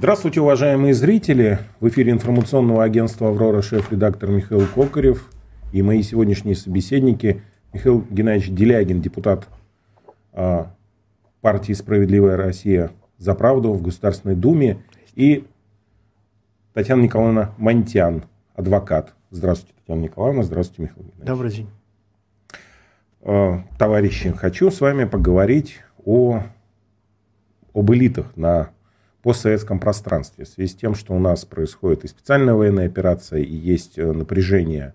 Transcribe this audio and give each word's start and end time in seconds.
Здравствуйте, 0.00 0.40
уважаемые 0.40 0.94
зрители. 0.94 1.58
В 1.78 1.88
эфире 1.88 2.12
информационного 2.12 2.82
агентства 2.82 3.28
«Аврора» 3.28 3.60
шеф-редактор 3.60 4.30
Михаил 4.30 4.66
Кокарев 4.66 5.30
и 5.74 5.82
мои 5.82 6.02
сегодняшние 6.02 6.56
собеседники 6.56 7.42
Михаил 7.74 8.06
Геннадьевич 8.08 8.48
Делягин, 8.48 9.02
депутат 9.02 9.46
а, 10.32 10.72
партии 11.42 11.74
«Справедливая 11.74 12.38
Россия 12.38 12.92
за 13.18 13.34
правду» 13.34 13.74
в 13.74 13.82
Государственной 13.82 14.36
Думе 14.36 14.78
и 15.16 15.46
Татьяна 16.72 17.02
Николаевна 17.02 17.52
Монтян, 17.58 18.22
адвокат. 18.54 19.12
Здравствуйте, 19.30 19.74
Татьяна 19.80 20.00
Николаевна. 20.00 20.44
Здравствуйте, 20.44 20.84
Михаил 20.84 21.02
Геннадьевич. 21.02 21.26
Добрый 21.26 21.52
день. 21.52 21.68
А, 23.20 23.64
товарищи, 23.78 24.30
хочу 24.30 24.70
с 24.70 24.80
вами 24.80 25.04
поговорить 25.04 25.80
о, 26.06 26.42
об 27.74 27.92
элитах 27.92 28.34
на 28.34 28.70
постсоветском 29.22 29.78
пространстве. 29.78 30.44
В 30.44 30.48
связи 30.48 30.72
с 30.72 30.76
тем, 30.76 30.94
что 30.94 31.14
у 31.14 31.18
нас 31.18 31.44
происходит 31.44 32.04
и 32.04 32.08
специальная 32.08 32.54
военная 32.54 32.86
операция, 32.86 33.40
и 33.40 33.54
есть 33.54 33.98
э, 33.98 34.12
напряжение 34.12 34.94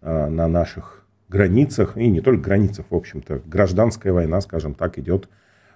э, 0.00 0.28
на 0.28 0.48
наших 0.48 1.04
границах, 1.28 1.96
и 1.96 2.08
не 2.08 2.20
только 2.20 2.42
границах, 2.42 2.86
в 2.90 2.94
общем-то, 2.94 3.42
гражданская 3.44 4.12
война, 4.12 4.40
скажем 4.40 4.74
так, 4.74 4.98
идет 4.98 5.28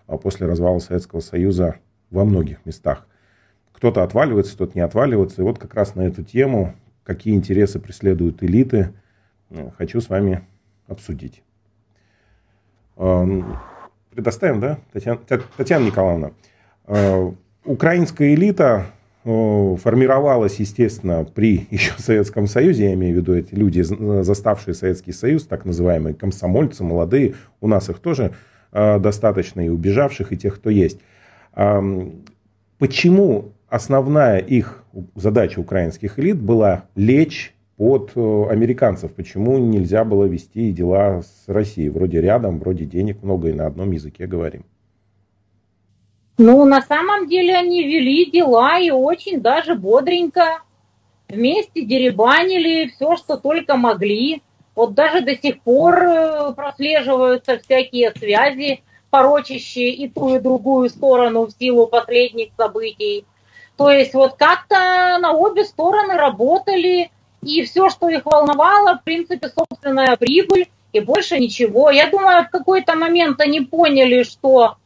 э, 0.08 0.16
после 0.16 0.46
развала 0.46 0.78
Советского 0.78 1.20
Союза 1.20 1.76
во 2.10 2.24
многих 2.24 2.64
местах. 2.64 3.06
Кто-то 3.72 4.02
отваливается, 4.02 4.54
кто-то 4.54 4.72
не 4.74 4.80
отваливается. 4.82 5.42
И 5.42 5.44
вот 5.44 5.58
как 5.58 5.74
раз 5.74 5.94
на 5.94 6.02
эту 6.02 6.22
тему, 6.22 6.74
какие 7.04 7.34
интересы 7.34 7.78
преследуют 7.78 8.42
элиты, 8.42 8.92
хочу 9.76 10.00
с 10.00 10.08
вами 10.08 10.46
обсудить. 10.86 11.42
Эм, 12.96 13.58
предоставим, 14.10 14.60
да, 14.60 14.78
Татьяна, 14.92 15.18
Татьяна 15.56 15.84
Николаевна? 15.84 16.30
Украинская 17.64 18.34
элита 18.34 18.86
формировалась, 19.24 20.56
естественно, 20.56 21.24
при 21.24 21.68
еще 21.70 21.92
Советском 21.98 22.48
Союзе, 22.48 22.86
я 22.86 22.94
имею 22.94 23.14
в 23.14 23.16
виду 23.18 23.34
эти 23.34 23.54
люди, 23.54 23.82
заставшие 24.22 24.74
Советский 24.74 25.12
Союз, 25.12 25.44
так 25.46 25.64
называемые 25.64 26.14
комсомольцы, 26.14 26.82
молодые, 26.82 27.34
у 27.60 27.68
нас 27.68 27.88
их 27.88 28.00
тоже 28.00 28.32
э, 28.72 28.98
достаточно, 28.98 29.64
и 29.64 29.68
убежавших, 29.68 30.32
и 30.32 30.36
тех, 30.36 30.56
кто 30.56 30.70
есть. 30.70 30.98
Почему 32.78 33.52
основная 33.68 34.38
их 34.38 34.82
задача 35.14 35.60
украинских 35.60 36.18
элит 36.18 36.40
была 36.40 36.86
лечь 36.96 37.54
под 37.76 38.10
э, 38.16 38.44
американцев? 38.50 39.12
Почему 39.12 39.58
нельзя 39.58 40.04
было 40.04 40.24
вести 40.24 40.72
дела 40.72 41.22
с 41.22 41.44
Россией? 41.46 41.90
Вроде 41.90 42.20
рядом, 42.20 42.58
вроде 42.58 42.86
денег 42.86 43.22
много, 43.22 43.50
и 43.50 43.52
на 43.52 43.66
одном 43.66 43.92
языке 43.92 44.26
говорим. 44.26 44.64
Ну, 46.38 46.64
на 46.64 46.80
самом 46.82 47.28
деле 47.28 47.54
они 47.56 47.82
вели 47.84 48.30
дела 48.30 48.78
и 48.78 48.90
очень 48.90 49.40
даже 49.40 49.74
бодренько. 49.74 50.62
Вместе 51.28 51.82
деребанили 51.82 52.88
все, 52.88 53.16
что 53.16 53.36
только 53.36 53.76
могли. 53.76 54.42
Вот 54.74 54.94
даже 54.94 55.20
до 55.20 55.36
сих 55.36 55.60
пор 55.60 56.02
э, 56.02 56.52
прослеживаются 56.54 57.58
всякие 57.58 58.12
связи, 58.12 58.82
порочащие 59.10 59.90
и 59.90 60.08
ту, 60.08 60.34
и 60.34 60.38
другую 60.38 60.88
сторону 60.88 61.46
в 61.46 61.52
силу 61.52 61.86
последних 61.86 62.48
событий. 62.56 63.26
То 63.76 63.90
есть 63.90 64.14
вот 64.14 64.34
как-то 64.36 65.18
на 65.20 65.32
обе 65.32 65.64
стороны 65.64 66.14
работали, 66.14 67.10
и 67.42 67.62
все, 67.64 67.90
что 67.90 68.08
их 68.08 68.24
волновало, 68.24 68.98
в 68.98 69.04
принципе, 69.04 69.48
собственная 69.48 70.16
прибыль, 70.16 70.68
и 70.92 71.00
больше 71.00 71.38
ничего. 71.38 71.90
Я 71.90 72.08
думаю, 72.08 72.44
в 72.44 72.50
какой-то 72.50 72.94
момент 72.94 73.40
они 73.40 73.60
поняли, 73.60 74.22
что 74.22 74.76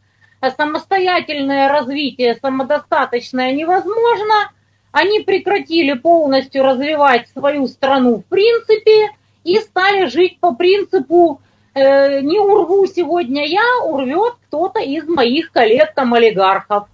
самостоятельное 0.57 1.69
развитие, 1.69 2.39
самодостаточное 2.41 3.53
невозможно. 3.53 4.53
Они 4.93 5.21
прекратили 5.21 5.93
полностью 5.93 6.63
развивать 6.63 7.29
свою 7.31 7.67
страну 7.67 8.17
в 8.17 8.25
принципе 8.25 9.11
и 9.45 9.59
стали 9.59 10.07
жить 10.07 10.41
по 10.41 10.55
принципу 10.55 11.41
э, 11.75 12.21
не 12.21 12.39
урву 12.39 12.87
сегодня 12.87 13.47
я, 13.47 13.85
урвет 13.85 14.35
кто-то 14.47 14.81
из 14.81 15.07
моих 15.07 15.53
коллег 15.53 15.95
там 15.95 16.15
олигархов. 16.15 16.89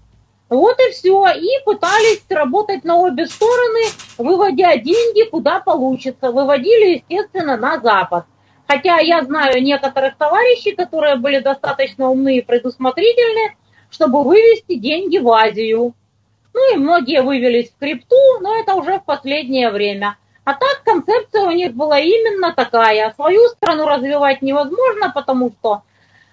Вот 0.48 0.78
и 0.80 0.92
все. 0.92 1.28
И 1.28 1.48
пытались 1.64 2.22
работать 2.28 2.84
на 2.84 2.98
обе 2.98 3.26
стороны, 3.26 3.86
выводя 4.18 4.76
деньги 4.76 5.28
куда 5.30 5.60
получится. 5.60 6.30
Выводили, 6.30 7.02
естественно, 7.08 7.56
на 7.56 7.80
Запад. 7.80 8.26
Хотя 8.72 9.00
я 9.00 9.22
знаю 9.22 9.62
некоторых 9.62 10.16
товарищей, 10.16 10.74
которые 10.74 11.16
были 11.16 11.40
достаточно 11.40 12.08
умны 12.08 12.38
и 12.38 12.40
предусмотрительны, 12.40 13.54
чтобы 13.90 14.24
вывести 14.24 14.76
деньги 14.76 15.18
в 15.18 15.28
Азию. 15.28 15.94
Ну 16.54 16.74
и 16.74 16.78
многие 16.78 17.20
вывелись 17.20 17.70
в 17.70 17.78
крипту, 17.78 18.16
но 18.40 18.58
это 18.58 18.74
уже 18.74 18.98
в 18.98 19.04
последнее 19.04 19.68
время. 19.70 20.16
А 20.44 20.54
так 20.54 20.80
концепция 20.86 21.42
у 21.42 21.50
них 21.50 21.74
была 21.74 21.98
именно 21.98 22.54
такая. 22.54 23.12
Свою 23.12 23.46
страну 23.48 23.86
развивать 23.86 24.40
невозможно, 24.40 25.12
потому 25.14 25.50
что 25.50 25.82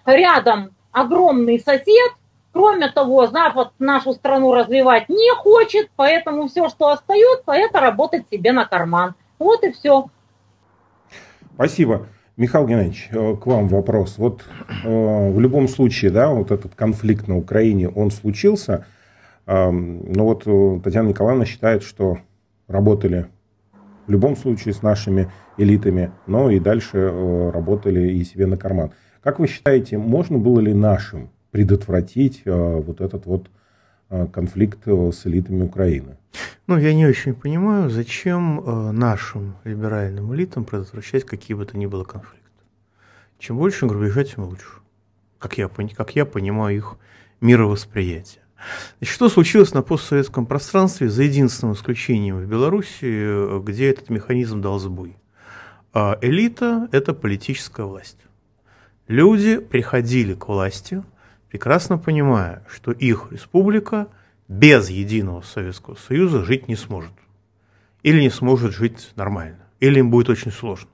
рядом 0.05 0.73
огромный 0.93 1.59
сосед. 1.59 2.13
Кроме 2.53 2.87
того, 2.87 3.27
Запад 3.27 3.73
нашу 3.79 4.13
страну 4.13 4.53
развивать 4.53 5.09
не 5.09 5.35
хочет, 5.35 5.89
поэтому 5.97 6.47
все, 6.47 6.69
что 6.69 6.87
остается, 6.87 7.51
это 7.51 7.81
работать 7.81 8.23
себе 8.31 8.53
на 8.53 8.63
карман. 8.63 9.13
Вот 9.39 9.61
и 9.65 9.73
все. 9.73 10.05
Спасибо. 11.55 12.07
Михаил 12.39 12.67
Геннадьевич, 12.67 13.09
э, 13.11 13.35
к 13.35 13.45
вам 13.47 13.67
вопрос. 13.67 14.17
Вот 14.17 14.45
э, 14.85 15.29
в 15.29 15.37
любом 15.41 15.67
случае, 15.67 16.09
да, 16.09 16.29
вот 16.29 16.51
этот 16.51 16.73
конфликт 16.73 17.27
на 17.27 17.37
Украине, 17.37 17.89
он 17.89 18.11
случился. 18.11 18.85
Но 19.45 20.23
вот 20.23 20.43
э, 20.45 20.79
Татьяна 20.81 21.09
Николаевна 21.09 21.43
считает, 21.43 21.83
что 21.83 22.19
работали 22.69 23.25
в 24.07 24.11
любом 24.11 24.37
случае 24.37 24.73
с 24.73 24.81
нашими 24.81 25.29
элитами, 25.57 26.11
но 26.27 26.49
и 26.49 26.61
дальше 26.61 27.11
работали 27.53 28.13
и 28.13 28.23
себе 28.23 28.45
на 28.45 28.55
карман. 28.55 28.91
Как 29.21 29.39
вы 29.39 29.47
считаете, 29.47 29.97
можно 29.97 30.37
было 30.37 30.61
ли 30.61 30.73
нашим 30.73 31.31
предотвратить 31.51 32.43
вот 32.45 33.01
этот 33.01 33.25
вот 33.25 33.49
конфликт 34.09 34.79
э, 34.85 35.11
с 35.11 35.25
элитами 35.27 35.63
Украины? 35.63 36.17
Ну, 36.67 36.77
я 36.77 36.93
не 36.93 37.05
очень 37.05 37.33
понимаю, 37.33 37.89
зачем 37.89 38.59
э, 38.59 38.91
нашим 38.91 39.55
либеральным 39.63 40.33
элитам 40.35 40.65
предотвращать 40.65 41.25
какие 41.25 41.55
бы 41.55 41.65
то 41.65 41.77
ни 41.77 41.85
было 41.85 42.03
конфликты. 42.03 42.39
Чем 43.39 43.57
больше 43.57 43.85
грубежа, 43.85 44.23
тем 44.23 44.45
лучше. 44.45 44.67
Как 45.37 45.57
я, 45.57 45.69
как 45.69 46.15
я 46.15 46.25
понимаю 46.25 46.75
их 46.75 46.97
мировосприятие. 47.41 48.43
Значит, 48.97 49.15
что 49.15 49.29
случилось 49.29 49.73
на 49.73 49.81
постсоветском 49.81 50.45
пространстве, 50.45 51.09
за 51.09 51.23
единственным 51.23 51.75
исключением 51.75 52.37
в 52.37 52.45
Беларуси, 52.45 53.59
где 53.61 53.89
этот 53.89 54.09
механизм 54.09 54.61
дал 54.61 54.79
сбой? 54.79 55.15
А 55.93 56.19
элита– 56.21 56.89
это 56.91 57.13
политическая 57.13 57.85
власть. 57.85 58.17
Люди 59.07 59.59
приходили 59.59 60.33
к 60.33 60.49
власти, 60.49 61.03
прекрасно 61.49 61.97
понимая, 61.97 62.63
что 62.69 62.91
их 62.91 63.27
республика– 63.31 64.07
без 64.49 64.89
единого 64.89 65.41
Советского 65.43 65.95
Союза 65.95 66.43
жить 66.43 66.67
не 66.67 66.75
сможет. 66.75 67.13
Или 68.01 68.19
не 68.21 68.31
сможет 68.31 68.73
жить 68.73 69.11
нормально. 69.15 69.59
Или 69.79 69.99
им 69.99 70.09
будет 70.09 70.29
очень 70.29 70.51
сложно. 70.51 70.89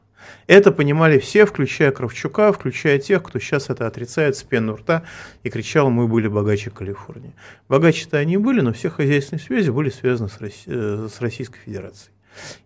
Это 0.47 0.71
понимали 0.71 1.19
все, 1.19 1.45
включая 1.45 1.91
Кравчука, 1.91 2.51
включая 2.51 2.99
тех, 2.99 3.23
кто 3.23 3.39
сейчас 3.39 3.69
это 3.69 3.87
отрицает 3.87 4.35
с 4.35 4.43
пены 4.43 4.73
рта 4.73 5.03
и 5.43 5.49
кричал, 5.49 5.89
мы 5.89 6.07
были 6.07 6.27
богаче 6.27 6.71
Калифорнии. 6.71 7.33
Богаче-то 7.69 8.17
они 8.17 8.37
были, 8.37 8.61
но 8.61 8.73
все 8.73 8.89
хозяйственные 8.89 9.41
связи 9.43 9.69
были 9.69 9.89
связаны 9.89 10.29
с, 10.29 10.41
Росси... 10.41 10.63
Э, 10.65 11.07
с 11.11 11.21
Российской 11.21 11.59
Федерацией 11.59 12.11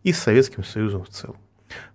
и 0.03 0.13
с 0.13 0.19
Советским 0.19 0.63
Союзом 0.63 1.03
в 1.03 1.09
целом. 1.09 1.37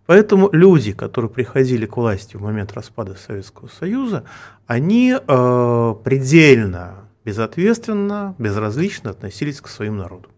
Поэтому 0.06 0.50
люди, 0.52 0.92
которые 0.92 1.30
приходили 1.30 1.86
к 1.86 1.96
власти 1.96 2.36
в 2.36 2.42
момент 2.42 2.72
распада 2.72 3.14
Советского 3.14 3.68
Союза, 3.68 4.24
они 4.66 5.14
э, 5.16 5.94
предельно 6.04 7.04
безответственно, 7.24 8.34
безразлично 8.38 9.10
относились 9.10 9.60
к 9.60 9.68
своим 9.68 9.96
народам. 9.96 10.30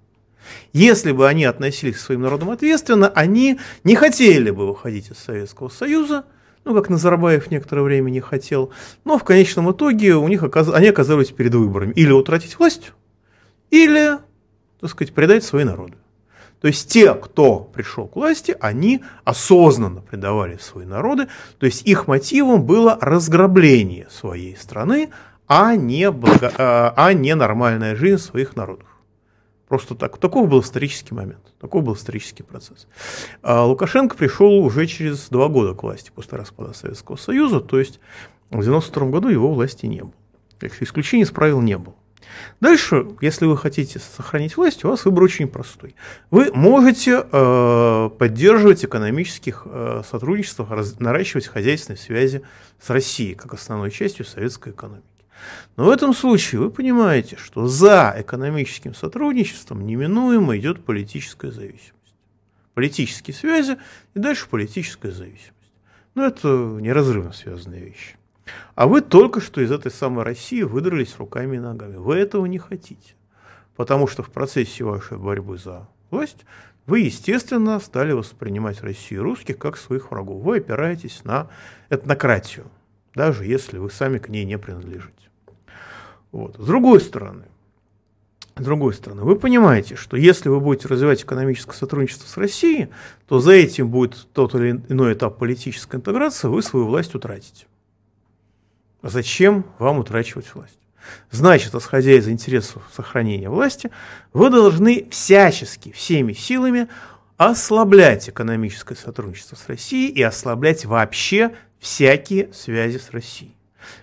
Если 0.73 1.11
бы 1.11 1.27
они 1.29 1.45
относились 1.45 1.97
к 1.97 2.01
своим 2.01 2.23
народам 2.23 2.51
ответственно, 2.51 3.09
они 3.09 3.59
не 3.83 3.97
хотели 3.97 4.51
бы 4.51 4.69
выходить 4.69 5.11
из 5.11 5.19
Советского 5.19 5.69
Союза, 5.69 6.25
ну, 6.65 6.75
как 6.75 6.89
Назарбаев 6.89 7.51
некоторое 7.51 7.83
время 7.83 8.11
не 8.11 8.21
хотел, 8.21 8.73
но 9.05 9.19
в 9.19 9.25
конечном 9.25 9.71
итоге 9.73 10.15
у 10.15 10.27
них 10.29 10.43
оказ... 10.43 10.69
они 10.73 10.89
оказались 10.89 11.31
перед 11.31 11.55
выборами. 11.55 11.93
Или 11.93 12.13
утратить 12.13 12.59
власть, 12.59 12.93
или, 13.71 14.19
так 14.81 14.91
сказать, 14.91 15.13
предать 15.13 15.45
свои 15.45 15.65
народы. 15.65 15.95
То 16.61 16.69
есть 16.69 16.91
те, 16.91 17.15
кто 17.15 17.61
пришел 17.61 18.07
к 18.07 18.17
власти, 18.17 18.57
они 18.61 19.03
осознанно 19.25 20.01
предавали 20.01 20.57
свои 20.57 20.87
народы, 20.87 21.29
то 21.59 21.67
есть 21.67 21.83
их 21.83 22.09
мотивом 22.09 22.65
было 22.65 22.99
разграбление 23.01 24.09
своей 24.11 24.57
страны, 24.57 25.11
а 25.47 25.77
не, 25.77 26.11
благо, 26.11 26.53
а, 26.59 26.95
а 26.97 27.13
не 27.13 27.35
нормальная 27.35 27.95
жизнь 27.95 28.23
своих 28.23 28.57
народов. 28.57 28.89
Просто 29.69 29.95
так. 29.95 30.19
Таков 30.19 30.49
был 30.49 30.61
исторический 30.61 31.15
момент, 31.15 31.43
такой 31.61 31.83
был 31.83 31.95
исторический 31.95 32.45
процесс. 32.45 32.87
А 33.43 33.65
Лукашенко 33.65 34.17
пришел 34.17 34.59
уже 34.61 34.87
через 34.87 35.29
два 35.29 35.49
года 35.49 35.75
к 35.75 35.83
власти 35.83 36.11
после 36.15 36.39
распада 36.39 36.73
Советского 36.73 37.17
Союза, 37.17 37.61
то 37.61 37.79
есть 37.79 38.01
в 38.51 38.59
1992 38.59 39.07
году 39.09 39.29
его 39.29 39.53
власти 39.53 39.87
не 39.87 40.03
было. 40.03 40.13
Исключений 40.61 41.25
из 41.25 41.31
правил 41.31 41.61
не 41.61 41.77
было. 41.77 41.95
Дальше, 42.61 43.07
если 43.21 43.47
вы 43.47 43.57
хотите 43.57 43.99
сохранить 43.99 44.57
власть, 44.57 44.85
у 44.85 44.89
вас 44.89 45.05
выбор 45.05 45.25
очень 45.25 45.49
простой. 45.49 45.95
Вы 46.31 46.51
можете 46.53 47.25
э, 47.31 48.11
поддерживать 48.19 48.85
экономических 48.85 49.63
э, 49.67 50.03
сотрудничество, 50.09 50.67
раз, 50.69 50.99
наращивать 50.99 51.47
хозяйственные 51.47 51.99
связи 51.99 52.43
с 52.81 52.91
Россией, 52.91 53.35
как 53.35 53.55
основной 53.55 53.91
частью 53.91 54.25
советской 54.25 54.73
экономики. 54.73 55.05
Но 55.77 55.85
в 55.85 55.91
этом 55.91 56.15
случае 56.15 56.61
вы 56.61 56.71
понимаете, 56.71 57.37
что 57.37 57.67
за 57.67 58.15
экономическим 58.19 58.95
сотрудничеством 58.95 59.87
неминуемо 59.87 60.57
идет 60.57 60.85
политическая 60.85 61.51
зависимость. 61.51 61.93
Политические 62.75 63.35
связи 63.35 63.79
и 64.15 64.19
дальше 64.19 64.49
политическая 64.49 65.11
зависимость. 65.11 65.53
Но 66.15 66.27
это 66.27 66.49
неразрывно 66.49 67.33
связанные 67.33 67.85
вещи. 67.85 68.17
А 68.75 68.87
вы 68.87 69.01
только 69.01 69.41
что 69.41 69.61
из 69.61 69.73
этой 69.73 69.91
самой 69.91 70.25
России 70.25 70.63
выдрались 70.63 71.17
руками 71.19 71.57
и 71.57 71.61
ногами. 71.61 71.97
Вы 71.97 72.17
этого 72.17 72.47
не 72.47 72.59
хотите. 72.59 73.15
Потому 73.75 74.07
что 74.07 74.23
в 74.23 74.31
процессе 74.31 74.85
вашей 74.85 75.19
борьбы 75.19 75.59
за 75.59 75.89
власть 76.11 76.45
вы, 76.87 77.01
естественно, 77.01 77.81
стали 77.81 78.13
воспринимать 78.13 78.81
Россию 78.83 79.21
и 79.21 79.25
русских 79.25 79.59
как 79.59 79.77
своих 79.77 80.11
врагов. 80.11 80.43
Вы 80.43 80.59
опираетесь 80.59 81.25
на 81.25 81.49
этнократию, 81.91 82.67
даже 83.15 83.45
если 83.45 83.79
вы 83.79 83.91
сами 83.91 84.19
к 84.19 84.29
ней 84.29 84.45
не 84.45 84.57
принадлежите. 84.59 85.13
Вот. 86.31 86.57
С 86.57 86.65
другой 86.65 87.01
стороны, 87.01 87.47
с 88.57 88.63
другой 88.63 88.95
стороны, 88.95 89.23
вы 89.23 89.37
понимаете, 89.37 89.97
что 89.97 90.17
если 90.17 90.49
вы 90.49 90.61
будете 90.61 90.89
развивать 90.89 91.23
экономическое 91.23 91.75
сотрудничество 91.75 92.27
с 92.27 92.37
Россией, 92.37 92.89
то 93.27 93.39
за 93.39 93.53
этим 93.53 93.91
будет 93.91 94.29
тот 94.33 94.55
или 94.55 94.83
иной 94.89 95.13
этап 95.13 95.39
политической 95.39 95.97
интеграции, 95.97 96.49
вы 96.49 96.63
свою 96.63 96.87
власть 96.87 97.15
утратите. 97.15 97.67
Зачем 99.09 99.65
вам 99.79 99.99
утрачивать 99.99 100.53
власть? 100.55 100.79
Значит, 101.31 101.75
исходя 101.75 102.13
из 102.13 102.29
интересов 102.29 102.83
сохранения 102.95 103.49
власти, 103.49 103.91
вы 104.33 104.51
должны 104.51 105.07
всячески, 105.11 105.93
всеми 105.93 106.33
силами 106.33 106.89
ослаблять 107.37 108.29
экономическое 108.29 108.97
сотрудничество 108.97 109.57
с 109.57 109.69
Россией 109.69 110.11
и 110.11 110.23
ослаблять 110.23 110.85
вообще 110.85 111.53
всякие 111.79 112.53
связи 112.53 112.99
с 112.99 113.11
Россией. 113.11 113.55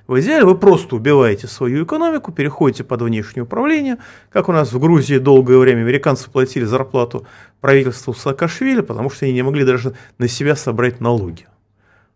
В 0.07 0.17
идеале 0.21 0.45
вы 0.45 0.57
просто 0.57 0.95
убиваете 0.95 1.47
свою 1.47 1.83
экономику, 1.83 2.31
переходите 2.31 2.85
под 2.85 3.01
внешнее 3.01 3.43
управление, 3.43 3.97
как 4.29 4.47
у 4.47 4.53
нас 4.53 4.71
в 4.71 4.79
Грузии 4.79 5.17
долгое 5.17 5.57
время 5.57 5.81
американцы 5.81 6.29
платили 6.29 6.63
зарплату 6.63 7.27
правительству 7.59 8.13
Саакашвили, 8.13 8.79
потому 8.79 9.09
что 9.09 9.25
они 9.25 9.33
не 9.33 9.41
могли 9.41 9.65
даже 9.65 9.93
на 10.17 10.29
себя 10.29 10.55
собрать 10.55 11.01
налоги. 11.01 11.47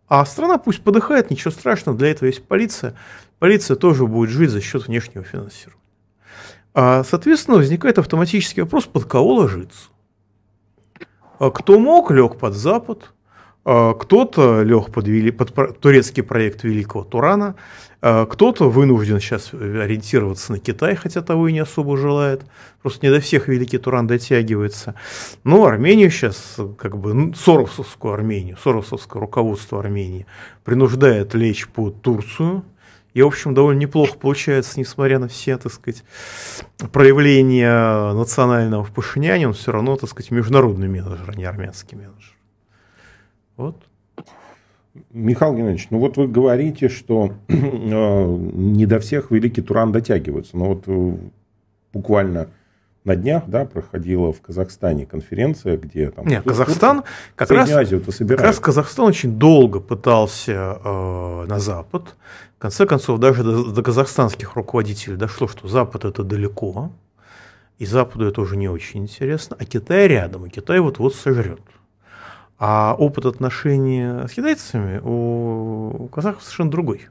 А 0.07 0.25
страна 0.25 0.57
пусть 0.57 0.81
подыхает, 0.83 1.29
ничего 1.29 1.51
страшного, 1.51 1.97
для 1.97 2.09
этого 2.11 2.27
есть 2.27 2.43
полиция. 2.43 2.95
Полиция 3.39 3.75
тоже 3.75 4.07
будет 4.07 4.29
жить 4.29 4.49
за 4.49 4.61
счет 4.61 4.87
внешнего 4.87 5.25
финансирования. 5.25 5.81
А, 6.73 7.03
соответственно, 7.03 7.57
возникает 7.57 7.99
автоматический 7.99 8.61
вопрос, 8.61 8.85
под 8.85 9.05
кого 9.05 9.33
ложиться. 9.35 9.89
А 11.39 11.51
кто 11.51 11.79
мог, 11.79 12.11
лег 12.11 12.37
под 12.37 12.53
Запад, 12.53 13.13
а, 13.65 13.93
кто-то 13.93 14.63
лег 14.63 14.93
под, 14.93 15.53
под 15.53 15.79
турецкий 15.79 16.23
проект 16.23 16.63
Великого 16.63 17.03
Турана, 17.03 17.55
кто-то 17.99 18.69
вынужден 18.69 19.19
сейчас 19.19 19.53
ориентироваться 19.53 20.51
на 20.51 20.59
Китай, 20.59 20.95
хотя 20.95 21.21
того 21.21 21.47
и 21.47 21.53
не 21.53 21.59
особо 21.59 21.97
желает. 21.97 22.43
Просто 22.81 23.05
не 23.05 23.11
до 23.11 23.19
всех 23.19 23.47
Великий 23.47 23.79
Туран 23.79 24.05
дотягивается. 24.05 24.93
Но 25.43 25.65
Армению 25.65 26.11
сейчас, 26.11 26.57
как 26.77 26.97
бы, 26.97 27.13
ну, 27.13 27.33
Соросовскую 27.33 28.13
Армению, 28.13 28.57
Соросовское 28.63 29.19
руководство 29.19 29.79
Армении 29.79 30.27
принуждает 30.63 31.33
лечь 31.33 31.67
под 31.67 32.01
Турцию. 32.01 32.63
И, 33.15 33.21
в 33.23 33.25
общем, 33.25 33.55
довольно 33.55 33.79
неплохо 33.79 34.15
получается, 34.15 34.79
несмотря 34.79 35.17
на 35.17 35.27
все, 35.27 35.57
так 35.57 35.73
сказать, 35.73 36.03
проявления 36.91 38.13
национального 38.13 38.83
в 38.83 38.91
Пашиняне, 38.91 39.47
он 39.47 39.53
все 39.53 39.71
равно, 39.71 39.95
так 39.95 40.11
сказать, 40.11 40.29
международный 40.29 40.87
менеджер, 40.87 41.27
а 41.27 41.33
не 41.33 41.45
армянский 41.45 41.97
менеджер. 41.97 42.37
Вот. 43.55 43.86
Михаил 45.11 45.55
Геннадьевич, 45.55 45.87
ну 45.89 45.99
вот 45.99 46.17
вы 46.17 46.27
говорите, 46.27 46.89
что 46.89 47.33
э, 47.47 47.55
не 47.55 48.85
до 48.85 48.99
всех 48.99 49.31
великий 49.31 49.61
Туран 49.61 49.91
дотягивается. 49.91 50.57
Но 50.57 50.65
вот 50.65 50.83
э, 50.87 51.17
буквально 51.93 52.47
на 53.07 53.15
днях 53.15 53.43
да, 53.47 53.65
проходила 53.65 54.33
в 54.33 54.41
Казахстане 54.41 55.05
конференция, 55.05 55.77
где 55.77 56.11
там... 56.11 56.27
Нет, 56.27 56.43
Казахстан 56.43 57.03
как 57.35 57.49
раз, 57.51 57.69
как 57.69 58.41
раз 58.41 58.59
Казахстан 58.59 59.05
очень 59.05 59.39
долго 59.39 59.79
пытался 59.79 60.77
э, 60.83 61.45
на 61.47 61.59
Запад. 61.59 62.15
В 62.57 62.59
конце 62.59 62.85
концов, 62.85 63.19
даже 63.19 63.43
до, 63.43 63.71
до 63.71 63.81
казахстанских 63.81 64.55
руководителей 64.55 65.15
дошло, 65.15 65.47
что 65.47 65.67
Запад 65.69 66.03
это 66.03 66.23
далеко, 66.23 66.91
и 67.79 67.85
Западу 67.85 68.27
это 68.27 68.41
уже 68.41 68.57
не 68.57 68.67
очень 68.67 69.03
интересно, 69.03 69.55
а 69.57 69.63
Китай 69.63 70.07
рядом, 70.07 70.45
и 70.45 70.49
Китай 70.49 70.79
вот-вот 70.79 71.15
сожрет. 71.15 71.61
А 72.59 72.95
опыт 72.97 73.25
отношений 73.25 74.27
с 74.27 74.31
китайцами 74.31 74.99
у, 75.03 76.09
казахов 76.11 76.43
совершенно 76.43 76.71
другой. 76.71 77.07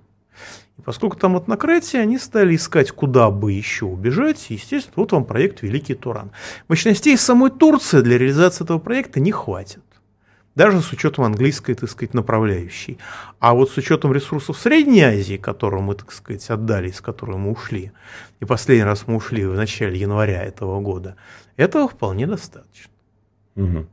И 0.78 0.82
поскольку 0.82 1.16
там 1.16 1.36
однократие, 1.36 2.02
они 2.02 2.18
стали 2.18 2.56
искать, 2.56 2.90
куда 2.90 3.30
бы 3.30 3.52
еще 3.52 3.86
убежать. 3.86 4.46
Естественно, 4.50 4.94
вот 4.96 5.12
вам 5.12 5.24
проект 5.24 5.62
«Великий 5.62 5.94
Туран». 5.94 6.32
Мощностей 6.68 7.16
самой 7.16 7.50
Турции 7.50 8.00
для 8.00 8.18
реализации 8.18 8.64
этого 8.64 8.78
проекта 8.78 9.20
не 9.20 9.32
хватит. 9.32 9.82
Даже 10.56 10.80
с 10.80 10.90
учетом 10.90 11.24
английской, 11.24 11.74
так 11.74 11.90
сказать, 11.90 12.14
направляющей. 12.14 12.98
А 13.38 13.54
вот 13.54 13.70
с 13.70 13.76
учетом 13.76 14.12
ресурсов 14.14 14.58
Средней 14.58 15.02
Азии, 15.02 15.36
которую 15.36 15.82
мы, 15.82 15.94
так 15.94 16.12
сказать, 16.12 16.48
отдали, 16.48 16.88
из 16.88 17.00
которой 17.02 17.36
мы 17.36 17.52
ушли, 17.52 17.92
и 18.40 18.46
последний 18.46 18.84
раз 18.84 19.06
мы 19.06 19.16
ушли 19.16 19.46
в 19.46 19.54
начале 19.54 20.00
января 20.00 20.42
этого 20.42 20.80
года, 20.80 21.16
этого 21.56 21.88
вполне 21.88 22.26
достаточно. 22.26 22.90
Угу. 23.54 23.86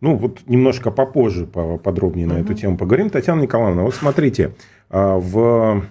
Ну, 0.00 0.16
вот 0.16 0.40
немножко 0.46 0.90
попозже 0.90 1.46
подробнее 1.46 2.26
угу. 2.26 2.36
на 2.36 2.38
эту 2.40 2.54
тему 2.54 2.76
поговорим. 2.76 3.10
Татьяна 3.10 3.42
Николаевна, 3.42 3.82
вот 3.82 3.94
смотрите, 3.94 4.54
а, 4.90 5.18
в 5.18 5.84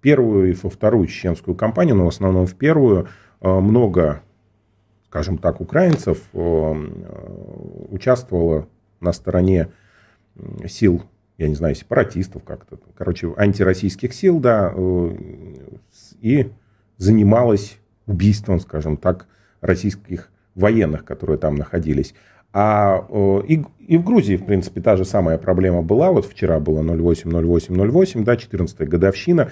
первую 0.00 0.50
и 0.50 0.56
во 0.62 0.70
вторую 0.70 1.06
чеченскую 1.06 1.56
кампанию, 1.56 1.96
но 1.96 2.04
в 2.04 2.08
основном 2.08 2.46
в 2.46 2.54
первую, 2.54 3.08
а, 3.40 3.60
много, 3.60 4.22
скажем 5.06 5.38
так, 5.38 5.60
украинцев 5.60 6.22
а, 6.32 6.76
участвовало 7.90 8.66
на 9.00 9.12
стороне 9.12 9.68
сил, 10.66 11.02
я 11.38 11.48
не 11.48 11.54
знаю, 11.54 11.74
сепаратистов 11.74 12.44
как-то, 12.44 12.78
короче, 12.94 13.32
антироссийских 13.36 14.12
сил, 14.12 14.40
да, 14.40 14.72
э, 14.74 15.16
и 16.20 16.50
занималась 16.98 17.78
убийством, 18.06 18.60
скажем 18.60 18.96
так, 18.96 19.26
российских 19.60 20.30
военных, 20.54 21.04
которые 21.04 21.38
там 21.38 21.54
находились. 21.54 22.14
А 22.52 23.06
и, 23.46 23.62
и 23.78 23.96
в 23.96 24.04
Грузии, 24.04 24.36
в 24.36 24.44
принципе, 24.44 24.80
та 24.80 24.96
же 24.96 25.04
самая 25.04 25.38
проблема 25.38 25.82
была. 25.82 26.10
Вот 26.10 26.26
вчера 26.26 26.58
было 26.58 26.82
08, 26.82 27.30
08, 27.30 27.90
08, 27.90 28.24
да, 28.24 28.36
14 28.36 28.88
годовщина. 28.88 29.50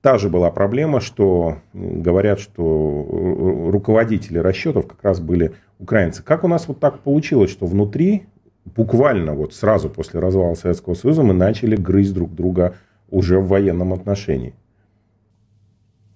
Та 0.00 0.16
же 0.16 0.30
была 0.30 0.50
проблема, 0.50 1.00
что 1.00 1.58
говорят, 1.74 2.40
что 2.40 3.68
руководители 3.70 4.38
расчетов 4.38 4.86
как 4.86 5.02
раз 5.02 5.20
были 5.20 5.52
украинцы. 5.78 6.22
Как 6.22 6.44
у 6.44 6.48
нас 6.48 6.68
вот 6.68 6.80
так 6.80 7.00
получилось, 7.00 7.50
что 7.50 7.66
внутри, 7.66 8.26
буквально 8.64 9.34
вот 9.34 9.52
сразу 9.52 9.90
после 9.90 10.20
развала 10.20 10.54
Советского 10.54 10.94
Союза, 10.94 11.22
мы 11.22 11.34
начали 11.34 11.76
грызть 11.76 12.14
друг 12.14 12.34
друга 12.34 12.76
уже 13.10 13.40
в 13.40 13.48
военном 13.48 13.92
отношении? 13.92 14.54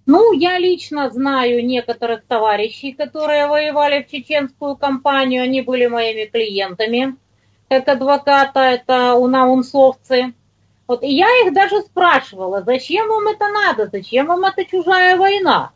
Ну, 0.06 0.32
я 0.32 0.58
лично 0.58 1.08
знаю 1.10 1.64
некоторых 1.64 2.24
товарищей, 2.26 2.92
которые 2.92 3.46
воевали 3.46 4.02
в 4.02 4.10
чеченскую 4.10 4.76
кампанию, 4.76 5.42
они 5.42 5.62
были 5.62 5.86
моими 5.86 6.26
клиентами, 6.26 7.16
как 7.70 7.88
адвоката, 7.88 8.60
это 8.60 9.14
унаунсовцы. 9.14 10.34
Вот, 10.86 11.02
и 11.02 11.08
я 11.08 11.28
их 11.42 11.54
даже 11.54 11.80
спрашивала, 11.80 12.62
зачем 12.62 13.08
вам 13.08 13.28
это 13.28 13.48
надо, 13.48 13.88
зачем 13.90 14.26
вам 14.26 14.44
эта 14.44 14.66
чужая 14.66 15.16
война? 15.16 15.72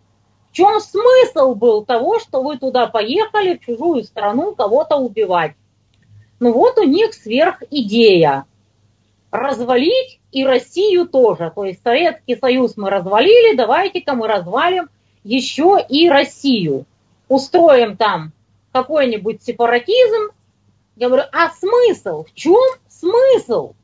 В 0.50 0.52
чем 0.54 0.78
смысл 0.80 1.54
был 1.54 1.86
того, 1.86 2.18
что 2.18 2.42
вы 2.42 2.58
туда 2.58 2.86
поехали, 2.86 3.56
в 3.56 3.64
чужую 3.64 4.04
страну, 4.04 4.54
кого-то 4.54 4.96
убивать? 4.96 5.54
Ну 6.40 6.52
вот 6.52 6.76
у 6.78 6.82
них 6.82 7.14
сверхидея. 7.14 8.44
Развалить 9.30 10.20
и 10.32 10.44
Россию 10.44 11.06
тоже. 11.06 11.52
То 11.54 11.64
есть 11.64 11.82
Советский 11.82 12.36
Союз 12.36 12.76
мы 12.76 12.90
развалили, 12.90 13.56
давайте-ка 13.56 14.14
мы 14.14 14.26
развалим 14.26 14.88
еще 15.24 15.78
и 15.88 16.08
Россию. 16.08 16.86
Устроим 17.28 17.96
там 17.96 18.32
какой-нибудь 18.72 19.42
сепаратизм. 19.42 20.30
Я 20.96 21.08
говорю, 21.08 21.24
а 21.32 21.50
смысл? 21.50 22.24
В 22.24 22.34
чем 22.34 22.60
смысл? 22.88 23.74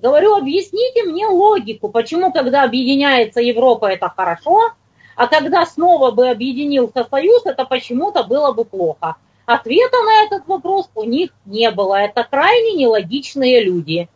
Говорю, 0.00 0.34
объясните 0.34 1.04
мне 1.04 1.26
логику, 1.26 1.88
почему, 1.88 2.32
когда 2.32 2.64
объединяется 2.64 3.40
Европа, 3.40 3.86
это 3.86 4.08
хорошо, 4.14 4.72
а 5.16 5.28
когда 5.28 5.64
снова 5.64 6.10
бы 6.10 6.28
объединился 6.28 7.06
Союз, 7.08 7.46
это 7.46 7.64
почему-то 7.64 8.24
было 8.24 8.52
бы 8.52 8.64
плохо. 8.64 9.16
Ответа 9.46 9.96
на 10.02 10.24
этот 10.24 10.46
вопрос 10.46 10.90
у 10.94 11.04
них 11.04 11.30
не 11.44 11.70
было. 11.70 11.96
Это 11.96 12.24
крайне 12.24 12.72
нелогичные 12.72 13.62
люди. 13.62 14.08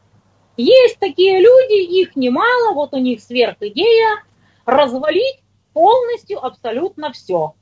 Есть 0.59 0.99
такие 0.99 1.41
люди, 1.41 2.01
их 2.01 2.17
немало, 2.17 2.75
вот 2.75 2.93
у 2.93 2.99
них 2.99 3.21
сверхидея 3.21 4.25
развалить 4.67 5.41
полностью, 5.73 6.45
абсолютно 6.45 7.13
все. 7.13 7.55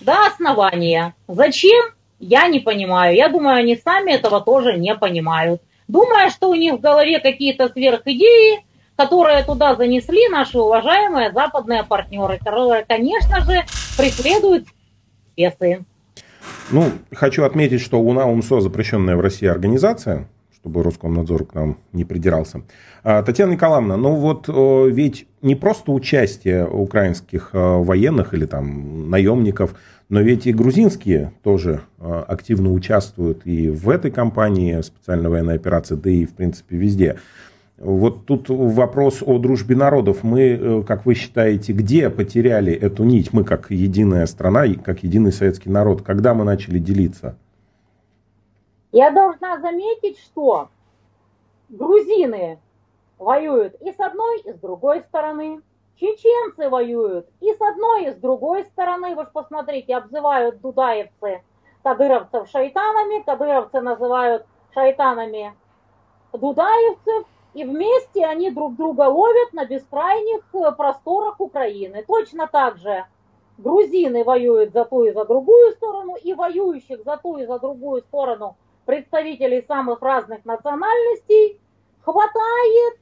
До 0.00 0.26
основания. 0.26 1.14
Зачем? 1.28 1.92
Я 2.18 2.48
не 2.48 2.60
понимаю. 2.60 3.14
Я 3.14 3.28
думаю, 3.28 3.56
они 3.56 3.76
сами 3.76 4.12
этого 4.12 4.40
тоже 4.40 4.78
не 4.78 4.94
понимают. 4.94 5.60
Думая, 5.86 6.30
что 6.30 6.48
у 6.48 6.54
них 6.54 6.74
в 6.74 6.80
голове 6.80 7.18
какие-то 7.18 7.68
сверхидеи, 7.68 8.64
которые 8.96 9.44
туда 9.44 9.76
занесли 9.76 10.28
наши 10.28 10.58
уважаемые 10.58 11.30
западные 11.30 11.84
партнеры, 11.84 12.38
которые, 12.38 12.86
конечно 12.86 13.40
же, 13.40 13.64
преследуют 13.98 14.66
интересы. 15.36 15.84
Ну, 16.70 16.90
хочу 17.12 17.44
отметить, 17.44 17.82
что 17.82 18.00
УНА 18.00 18.26
УМСО 18.26 18.62
запрещенная 18.62 19.16
в 19.16 19.20
России 19.20 19.46
организация, 19.46 20.26
чтобы 20.60 20.82
Роскомнадзор 20.82 21.46
к 21.46 21.54
нам 21.54 21.78
не 21.92 22.04
придирался. 22.04 22.62
А, 23.02 23.22
Татьяна 23.22 23.52
Николаевна, 23.52 23.96
ну 23.96 24.14
вот 24.14 24.48
ведь 24.48 25.26
не 25.42 25.54
просто 25.54 25.92
участие 25.92 26.66
украинских 26.66 27.50
военных 27.52 28.34
или 28.34 28.46
там 28.46 29.08
наемников, 29.10 29.74
но 30.08 30.20
ведь 30.20 30.46
и 30.46 30.52
грузинские 30.52 31.32
тоже 31.42 31.80
активно 31.98 32.72
участвуют 32.72 33.46
и 33.46 33.70
в 33.70 33.88
этой 33.88 34.10
кампании 34.10 34.80
специальной 34.82 35.30
военной 35.30 35.54
операции, 35.54 35.94
да 35.94 36.10
и 36.10 36.26
в 36.26 36.34
принципе 36.34 36.76
везде. 36.76 37.16
Вот 37.80 38.26
тут 38.26 38.50
вопрос 38.50 39.22
о 39.24 39.38
дружбе 39.38 39.74
народов. 39.74 40.18
Мы, 40.22 40.40
э, 40.40 40.82
как 40.86 41.06
вы 41.06 41.14
считаете, 41.14 41.72
где 41.72 42.10
потеряли 42.10 42.74
эту 42.74 43.04
нить? 43.04 43.32
Мы 43.32 43.42
как 43.42 43.70
единая 43.70 44.26
страна, 44.26 44.66
как 44.84 45.02
единый 45.02 45.32
советский 45.32 45.70
народ. 45.70 46.02
Когда 46.02 46.34
мы 46.34 46.44
начали 46.44 46.78
делиться? 46.78 47.36
Я 48.92 49.10
должна 49.10 49.58
заметить, 49.58 50.18
что 50.18 50.68
грузины 51.68 52.60
воюют 53.18 53.74
и 53.80 53.92
с 53.92 54.00
одной, 54.00 54.40
и 54.40 54.52
с 54.52 54.58
другой 54.58 55.02
стороны. 55.02 55.62
Чеченцы 55.96 56.68
воюют 56.68 57.28
и 57.40 57.52
с 57.52 57.60
одной, 57.60 58.06
и 58.06 58.10
с 58.10 58.16
другой 58.16 58.64
стороны. 58.64 59.14
Вы 59.14 59.24
же 59.24 59.30
посмотрите, 59.32 59.94
обзывают 59.94 60.60
дудаевцы 60.60 61.42
кадыровцев 61.82 62.48
шайтанами, 62.48 63.22
кадыровцы 63.22 63.80
называют 63.80 64.46
шайтанами 64.74 65.54
дудаевцев, 66.32 67.26
и 67.54 67.64
вместе 67.64 68.24
они 68.24 68.50
друг 68.50 68.76
друга 68.76 69.02
ловят 69.02 69.52
на 69.52 69.66
бескрайних 69.66 70.42
э, 70.54 70.72
просторах 70.72 71.40
Украины. 71.40 72.04
Точно 72.06 72.46
так 72.46 72.78
же 72.78 73.04
грузины 73.58 74.22
воюют 74.24 74.72
за 74.72 74.84
ту 74.84 75.04
и 75.04 75.12
за 75.12 75.24
другую 75.24 75.72
сторону, 75.72 76.14
и 76.14 76.32
воюющих 76.32 77.02
за 77.02 77.16
ту 77.16 77.38
и 77.38 77.46
за 77.46 77.58
другую 77.58 78.02
сторону 78.02 78.56
представителей 78.90 79.62
самых 79.68 80.02
разных 80.02 80.44
национальностей 80.44 81.60
хватает. 82.02 82.98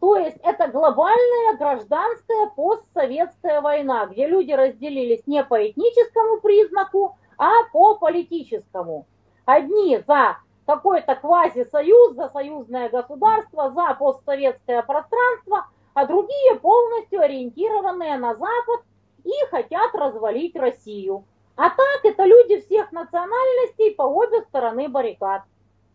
То 0.00 0.16
есть 0.16 0.38
это 0.42 0.66
глобальная 0.66 1.56
гражданская 1.56 2.50
постсоветская 2.56 3.60
война, 3.60 4.06
где 4.06 4.26
люди 4.26 4.50
разделились 4.50 5.24
не 5.28 5.44
по 5.44 5.64
этническому 5.64 6.40
признаку, 6.40 7.16
а 7.38 7.52
по 7.72 7.94
политическому. 7.94 9.06
Одни 9.44 10.02
за 10.08 10.38
какой-то 10.66 11.14
квазисоюз, 11.14 12.16
за 12.16 12.28
союзное 12.30 12.88
государство, 12.88 13.70
за 13.70 13.94
постсоветское 13.94 14.82
пространство, 14.82 15.68
а 15.94 16.06
другие 16.06 16.56
полностью 16.56 17.20
ориентированные 17.20 18.18
на 18.18 18.34
Запад 18.34 18.80
и 19.22 19.30
хотят 19.52 19.94
развалить 19.94 20.56
Россию. 20.56 21.24
А 21.56 21.70
так 21.70 22.04
это 22.04 22.24
люди 22.24 22.60
всех 22.60 22.92
национальностей 22.92 23.94
по 23.96 24.02
обе 24.02 24.42
стороны 24.48 24.88
баррикад. 24.88 25.42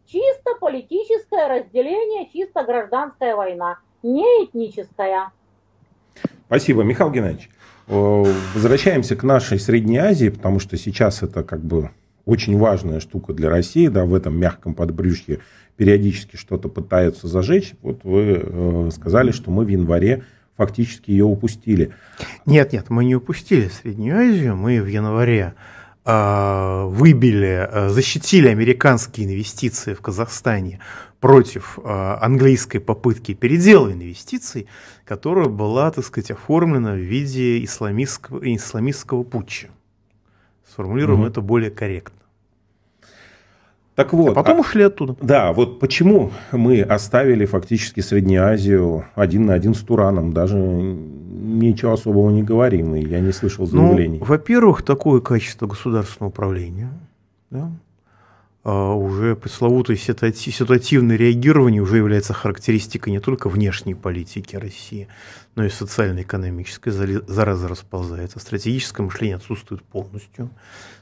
Чисто 0.07 0.55
политическое 0.59 1.47
разделение, 1.47 2.29
чисто 2.33 2.63
гражданская 2.63 3.35
война, 3.35 3.77
не 4.01 4.23
этническая. 4.43 5.31
Спасибо, 6.47 6.83
Михаил 6.83 7.11
Геннадьевич. 7.11 7.49
Возвращаемся 7.87 9.15
к 9.15 9.23
нашей 9.23 9.59
Средней 9.59 9.97
Азии, 9.97 10.29
потому 10.29 10.59
что 10.59 10.77
сейчас 10.77 11.21
это 11.23 11.43
как 11.43 11.61
бы 11.61 11.91
очень 12.25 12.57
важная 12.57 12.99
штука 12.99 13.33
для 13.33 13.49
России, 13.49 13.87
да, 13.87 14.05
в 14.05 14.13
этом 14.13 14.37
мягком 14.37 14.73
подбрюшье 14.73 15.39
периодически 15.77 16.35
что-то 16.35 16.69
пытаются 16.69 17.27
зажечь. 17.27 17.73
Вот 17.81 18.03
вы 18.03 18.41
э, 18.43 18.89
сказали, 18.91 19.31
что 19.31 19.51
мы 19.51 19.65
в 19.65 19.67
январе 19.67 20.23
фактически 20.57 21.11
ее 21.11 21.25
упустили. 21.25 21.93
Нет, 22.45 22.73
нет, 22.73 22.89
мы 22.89 23.05
не 23.05 23.15
упустили 23.15 23.67
Среднюю 23.67 24.17
Азию, 24.17 24.55
мы 24.55 24.81
в 24.81 24.87
январе 24.87 25.55
э, 26.05 26.85
выбили, 26.87 27.67
э, 27.69 27.89
защитили 27.89 28.47
американские 28.47 29.27
инвестиции 29.27 29.93
в 29.93 30.01
Казахстане 30.01 30.79
против 31.19 31.77
э, 31.77 32.17
английской 32.21 32.79
попытки 32.79 33.33
передела 33.33 33.91
инвестиций, 33.91 34.67
которая 35.05 35.47
была, 35.47 35.91
так 35.91 36.05
сказать, 36.05 36.31
оформлена 36.31 36.93
в 36.93 36.99
виде 36.99 37.63
исламистского, 37.63 38.39
исламистского 38.55 39.23
путча. 39.23 39.69
Сформулируем 40.69 41.23
mm-hmm. 41.23 41.29
это 41.29 41.41
более 41.41 41.69
корректно. 41.69 42.20
Так 43.95 44.13
вот. 44.13 44.29
А 44.29 44.33
потом 44.33 44.57
а, 44.57 44.59
ушли 44.61 44.83
оттуда. 44.83 45.15
Да, 45.21 45.51
вот 45.51 45.79
почему 45.79 46.31
мы 46.51 46.81
оставили 46.81 47.45
фактически 47.45 47.99
Среднюю 47.99 48.45
Азию 48.45 49.05
один 49.15 49.45
на 49.45 49.53
один 49.53 49.73
с 49.73 49.79
Тураном, 49.79 50.33
даже 50.33 50.55
ничего 50.57 51.93
особого 51.93 52.29
не 52.29 52.43
говорим, 52.43 52.95
и 52.95 53.01
я 53.05 53.19
не 53.19 53.31
слышал 53.31 53.67
ну, 53.71 53.87
заявлений. 53.87 54.19
Ну, 54.19 54.25
во-первых, 54.25 54.83
такое 54.83 55.19
качество 55.19 55.67
государственного 55.67 56.29
управления, 56.29 56.89
да, 57.49 57.69
а 57.69 57.71
уже 58.63 59.35
пресловутое 59.35 59.97
ситуативное 59.97 61.15
реагирование 61.15 61.81
уже 61.81 61.97
является 61.97 62.33
характеристикой 62.33 63.13
не 63.13 63.19
только 63.19 63.49
внешней 63.49 63.95
политики 63.95 64.55
России, 64.55 65.07
но 65.55 65.65
и 65.65 65.69
социально-экономической. 65.69 66.91
Зараза 66.91 67.67
расползается. 67.67 68.39
Стратегическое 68.39 69.03
мышление 69.03 69.37
отсутствует 69.37 69.81
полностью. 69.83 70.51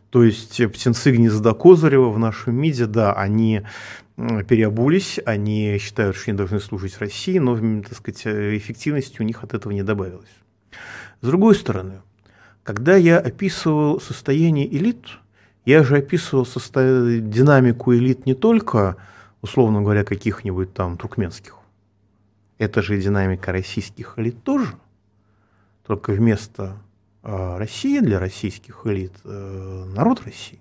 То 0.09 0.23
есть 0.23 0.55
птенцы 0.71 1.11
гнезда 1.11 1.53
Козырева 1.53 2.09
в 2.09 2.17
нашем 2.17 2.55
МИДе, 2.55 2.87
да, 2.87 3.13
они 3.13 3.61
переобулись, 4.15 5.19
они 5.25 5.77
считают, 5.79 6.15
что 6.15 6.31
они 6.31 6.37
должны 6.37 6.59
служить 6.59 6.97
России, 6.97 7.37
но, 7.37 7.55
так 7.81 7.95
сказать, 7.95 8.25
эффективности 8.25 9.21
у 9.21 9.23
них 9.23 9.43
от 9.43 9.53
этого 9.53 9.71
не 9.71 9.83
добавилось. 9.83 10.31
С 11.21 11.27
другой 11.27 11.55
стороны, 11.55 12.01
когда 12.63 12.95
я 12.95 13.19
описывал 13.19 14.01
состояние 14.01 14.73
элит, 14.75 15.05
я 15.69 15.83
же 15.83 15.97
описывал 15.97 16.45
состав... 16.45 16.83
динамику 16.83 17.93
элит 17.93 18.25
не 18.25 18.33
только, 18.33 18.97
условно 19.41 19.81
говоря, 19.81 20.03
каких-нибудь 20.03 20.73
там 20.73 20.97
туркменских. 20.97 21.55
Это 22.57 22.81
же 22.81 22.99
динамика 22.99 23.51
российских 23.51 24.15
элит 24.17 24.43
тоже. 24.43 24.73
Только 25.85 26.11
вместо 26.11 26.77
э, 27.23 27.57
России 27.57 27.99
для 27.99 28.19
российских 28.19 28.81
элит 28.85 29.13
э, 29.23 29.85
народ 29.95 30.23
России. 30.25 30.59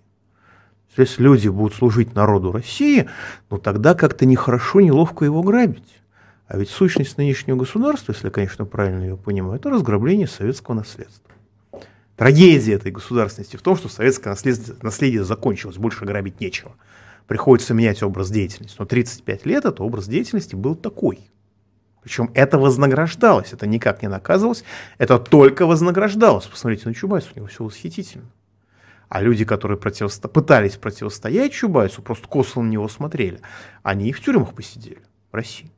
Если 0.96 1.22
люди 1.22 1.48
будут 1.48 1.74
служить 1.74 2.14
народу 2.14 2.52
России, 2.52 3.08
ну 3.50 3.58
тогда 3.58 3.94
как-то 3.94 4.26
нехорошо, 4.26 4.80
неловко 4.80 5.24
его 5.24 5.42
грабить. 5.42 6.02
А 6.48 6.58
ведь 6.58 6.70
сущность 6.70 7.16
нынешнего 7.16 7.56
государства, 7.56 8.12
если 8.12 8.28
конечно, 8.28 8.64
правильно 8.64 9.04
ее 9.04 9.16
понимаю, 9.16 9.56
это 9.56 9.70
разграбление 9.70 10.26
советского 10.26 10.74
наследства. 10.74 11.27
Трагедия 12.18 12.74
этой 12.74 12.90
государственности 12.90 13.54
в 13.54 13.62
том, 13.62 13.76
что 13.76 13.88
советское 13.88 14.30
наследие, 14.30 14.74
наследие 14.82 15.22
закончилось, 15.22 15.76
больше 15.76 16.04
грабить 16.04 16.40
нечего. 16.40 16.72
Приходится 17.28 17.74
менять 17.74 18.02
образ 18.02 18.30
деятельности. 18.30 18.74
Но 18.76 18.86
35 18.86 19.46
лет 19.46 19.64
это 19.64 19.84
образ 19.84 20.08
деятельности 20.08 20.56
был 20.56 20.74
такой. 20.74 21.20
Причем 22.02 22.32
это 22.34 22.58
вознаграждалось, 22.58 23.52
это 23.52 23.68
никак 23.68 24.02
не 24.02 24.08
наказывалось, 24.08 24.64
это 24.98 25.20
только 25.20 25.64
вознаграждалось. 25.64 26.46
Посмотрите 26.46 26.88
на 26.88 26.94
Чубайса, 26.94 27.28
у 27.32 27.38
него 27.38 27.46
все 27.46 27.62
восхитительно. 27.62 28.24
А 29.08 29.22
люди, 29.22 29.44
которые 29.44 29.78
противосто... 29.78 30.26
пытались 30.26 30.76
противостоять 30.76 31.52
Чубайсу, 31.52 32.02
просто 32.02 32.26
косо 32.26 32.60
на 32.60 32.68
него 32.68 32.88
смотрели, 32.88 33.40
они 33.84 34.08
и 34.08 34.12
в 34.12 34.20
тюрьмах 34.20 34.54
посидели 34.54 35.02
в 35.30 35.36
России. 35.36 35.70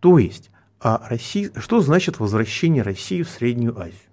То 0.00 0.16
есть, 0.16 0.50
а 0.80 1.06
Россия... 1.10 1.50
что 1.58 1.80
значит 1.80 2.20
возвращение 2.20 2.82
России 2.82 3.22
в 3.22 3.28
Среднюю 3.28 3.78
Азию? 3.78 4.11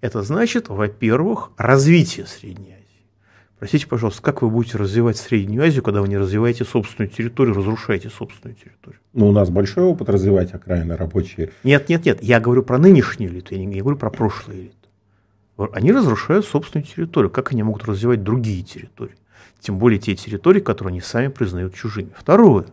Это 0.00 0.22
значит, 0.22 0.68
во-первых, 0.68 1.50
развитие 1.56 2.26
Средней 2.26 2.72
Азии. 2.72 2.86
Простите, 3.58 3.86
пожалуйста, 3.86 4.20
как 4.22 4.42
вы 4.42 4.50
будете 4.50 4.76
развивать 4.76 5.16
Среднюю 5.16 5.64
Азию, 5.64 5.82
когда 5.82 6.02
вы 6.02 6.08
не 6.08 6.18
развиваете 6.18 6.64
собственную 6.64 7.10
территорию, 7.10 7.54
разрушаете 7.54 8.10
собственную 8.10 8.54
территорию? 8.54 9.00
Ну, 9.14 9.28
у 9.28 9.32
нас 9.32 9.48
большой 9.48 9.84
опыт 9.84 10.10
развивать 10.10 10.52
окраины 10.52 10.94
рабочие. 10.94 11.50
Нет, 11.64 11.88
нет, 11.88 12.04
нет. 12.04 12.22
Я 12.22 12.38
говорю 12.38 12.62
про 12.62 12.76
нынешнюю 12.76 13.30
элиту, 13.30 13.54
я 13.54 13.64
не 13.64 13.74
я 13.74 13.82
говорю 13.82 13.96
про 13.96 14.10
прошлую 14.10 14.58
элиту. 14.58 14.76
Они 15.72 15.90
разрушают 15.90 16.44
собственную 16.44 16.86
территорию. 16.86 17.30
Как 17.30 17.52
они 17.52 17.62
могут 17.62 17.86
развивать 17.86 18.22
другие 18.22 18.62
территории? 18.62 19.16
Тем 19.58 19.78
более 19.78 19.98
те 19.98 20.14
территории, 20.14 20.60
которые 20.60 20.92
они 20.92 21.00
сами 21.00 21.28
признают 21.28 21.74
чужими. 21.74 22.10
Второе. 22.14 22.66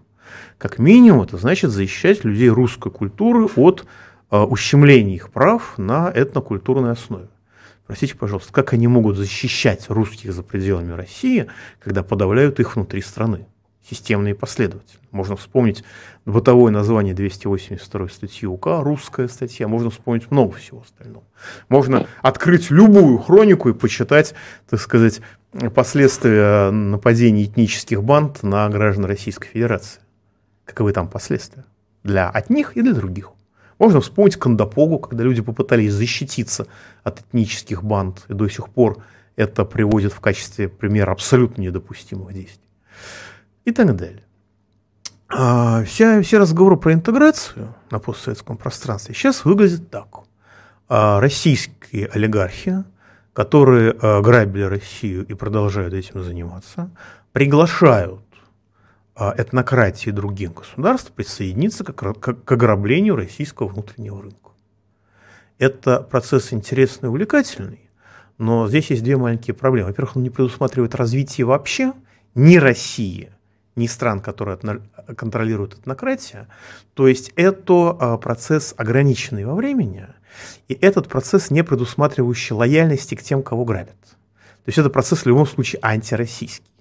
Как 0.57 0.79
минимум, 0.79 1.23
это 1.23 1.37
значит 1.37 1.71
защищать 1.71 2.25
людей 2.25 2.49
русской 2.49 2.91
культуры 2.91 3.47
от 3.55 3.85
ущемление 4.33 5.15
их 5.15 5.31
прав 5.31 5.77
на 5.77 6.11
этнокультурной 6.13 6.91
основе. 6.91 7.27
Простите, 7.85 8.15
пожалуйста, 8.15 8.51
как 8.53 8.73
они 8.73 8.87
могут 8.87 9.17
защищать 9.17 9.89
русских 9.89 10.33
за 10.33 10.41
пределами 10.41 10.93
России, 10.93 11.47
когда 11.79 12.01
подавляют 12.01 12.59
их 12.59 12.75
внутри 12.75 13.01
страны? 13.01 13.45
системно 13.89 14.29
и 14.29 14.33
последовательно. 14.33 15.01
Можно 15.11 15.35
вспомнить 15.35 15.83
бытовое 16.25 16.71
название 16.71 17.13
282 17.13 18.09
статьи 18.09 18.47
УК, 18.47 18.81
русская 18.81 19.27
статья, 19.27 19.67
можно 19.67 19.89
вспомнить 19.89 20.31
много 20.31 20.55
всего 20.55 20.81
остального. 20.81 21.25
Можно 21.69 22.07
открыть 22.21 22.71
любую 22.71 23.17
хронику 23.17 23.69
и 23.69 23.73
почитать, 23.73 24.33
так 24.69 24.79
сказать, 24.79 25.21
последствия 25.75 26.71
нападений 26.71 27.45
этнических 27.45 28.03
банд 28.03 28.41
на 28.41 28.67
граждан 28.69 29.05
Российской 29.05 29.49
Федерации. 29.49 30.01
Каковы 30.65 30.93
там 30.93 31.09
последствия? 31.09 31.65
Для 32.03 32.29
одних 32.29 32.77
и 32.77 32.81
для 32.81 32.93
других. 32.93 33.31
Можно 33.79 34.01
вспомнить 34.01 34.37
Кандапогу, 34.37 34.99
когда 34.99 35.23
люди 35.23 35.41
попытались 35.41 35.93
защититься 35.93 36.67
от 37.03 37.21
этнических 37.21 37.83
банд, 37.83 38.25
и 38.29 38.33
до 38.33 38.47
сих 38.47 38.69
пор 38.69 39.03
это 39.35 39.65
приводит 39.65 40.13
в 40.13 40.19
качестве 40.19 40.67
примера 40.67 41.11
абсолютно 41.11 41.61
недопустимых 41.61 42.33
действий. 42.33 42.67
И 43.65 43.71
так 43.71 43.95
далее. 43.95 44.23
А, 45.29 45.83
вся, 45.83 46.21
все 46.21 46.37
разговоры 46.37 46.77
про 46.77 46.93
интеграцию 46.93 47.73
на 47.89 47.99
постсоветском 47.99 48.57
пространстве 48.57 49.15
сейчас 49.15 49.45
выглядят 49.45 49.89
так. 49.89 50.07
А, 50.87 51.19
российские 51.19 52.07
олигархи, 52.07 52.83
которые 53.33 53.95
а, 53.99 54.21
грабили 54.21 54.63
Россию 54.63 55.25
и 55.25 55.33
продолжают 55.33 55.93
этим 55.93 56.23
заниматься, 56.23 56.91
приглашают 57.31 58.21
этнократии 59.15 60.09
других 60.09 60.53
государств 60.53 61.11
присоединиться 61.11 61.83
к 61.83 62.51
ограблению 62.51 63.15
российского 63.15 63.67
внутреннего 63.67 64.21
рынка. 64.21 64.51
Это 65.59 66.01
процесс 66.01 66.51
интересный 66.51 67.07
и 67.07 67.09
увлекательный, 67.09 67.89
но 68.37 68.67
здесь 68.67 68.89
есть 68.89 69.03
две 69.03 69.17
маленькие 69.17 69.53
проблемы. 69.53 69.89
Во-первых, 69.89 70.15
он 70.17 70.23
не 70.23 70.29
предусматривает 70.29 70.95
развитие 70.95 71.45
вообще 71.45 71.93
ни 72.35 72.57
России, 72.57 73.31
ни 73.75 73.87
стран, 73.87 74.19
которые 74.19 74.57
контролируют 75.15 75.75
этнократия. 75.75 76.47
То 76.95 77.07
есть 77.07 77.31
это 77.35 77.95
а, 77.99 78.17
процесс 78.17 78.73
ограниченный 78.77 79.45
во 79.45 79.55
времени, 79.55 80.07
и 80.67 80.73
этот 80.73 81.07
процесс 81.07 81.51
не 81.51 81.63
предусматривающий 81.63 82.55
лояльности 82.55 83.15
к 83.15 83.21
тем, 83.21 83.43
кого 83.43 83.65
грабят. 83.65 84.01
То 84.01 84.69
есть 84.69 84.77
это 84.79 84.89
процесс 84.89 85.19
в 85.19 85.25
любом 85.27 85.45
случае 85.45 85.79
антироссийский. 85.83 86.72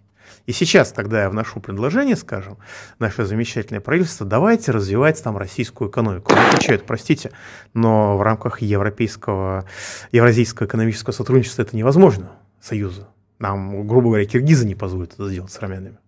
И 0.46 0.52
сейчас, 0.52 0.92
когда 0.92 1.22
я 1.22 1.30
вношу 1.30 1.60
предложение, 1.60 2.16
скажем, 2.16 2.58
наше 2.98 3.24
замечательное 3.24 3.80
правительство, 3.80 4.26
давайте 4.26 4.72
развивать 4.72 5.22
там 5.22 5.36
российскую 5.36 5.90
экономику. 5.90 6.32
Они 6.32 6.44
отвечают, 6.46 6.84
простите, 6.84 7.30
но 7.74 8.18
в 8.18 8.22
рамках 8.22 8.60
европейского, 8.60 9.64
евразийского 10.10 10.66
экономического 10.66 11.12
сотрудничества 11.12 11.62
это 11.62 11.76
невозможно, 11.76 12.32
союза. 12.60 13.08
Нам, 13.38 13.86
грубо 13.86 14.08
говоря, 14.08 14.24
киргизы 14.24 14.66
не 14.66 14.74
позволят 14.74 15.14
это 15.14 15.28
сделать 15.28 15.52
с 15.52 15.58
армянами. 15.62 15.98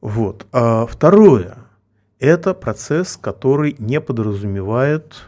Вот. 0.00 0.46
А 0.52 0.86
второе. 0.86 1.56
Это 2.18 2.54
процесс, 2.54 3.18
который 3.20 3.76
не 3.78 4.00
подразумевает 4.00 5.26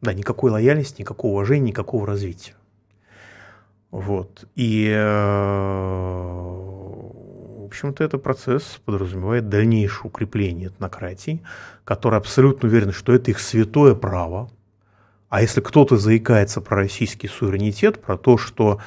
да, 0.00 0.14
никакой 0.14 0.50
лояльности, 0.50 1.02
никакого 1.02 1.32
уважения, 1.32 1.68
никакого 1.68 2.06
развития. 2.06 2.54
Вот. 3.90 4.44
И 4.54 4.90
э, 4.90 6.69
общем-то, 7.70 8.04
этот 8.04 8.22
процесс 8.22 8.80
подразумевает 8.84 9.48
дальнейшее 9.48 10.08
укрепление 10.08 10.68
этнократии, 10.68 11.42
которые 11.84 12.18
абсолютно 12.18 12.68
уверены, 12.68 12.92
что 12.92 13.12
это 13.12 13.30
их 13.30 13.40
святое 13.40 13.94
право. 13.94 14.50
А 15.28 15.42
если 15.42 15.60
кто-то 15.60 15.96
заикается 15.96 16.60
про 16.60 16.76
российский 16.76 17.28
суверенитет, 17.28 18.00
про 18.02 18.18
то, 18.18 18.36
что, 18.36 18.80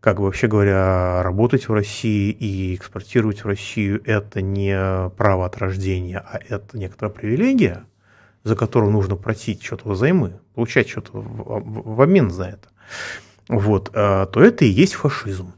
как 0.00 0.16
бы 0.16 0.24
вообще 0.24 0.48
говоря, 0.48 1.22
работать 1.22 1.68
в 1.68 1.74
России 1.74 2.30
и 2.30 2.74
экспортировать 2.74 3.44
в 3.44 3.46
Россию– 3.46 4.02
это 4.06 4.40
не 4.40 5.10
право 5.16 5.44
от 5.44 5.58
рождения, 5.58 6.18
а 6.18 6.40
это 6.48 6.78
некоторая 6.78 7.14
привилегия, 7.14 7.84
за 8.44 8.56
которую 8.56 8.92
нужно 8.92 9.16
просить 9.16 9.62
что-то 9.62 9.90
взаймы, 9.90 10.40
получать 10.54 10.88
что-то 10.88 11.18
в, 11.18 11.20
в, 11.20 11.96
в 11.96 12.00
обмен 12.00 12.30
за 12.30 12.44
это, 12.44 12.68
вот, 13.48 13.90
э, 13.92 14.26
то 14.32 14.42
это 14.42 14.64
и 14.64 14.68
есть 14.68 14.94
фашизм. 14.94 15.52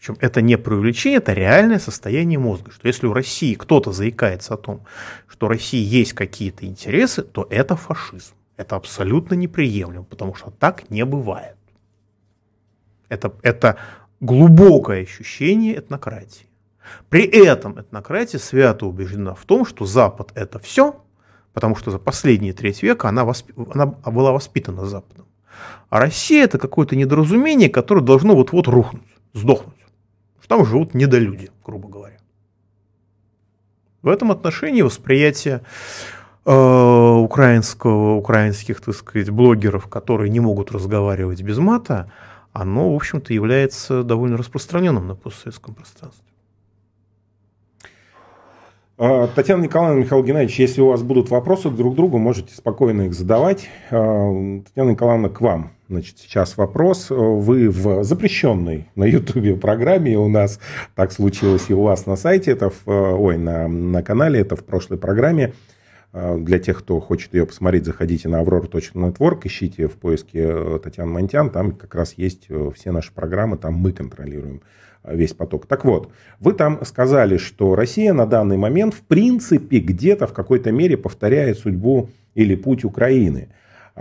Причем 0.00 0.16
это 0.20 0.40
не 0.40 0.56
преувеличение, 0.56 1.18
это 1.18 1.34
реальное 1.34 1.78
состояние 1.78 2.38
мозга. 2.38 2.70
Что 2.70 2.88
если 2.88 3.06
у 3.06 3.12
России 3.12 3.52
кто-то 3.52 3.92
заикается 3.92 4.54
о 4.54 4.56
том, 4.56 4.80
что 5.28 5.44
у 5.44 5.50
России 5.50 5.84
есть 5.84 6.14
какие-то 6.14 6.64
интересы, 6.64 7.22
то 7.22 7.46
это 7.50 7.76
фашизм. 7.76 8.32
Это 8.56 8.76
абсолютно 8.76 9.34
неприемлемо, 9.34 10.04
потому 10.04 10.34
что 10.34 10.50
так 10.50 10.88
не 10.88 11.04
бывает. 11.04 11.56
Это, 13.10 13.34
это 13.42 13.76
глубокое 14.20 15.02
ощущение 15.02 15.78
этнократии. 15.78 16.46
При 17.10 17.24
этом 17.24 17.78
этнократия 17.78 18.38
свято 18.38 18.86
убеждена 18.86 19.34
в 19.34 19.44
том, 19.44 19.66
что 19.66 19.84
Запад 19.84 20.32
это 20.34 20.58
все, 20.58 21.04
потому 21.52 21.76
что 21.76 21.90
за 21.90 21.98
последние 21.98 22.54
треть 22.54 22.82
века 22.82 23.10
она, 23.10 23.26
восп... 23.26 23.50
она 23.74 23.84
была 23.84 24.32
воспитана 24.32 24.86
Западом. 24.86 25.26
А 25.90 26.00
Россия 26.00 26.44
это 26.44 26.56
какое-то 26.56 26.96
недоразумение, 26.96 27.68
которое 27.68 28.00
должно 28.00 28.34
вот-вот 28.34 28.66
рухнуть, 28.66 29.04
сдохнуть 29.34 29.79
там 30.50 30.66
живут 30.66 30.94
недолюди, 30.94 31.48
грубо 31.64 31.88
говоря. 31.88 32.16
В 34.02 34.08
этом 34.08 34.32
отношении 34.32 34.82
восприятие 34.82 35.60
э, 36.44 36.52
украинского, 36.52 38.16
украинских, 38.16 38.80
так 38.80 38.96
сказать, 38.96 39.30
блогеров, 39.30 39.86
которые 39.86 40.28
не 40.28 40.40
могут 40.40 40.72
разговаривать 40.72 41.40
без 41.42 41.58
мата, 41.58 42.10
оно, 42.52 42.92
в 42.92 42.96
общем-то, 42.96 43.32
является 43.32 44.02
довольно 44.02 44.36
распространенным 44.36 45.06
на 45.06 45.14
постсоветском 45.14 45.76
пространстве. 45.76 46.26
А, 48.98 49.28
Татьяна 49.28 49.62
Николаевна, 49.62 50.00
Михаил 50.00 50.24
Геннадьевич, 50.24 50.58
если 50.58 50.80
у 50.80 50.88
вас 50.88 51.04
будут 51.04 51.30
вопросы 51.30 51.70
друг 51.70 51.92
к 51.92 51.96
другу, 51.96 52.18
можете 52.18 52.56
спокойно 52.56 53.02
их 53.02 53.14
задавать. 53.14 53.68
А, 53.92 54.60
Татьяна 54.64 54.90
Николаевна, 54.90 55.28
к 55.28 55.40
вам. 55.40 55.70
Значит, 55.90 56.18
сейчас 56.20 56.56
вопрос. 56.56 57.06
Вы 57.10 57.68
в 57.68 58.04
запрещенной 58.04 58.88
на 58.94 59.02
Ютубе 59.02 59.56
программе 59.56 60.16
у 60.16 60.28
нас, 60.28 60.60
так 60.94 61.10
случилось 61.10 61.64
и 61.68 61.74
у 61.74 61.82
вас 61.82 62.06
на 62.06 62.14
сайте, 62.14 62.52
это 62.52 62.70
в, 62.70 62.86
ой, 62.86 63.36
на, 63.36 63.66
на 63.66 64.00
канале, 64.04 64.38
это 64.38 64.54
в 64.54 64.64
прошлой 64.64 64.98
программе. 64.98 65.52
А, 66.12 66.38
для 66.38 66.60
тех, 66.60 66.78
кто 66.78 67.00
хочет 67.00 67.34
ее 67.34 67.44
посмотреть, 67.44 67.86
заходите 67.86 68.28
на 68.28 68.40
aurora.network, 68.40 69.40
ищите 69.42 69.88
в 69.88 69.94
поиске 69.94 70.44
э, 70.44 70.78
Татьяна 70.80 71.10
Монтян, 71.10 71.50
там 71.50 71.72
как 71.72 71.92
раз 71.96 72.14
есть 72.16 72.46
э, 72.50 72.70
все 72.72 72.92
наши 72.92 73.12
программы, 73.12 73.56
там 73.56 73.74
мы 73.74 73.90
контролируем 73.90 74.62
э, 75.02 75.16
весь 75.16 75.32
поток. 75.32 75.66
Так 75.66 75.84
вот, 75.84 76.12
вы 76.38 76.52
там 76.52 76.84
сказали, 76.84 77.36
что 77.36 77.74
Россия 77.74 78.12
на 78.12 78.26
данный 78.26 78.58
момент 78.58 78.94
в 78.94 79.00
принципе 79.00 79.80
где-то 79.80 80.28
в 80.28 80.32
какой-то 80.34 80.70
мере 80.70 80.96
повторяет 80.96 81.58
судьбу 81.58 82.10
или 82.36 82.54
путь 82.54 82.84
Украины. 82.84 83.48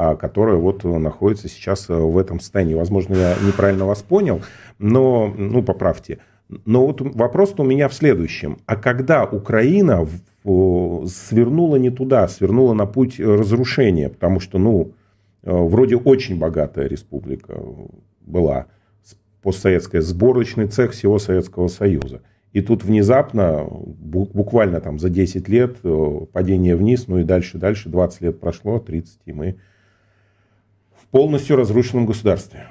А, 0.02 0.16
которая 0.16 0.56
вот 0.56 0.86
находится 0.86 1.50
сейчас 1.50 1.90
э, 1.90 1.94
в 1.94 2.18
этом 2.18 2.40
состоянии. 2.40 2.74
Возможно, 2.74 3.16
я 3.16 3.36
неправильно 3.46 3.84
вас 3.86 4.02
понял, 4.02 4.42
но, 4.78 5.34
ну, 5.38 5.62
поправьте. 5.62 6.20
Но 6.64 6.88
вот 6.88 7.02
вопрос 7.02 7.54
у 7.58 7.64
меня 7.64 7.90
в 7.90 7.94
следующем. 7.94 8.60
А 8.66 8.78
когда 8.78 9.26
Украина 9.26 10.08
свернула 10.46 11.76
не 11.76 11.90
туда, 11.90 12.30
свернула 12.30 12.74
на 12.74 12.86
путь 12.86 13.20
разрушения, 13.20 14.08
потому 14.08 14.40
что, 14.40 14.58
ну, 14.58 14.94
э, 15.44 15.52
вроде 15.52 15.98
очень 15.98 16.40
богатая 16.40 16.88
республика 16.88 17.62
была, 18.22 18.68
постсоветская, 19.42 20.00
сборочный 20.00 20.68
цех 20.68 20.94
всего 20.94 21.20
Советского 21.20 21.68
Союза. 21.68 22.22
И 22.54 22.62
тут 22.62 22.86
внезапно, 22.86 23.68
буквально 23.70 24.80
там 24.80 24.98
за 24.98 25.10
10 25.10 25.50
лет, 25.50 25.76
э, 25.84 26.20
падение 26.32 26.78
вниз, 26.78 27.10
ну 27.10 27.18
и 27.18 27.24
дальше, 27.26 27.58
дальше, 27.58 27.90
20 27.90 28.22
лет 28.22 28.40
прошло, 28.40 28.80
30, 28.80 29.20
и 29.26 29.34
мы 29.34 29.58
полностью 31.12 31.56
разрушенном 31.56 32.06
государстве. 32.06 32.68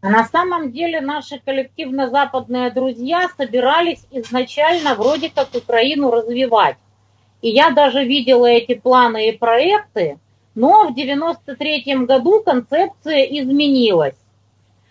А 0.00 0.10
на 0.10 0.24
самом 0.24 0.72
деле 0.72 1.00
наши 1.00 1.38
коллективно-западные 1.38 2.70
друзья 2.70 3.28
собирались 3.36 4.04
изначально 4.10 4.96
вроде 4.96 5.30
как 5.30 5.54
Украину 5.54 6.10
развивать. 6.10 6.76
И 7.40 7.50
я 7.50 7.70
даже 7.70 8.04
видела 8.04 8.46
эти 8.46 8.74
планы 8.74 9.28
и 9.28 9.38
проекты, 9.38 10.18
но 10.54 10.88
в 10.88 10.94
93 10.94 12.04
году 12.04 12.42
концепция 12.42 13.22
изменилась. 13.22 14.16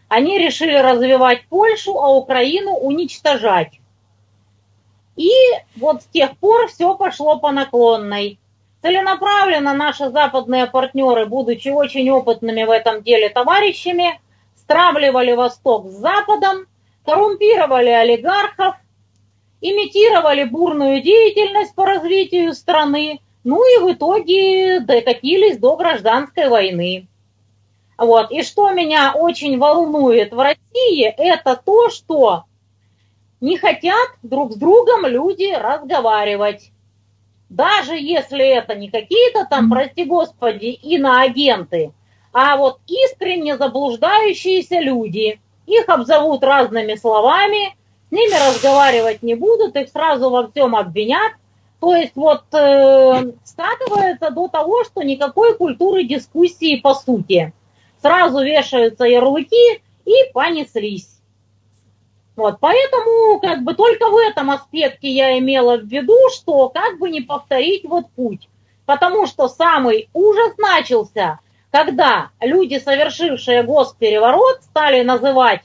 Они 0.08 0.38
решили 0.38 0.76
развивать 0.76 1.46
Польшу, 1.48 1.98
а 1.98 2.16
Украину 2.16 2.72
уничтожать. 2.72 3.80
И 5.16 5.30
вот 5.76 6.04
с 6.04 6.06
тех 6.06 6.38
пор 6.38 6.68
все 6.68 6.96
пошло 6.96 7.38
по 7.38 7.52
наклонной. 7.52 8.40
Целенаправленно 8.82 9.74
наши 9.74 10.10
западные 10.10 10.66
партнеры, 10.66 11.28
будучи 11.28 11.70
очень 11.70 12.10
опытными 12.10 12.64
в 12.64 12.72
этом 12.72 13.04
деле 13.04 13.30
товарищами, 13.30 14.20
стравливали 14.56 15.34
Восток 15.34 15.88
с 15.88 15.94
Западом, 15.94 16.66
коррумпировали 17.06 17.90
олигархов, 17.90 18.76
имитировали 19.62 20.46
бурную 20.46 21.02
деятельность 21.02 21.76
по 21.76 21.86
развитию 21.86 22.54
страны, 22.54 23.20
ну 23.44 23.64
и 23.64 23.84
в 23.84 23.94
итоге 23.94 24.80
докатились 24.80 25.58
до 25.58 25.76
гражданской 25.76 26.50
войны. 26.50 27.08
Вот. 27.98 28.32
И 28.32 28.42
что 28.42 28.72
меня 28.72 29.14
очень 29.14 29.60
волнует 29.60 30.34
в 30.34 30.40
России, 30.40 31.06
это 31.06 31.56
то, 31.56 31.92
что 31.92 32.46
не 33.42 33.58
хотят 33.58 34.10
друг 34.24 34.54
с 34.54 34.56
другом 34.56 35.06
люди 35.06 35.54
разговаривать. 35.54 36.72
Даже 37.52 37.98
если 37.98 38.48
это 38.48 38.76
не 38.76 38.90
какие-то 38.90 39.46
там, 39.46 39.70
прости 39.70 40.06
господи, 40.06 40.68
иноагенты, 40.68 41.92
а 42.32 42.56
вот 42.56 42.80
искренне 42.88 43.58
заблуждающиеся 43.58 44.80
люди. 44.80 45.42
Их 45.68 45.90
обзовут 45.90 46.46
разными 46.46 46.96
словами, 46.96 47.76
с 48.08 48.12
ними 48.14 48.34
разговаривать 48.50 49.22
не 49.22 49.36
будут, 49.36 49.76
их 49.76 49.90
сразу 49.90 50.30
во 50.30 50.48
всем 50.48 50.78
обвинят. 50.78 51.34
То 51.82 51.94
есть 51.94 52.16
вот 52.16 52.46
э, 52.54 53.34
скатывается 53.44 54.30
до 54.30 54.48
того, 54.48 54.86
что 54.86 55.02
никакой 55.02 55.58
культуры 55.58 56.06
дискуссии 56.06 56.80
по 56.80 56.94
сути. 56.94 57.52
Сразу 58.02 58.42
вешаются 58.42 59.04
ярлыки 59.04 59.82
и 60.06 60.14
понеслись. 60.34 61.11
Вот, 62.42 62.58
поэтому 62.60 63.40
как 63.40 63.62
бы 63.62 63.76
только 63.76 64.10
в 64.10 64.18
этом 64.18 64.50
аспекте 64.50 65.08
я 65.08 65.38
имела 65.38 65.78
в 65.78 65.86
виду, 65.86 66.18
что 66.34 66.70
как 66.70 66.98
бы 66.98 67.12
не 67.12 67.22
повторить 67.22 67.84
вот 67.86 68.10
путь. 68.16 68.50
Потому 68.88 69.28
что 69.28 69.48
самый 69.48 70.10
ужас 70.12 70.58
начался, 70.58 71.40
когда 71.70 72.32
люди, 72.40 72.80
совершившие 72.80 73.62
госпереворот, 73.62 74.64
стали 74.64 75.04
называть 75.04 75.62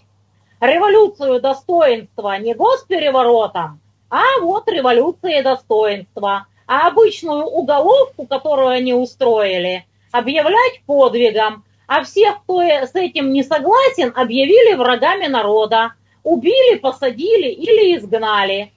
революцию 0.61 1.41
достоинства 1.41 2.37
не 2.37 2.53
госпереворотом, 2.53 3.81
а 4.11 4.39
вот 4.43 4.69
революцией 4.69 5.41
достоинства. 5.41 6.47
А 6.67 6.89
обычную 6.89 7.47
уголовку, 7.47 8.27
которую 8.27 8.69
они 8.69 8.93
устроили, 8.93 9.87
объявлять 10.13 10.83
подвигом. 10.85 11.65
А 11.87 12.05
всех, 12.05 12.43
кто 12.43 12.61
с 12.61 12.95
этим 12.95 13.33
не 13.33 13.45
согласен, 13.45 14.13
объявили 14.15 14.75
врагами 14.75 15.27
народа 15.27 15.95
убили, 16.27 16.77
посадили 16.79 17.49
или 17.49 17.97
изгнали. 17.97 18.73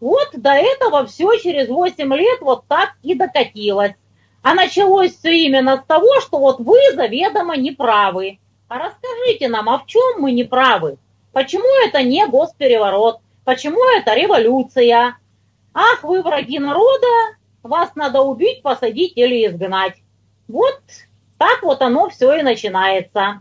Вот 0.00 0.30
до 0.34 0.50
этого 0.52 1.04
все 1.06 1.36
через 1.38 1.68
8 1.68 2.14
лет 2.14 2.40
вот 2.40 2.66
так 2.68 2.94
и 3.02 3.14
докатилось. 3.14 3.94
А 4.42 4.54
началось 4.54 5.16
все 5.16 5.32
именно 5.46 5.78
с 5.78 5.86
того, 5.86 6.20
что 6.20 6.38
вот 6.38 6.60
вы 6.60 6.78
заведомо 6.94 7.56
неправы. 7.56 8.38
А 8.68 8.78
расскажите 8.78 9.48
нам, 9.48 9.68
а 9.68 9.78
в 9.78 9.86
чем 9.86 10.20
мы 10.20 10.30
неправы? 10.30 10.96
Почему 11.32 11.66
это 11.86 12.02
не 12.04 12.26
госпереворот? 12.26 13.18
Почему 13.44 13.80
это 13.96 14.14
революция? 14.14 15.16
Ах, 15.74 16.04
вы 16.04 16.22
враги 16.22 16.60
народа, 16.60 17.36
вас 17.64 17.96
надо 17.96 18.20
убить, 18.22 18.62
посадить 18.62 19.14
или 19.16 19.46
изгнать. 19.46 19.96
Вот 20.46 20.80
так 21.36 21.62
вот 21.62 21.82
оно 21.82 22.08
все 22.10 22.34
и 22.34 22.42
начинается. 22.42 23.40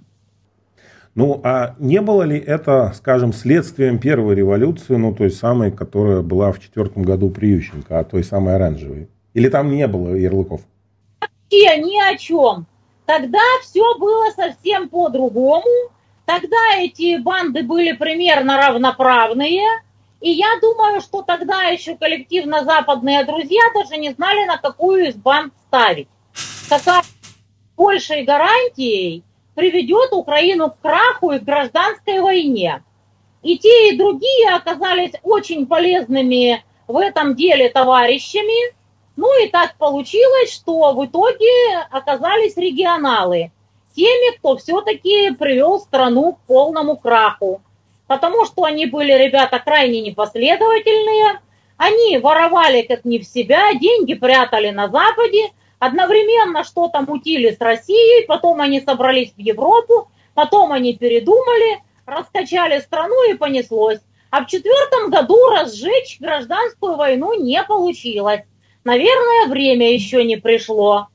Ну, 1.13 1.41
а 1.43 1.75
не 1.77 1.99
было 1.99 2.23
ли 2.23 2.39
это, 2.39 2.93
скажем, 2.95 3.33
следствием 3.33 3.99
первой 3.99 4.35
революции, 4.35 4.95
ну, 4.95 5.13
той 5.13 5.29
самой, 5.29 5.71
которая 5.71 6.21
была 6.21 6.53
в 6.53 6.59
четвертом 6.59 7.03
году 7.03 7.29
при 7.29 7.47
Ющенко, 7.47 7.99
а 7.99 8.03
той 8.05 8.23
самой 8.23 8.55
оранжевой? 8.55 9.09
Или 9.33 9.49
там 9.49 9.71
не 9.71 9.87
было 9.87 10.15
ярлыков? 10.15 10.61
Вообще 11.19 11.77
ни 11.81 11.99
о 11.99 12.17
чем. 12.17 12.65
Тогда 13.05 13.39
все 13.61 13.97
было 13.97 14.31
совсем 14.33 14.87
по-другому. 14.87 15.65
Тогда 16.25 16.77
эти 16.77 17.21
банды 17.21 17.63
были 17.63 17.91
примерно 17.91 18.57
равноправные. 18.57 19.67
И 20.21 20.31
я 20.31 20.47
думаю, 20.61 21.01
что 21.01 21.23
тогда 21.23 21.63
еще 21.63 21.97
коллективно-западные 21.97 23.25
друзья 23.25 23.61
даже 23.73 23.97
не 23.97 24.11
знали, 24.11 24.45
на 24.45 24.57
какую 24.57 25.09
из 25.09 25.15
банд 25.15 25.51
ставить. 25.67 26.07
Какая 26.69 27.01
большей 27.75 28.23
гарантией 28.23 29.25
приведет 29.55 30.13
Украину 30.13 30.71
к 30.71 30.79
краху 30.81 31.31
и 31.31 31.39
к 31.39 31.43
гражданской 31.43 32.19
войне. 32.19 32.83
И 33.41 33.57
те, 33.57 33.89
и 33.89 33.97
другие 33.97 34.49
оказались 34.49 35.13
очень 35.23 35.65
полезными 35.65 36.63
в 36.87 36.97
этом 36.97 37.35
деле 37.35 37.69
товарищами. 37.69 38.73
Ну 39.15 39.43
и 39.43 39.49
так 39.49 39.75
получилось, 39.77 40.53
что 40.53 40.93
в 40.93 41.05
итоге 41.05 41.49
оказались 41.89 42.57
регионалы, 42.57 43.51
теми, 43.95 44.37
кто 44.37 44.57
все-таки 44.57 45.31
привел 45.31 45.79
страну 45.79 46.33
к 46.33 46.39
полному 46.47 46.97
краху. 46.97 47.61
Потому 48.07 48.45
что 48.45 48.63
они 48.63 48.85
были 48.85 49.13
ребята 49.13 49.59
крайне 49.59 50.01
непоследовательные, 50.01 51.39
они 51.77 52.19
воровали 52.19 52.83
как 52.83 53.05
не 53.05 53.19
в 53.19 53.23
себя, 53.23 53.73
деньги 53.73 54.13
прятали 54.13 54.69
на 54.69 54.87
Западе, 54.87 55.51
одновременно 55.81 56.63
что-то 56.63 57.01
мутили 57.01 57.49
с 57.49 57.59
Россией, 57.59 58.27
потом 58.27 58.61
они 58.61 58.81
собрались 58.81 59.33
в 59.33 59.39
Европу, 59.39 60.11
потом 60.35 60.71
они 60.71 60.95
передумали, 60.95 61.79
раскачали 62.05 62.79
страну 62.81 63.15
и 63.27 63.33
понеслось. 63.33 63.97
А 64.29 64.45
в 64.45 64.47
четвертом 64.47 65.09
году 65.09 65.49
разжечь 65.49 66.17
гражданскую 66.19 66.97
войну 66.97 67.33
не 67.33 67.63
получилось. 67.63 68.41
Наверное, 68.83 69.47
время 69.47 69.91
еще 69.91 70.23
не 70.23 70.37
пришло. 70.37 71.07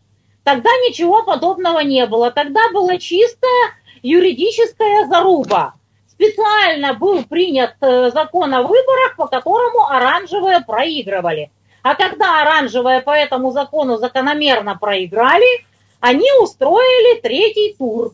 Тогда 0.43 0.71
ничего 0.89 1.23
подобного 1.23 1.79
не 1.79 2.05
было. 2.07 2.33
Тогда 2.33 2.69
была 2.73 2.99
чистая 2.99 3.71
юридическая 4.03 5.07
заруба. 5.07 5.75
Специально 6.09 6.93
был 6.93 7.23
принят 7.25 7.77
э, 7.81 8.11
закон 8.11 8.53
о 8.53 8.63
выборах, 8.63 9.15
по 9.17 9.29
которому 9.29 9.87
оранжевые 9.87 10.61
проигрывали. 10.61 11.53
А 11.87 11.95
когда 11.95 12.43
оранжевые 12.43 13.01
по 13.01 13.13
этому 13.13 13.53
закону 13.53 13.97
закономерно 13.97 14.77
проиграли, 14.77 15.65
они 16.01 16.29
устроили 16.41 17.21
третий 17.21 17.77
тур. 17.79 18.13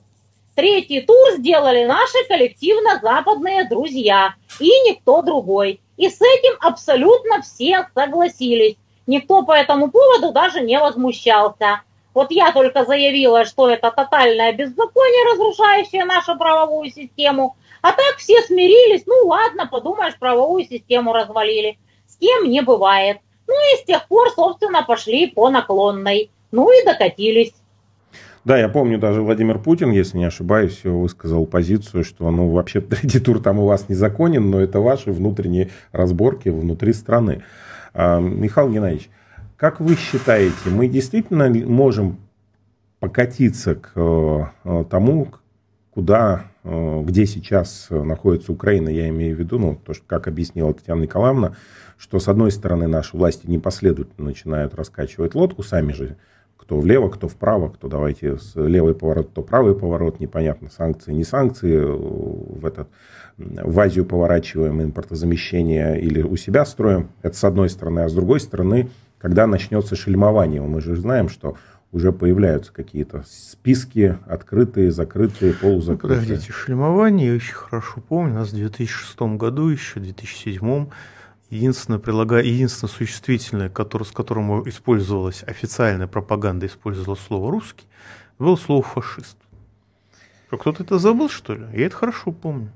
Третий 0.55 1.01
тур 1.01 1.31
сделали 1.39 1.87
наши 1.87 2.23
коллективно-западные 2.29 3.67
друзья 3.71 4.35
и 4.61 4.67
никто 4.67 5.23
другой. 5.23 5.81
И 5.97 6.11
с 6.11 6.21
этим 6.21 6.59
абсолютно 6.61 7.41
все 7.41 7.89
согласились. 7.95 8.77
Никто 9.07 9.43
по 9.43 9.53
этому 9.53 9.91
поводу 9.91 10.33
даже 10.33 10.61
не 10.61 10.79
возмущался. 10.79 11.81
Вот 12.13 12.31
я 12.31 12.53
только 12.53 12.85
заявила, 12.85 13.47
что 13.47 13.71
это 13.71 13.91
тотальное 13.91 14.53
беззаконие, 14.53 15.33
разрушающее 15.33 16.05
нашу 16.05 16.37
правовую 16.37 16.91
систему. 16.91 17.57
А 17.81 17.93
так 17.93 18.19
все 18.19 18.43
смирились, 18.43 19.07
ну 19.07 19.29
ладно, 19.29 19.67
подумаешь, 19.67 20.19
правовую 20.19 20.67
систему 20.67 21.15
развалили. 21.15 21.79
С 22.07 22.19
кем 22.19 22.51
не 22.51 22.61
бывает. 22.61 23.17
Ну 23.53 23.75
и 23.75 23.83
с 23.83 23.85
тех 23.85 24.09
пор, 24.09 24.31
собственно, 24.31 24.83
пошли 24.83 25.27
по 25.27 25.51
наклонной. 25.51 26.31
Ну 26.53 26.71
и 26.71 26.85
докатились. 26.85 27.53
Да, 28.45 28.59
я 28.59 28.69
помню, 28.69 28.99
даже 28.99 29.21
Владимир 29.21 29.59
Путин, 29.59 29.91
если 29.91 30.19
не 30.19 30.25
ошибаюсь, 30.25 30.83
высказал 30.85 31.47
позицию, 31.47 32.03
что, 32.03 32.31
ну, 32.31 32.49
вообще 32.49 32.81
третий 32.81 33.21
тур 33.21 33.41
там 33.41 33.59
у 33.59 33.67
вас 33.67 33.89
незаконен, 33.89 34.51
но 34.51 34.59
это 34.61 34.81
ваши 34.81 35.13
внутренние 35.13 35.71
разборки 35.93 36.49
внутри 36.49 36.95
страны. 36.95 37.45
А, 37.93 38.21
Михаил 38.21 38.71
Геннадьевич, 38.71 39.11
как 39.57 39.81
вы 39.81 39.97
считаете, 39.97 40.71
мы 40.71 40.89
действительно 40.89 41.49
можем 41.49 42.19
покатиться 43.01 43.75
к 43.75 43.93
э, 43.97 44.85
тому, 44.89 45.29
куда, 45.93 46.47
э, 46.65 47.03
где 47.05 47.27
сейчас 47.27 47.89
находится 47.91 48.53
Украина, 48.53 48.89
я 48.89 49.09
имею 49.09 49.37
в 49.37 49.39
виду, 49.39 49.59
ну, 49.59 49.77
то, 49.77 49.95
что, 49.95 50.05
как 50.07 50.27
объяснила 50.27 50.73
Татьяна 50.73 51.03
Николаевна, 51.03 51.55
что 51.99 52.19
с 52.19 52.29
одной 52.29 52.51
стороны 52.51 52.89
наши 52.89 53.17
власти 53.17 53.47
непоследовательно 53.47 54.27
начинают 54.27 54.75
раскачивать 54.75 55.35
лодку, 55.35 55.63
сами 55.63 55.93
же 55.93 56.17
кто 56.57 56.79
влево, 56.79 57.09
кто 57.11 57.29
вправо, 57.29 57.69
кто 57.69 57.89
давайте 57.89 58.39
с 58.39 58.55
левый 58.55 58.95
поворот, 58.95 59.35
то 59.35 59.43
правый 59.43 59.75
поворот, 59.75 60.21
непонятно, 60.21 60.71
санкции, 60.71 61.13
не 61.13 61.25
санкции, 61.25 61.75
э, 61.75 61.85
в, 61.85 62.65
этот, 62.65 62.89
в 63.37 63.79
Азию 63.79 64.07
поворачиваем, 64.07 64.83
импортозамещение 64.83 66.01
или 66.01 66.23
у 66.23 66.37
себя 66.37 66.65
строим, 66.65 67.11
это 67.23 67.37
с 67.37 67.45
одной 67.45 67.69
стороны, 67.69 68.01
а 68.01 68.09
с 68.09 68.15
другой 68.15 68.41
стороны, 68.41 68.89
когда 69.19 69.47
начнется 69.47 69.95
шельмование, 69.97 70.63
мы 70.63 70.81
же 70.81 70.97
знаем, 70.97 71.29
что 71.29 71.57
уже 71.93 72.11
появляются 72.11 72.73
какие-то 72.73 73.25
списки 73.29 74.19
открытые, 74.27 74.91
закрытые, 74.91 75.53
полузакрытые. 75.53 76.21
Ну, 76.21 76.25
подождите, 76.25 76.53
шельмование 76.53 77.29
я 77.29 77.35
очень 77.35 77.55
хорошо 77.55 78.01
помню. 78.01 78.33
У 78.33 78.39
нас 78.39 78.49
в 78.49 78.57
2006 78.57 79.21
году, 79.37 79.69
еще 79.69 80.01
в 80.01 80.03
2007 80.03 80.87
единственное, 81.51 81.99
прилага... 81.99 82.39
единственное 82.39 82.91
существительное, 82.91 83.69
который, 83.69 84.05
с 84.05 84.11
которым 84.11 84.67
использовалась 84.69 85.45
официальная 85.47 86.07
пропаганда, 86.07 86.67
использовала 86.67 87.15
слово 87.15 87.53
«русский», 87.53 87.87
было 88.39 88.57
слово 88.57 88.83
«фашист». 88.83 89.37
Кто-то 90.51 90.83
это 90.83 90.99
забыл, 90.99 91.29
что 91.29 91.55
ли? 91.55 91.67
Я 91.73 91.87
это 91.87 91.97
хорошо 91.97 92.33
помню. 92.33 92.73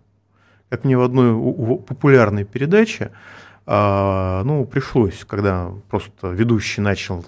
Как 0.69 0.85
мне 0.85 0.97
в 0.97 1.03
одной 1.03 1.79
популярной 1.79 2.45
передаче, 2.45 3.13
а, 3.67 4.43
ну, 4.45 4.65
пришлось, 4.65 5.25
когда 5.25 5.73
просто 5.89 6.29
ведущий 6.29 6.81
начал 6.81 7.25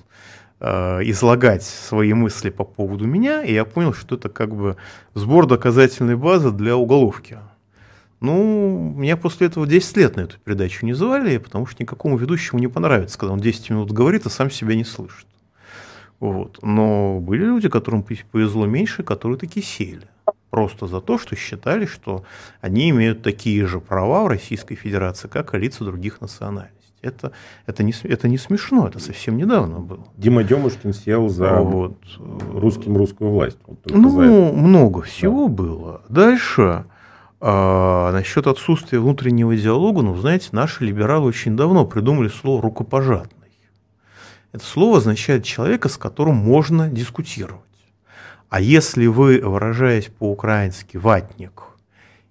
излагать 0.60 1.62
свои 1.62 2.12
мысли 2.14 2.50
по 2.50 2.64
поводу 2.64 3.06
меня, 3.06 3.42
и 3.44 3.52
я 3.52 3.64
понял, 3.64 3.92
что 3.92 4.16
это 4.16 4.28
как 4.28 4.54
бы 4.54 4.76
сбор 5.14 5.46
доказательной 5.46 6.16
базы 6.16 6.50
для 6.50 6.76
уголовки. 6.76 7.38
Ну, 8.20 8.92
меня 8.96 9.16
после 9.16 9.46
этого 9.46 9.66
10 9.66 9.96
лет 9.96 10.16
на 10.16 10.22
эту 10.22 10.38
передачу 10.38 10.84
не 10.84 10.92
звали, 10.92 11.38
потому 11.38 11.66
что 11.66 11.82
никакому 11.82 12.16
ведущему 12.16 12.58
не 12.58 12.66
понравится, 12.66 13.16
когда 13.16 13.32
он 13.32 13.40
10 13.40 13.70
минут 13.70 13.92
говорит, 13.92 14.26
а 14.26 14.30
сам 14.30 14.50
себя 14.50 14.74
не 14.74 14.84
слышит. 14.84 15.26
Вот. 16.18 16.58
Но 16.62 17.20
были 17.20 17.44
люди, 17.44 17.68
которым 17.68 18.02
повезло 18.02 18.66
меньше, 18.66 19.04
которые 19.04 19.38
такие 19.38 19.64
сели. 19.64 20.08
Просто 20.50 20.88
за 20.88 21.00
то, 21.00 21.18
что 21.18 21.36
считали, 21.36 21.86
что 21.86 22.24
они 22.60 22.90
имеют 22.90 23.22
такие 23.22 23.66
же 23.66 23.80
права 23.80 24.24
в 24.24 24.28
Российской 24.28 24.74
Федерации, 24.74 25.28
как 25.28 25.54
и 25.54 25.58
лица 25.58 25.84
других 25.84 26.20
национальностей. 26.20 26.77
Это, 27.00 27.30
это, 27.66 27.84
не, 27.84 27.94
это 28.02 28.26
не 28.26 28.38
смешно, 28.38 28.88
это 28.88 28.98
совсем 28.98 29.36
недавно 29.36 29.78
было. 29.78 30.04
Дима 30.16 30.42
Демушкин 30.42 30.92
сел 30.92 31.28
за 31.28 31.60
вот. 31.60 31.96
русским 32.18 32.96
русскую 32.96 33.30
власть. 33.30 33.58
Вот 33.66 33.78
ну, 33.86 34.52
много 34.52 35.02
всего 35.02 35.46
да. 35.46 35.52
было. 35.52 36.02
Дальше, 36.08 36.86
а, 37.40 38.10
насчет 38.10 38.48
отсутствия 38.48 38.98
внутреннего 38.98 39.54
диалога, 39.56 40.02
ну, 40.02 40.16
знаете, 40.16 40.48
наши 40.52 40.84
либералы 40.84 41.26
очень 41.26 41.56
давно 41.56 41.86
придумали 41.86 42.28
слово 42.28 42.62
«рукопожатный». 42.62 43.38
Это 44.50 44.64
слово 44.64 44.98
означает 44.98 45.44
человека, 45.44 45.88
с 45.88 45.96
которым 45.96 46.34
можно 46.34 46.88
дискутировать. 46.88 47.62
А 48.48 48.60
если 48.60 49.06
вы, 49.06 49.40
выражаясь 49.40 50.06
по-украински, 50.06 50.96
ватник 50.96 51.62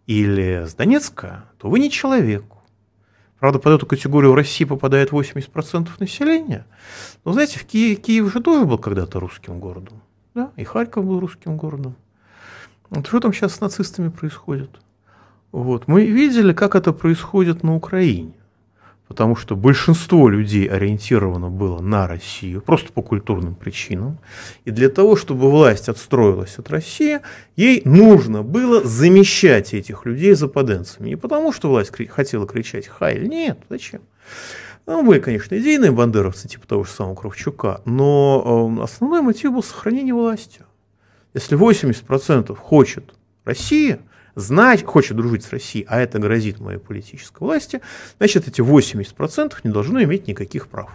или 0.07 0.65
с 0.65 0.73
Донецка, 0.73 1.45
то 1.57 1.69
вы 1.69 1.79
не 1.79 1.89
человек. 1.91 2.43
Правда, 3.39 3.59
под 3.59 3.73
эту 3.73 3.85
категорию 3.85 4.31
в 4.31 4.35
России 4.35 4.65
попадает 4.65 5.11
80% 5.11 5.89
населения. 5.99 6.65
Но 7.23 7.33
знаете, 7.33 7.59
в 7.59 7.65
Киеве, 7.65 7.95
Киев 7.95 8.31
же 8.33 8.41
тоже 8.41 8.65
был 8.65 8.77
когда-то 8.77 9.19
русским 9.19 9.59
городом. 9.59 10.01
Да? 10.33 10.51
И 10.55 10.63
Харьков 10.63 11.05
был 11.05 11.19
русским 11.19 11.57
городом. 11.57 11.95
Вот 12.89 13.05
что 13.05 13.19
там 13.19 13.33
сейчас 13.33 13.55
с 13.55 13.61
нацистами 13.61 14.09
происходит? 14.09 14.71
Вот. 15.51 15.87
Мы 15.87 16.05
видели, 16.05 16.53
как 16.53 16.75
это 16.75 16.93
происходит 16.93 17.63
на 17.63 17.75
Украине 17.75 18.33
потому 19.07 19.35
что 19.35 19.55
большинство 19.55 20.27
людей 20.27 20.67
ориентировано 20.67 21.49
было 21.49 21.79
на 21.79 22.07
Россию, 22.07 22.61
просто 22.61 22.91
по 22.91 23.01
культурным 23.01 23.55
причинам. 23.55 24.19
И 24.65 24.71
для 24.71 24.89
того, 24.89 25.15
чтобы 25.15 25.49
власть 25.49 25.89
отстроилась 25.89 26.57
от 26.57 26.69
России, 26.69 27.19
ей 27.55 27.81
нужно 27.85 28.43
было 28.43 28.83
замещать 28.83 29.73
этих 29.73 30.05
людей 30.05 30.33
западенцами. 30.33 31.09
Не 31.09 31.15
потому, 31.15 31.53
что 31.53 31.69
власть 31.69 31.91
хотела 32.09 32.47
кричать 32.47 32.87
«Хайль», 32.87 33.27
нет, 33.27 33.59
зачем? 33.69 34.01
Ну, 34.85 35.03
были, 35.03 35.19
конечно, 35.19 35.57
идейные 35.57 35.91
бандеровцы, 35.91 36.47
типа 36.47 36.65
того 36.65 36.83
же 36.85 36.91
самого 36.91 37.15
Кравчука, 37.15 37.81
но 37.83 38.77
э, 38.79 38.83
основной 38.83 39.21
мотив 39.21 39.51
был 39.51 39.61
сохранение 39.61 40.13
власти. 40.13 40.61
Если 41.33 41.57
80% 41.57 42.55
хочет 42.55 43.13
Россия, 43.43 43.99
знать, 44.37 44.83
хочет 44.85 45.17
дружить 45.17 45.43
с 45.43 45.51
Россией, 45.51 45.85
а 45.89 45.99
это 45.99 46.19
грозит 46.19 46.59
моей 46.59 46.77
политической 46.77 47.39
власти, 47.39 47.81
значит, 48.19 48.47
эти 48.47 48.61
80% 48.61 49.55
не 49.63 49.71
должны 49.71 50.03
иметь 50.03 50.27
никаких 50.27 50.67
прав. 50.67 50.91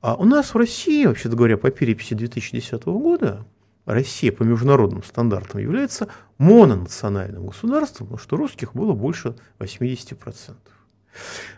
А 0.00 0.16
у 0.16 0.24
нас 0.24 0.52
в 0.52 0.56
России, 0.56 1.06
вообще 1.06 1.28
говоря, 1.28 1.56
по 1.56 1.70
переписи 1.70 2.14
2010 2.14 2.84
года, 2.86 3.46
Россия 3.86 4.32
по 4.32 4.42
международным 4.42 5.04
стандартам 5.04 5.60
является 5.60 6.08
мононациональным 6.38 7.46
государством, 7.46 8.08
потому 8.08 8.18
что 8.18 8.36
русских 8.36 8.74
было 8.74 8.94
больше 8.94 9.36
80%. 9.60 10.56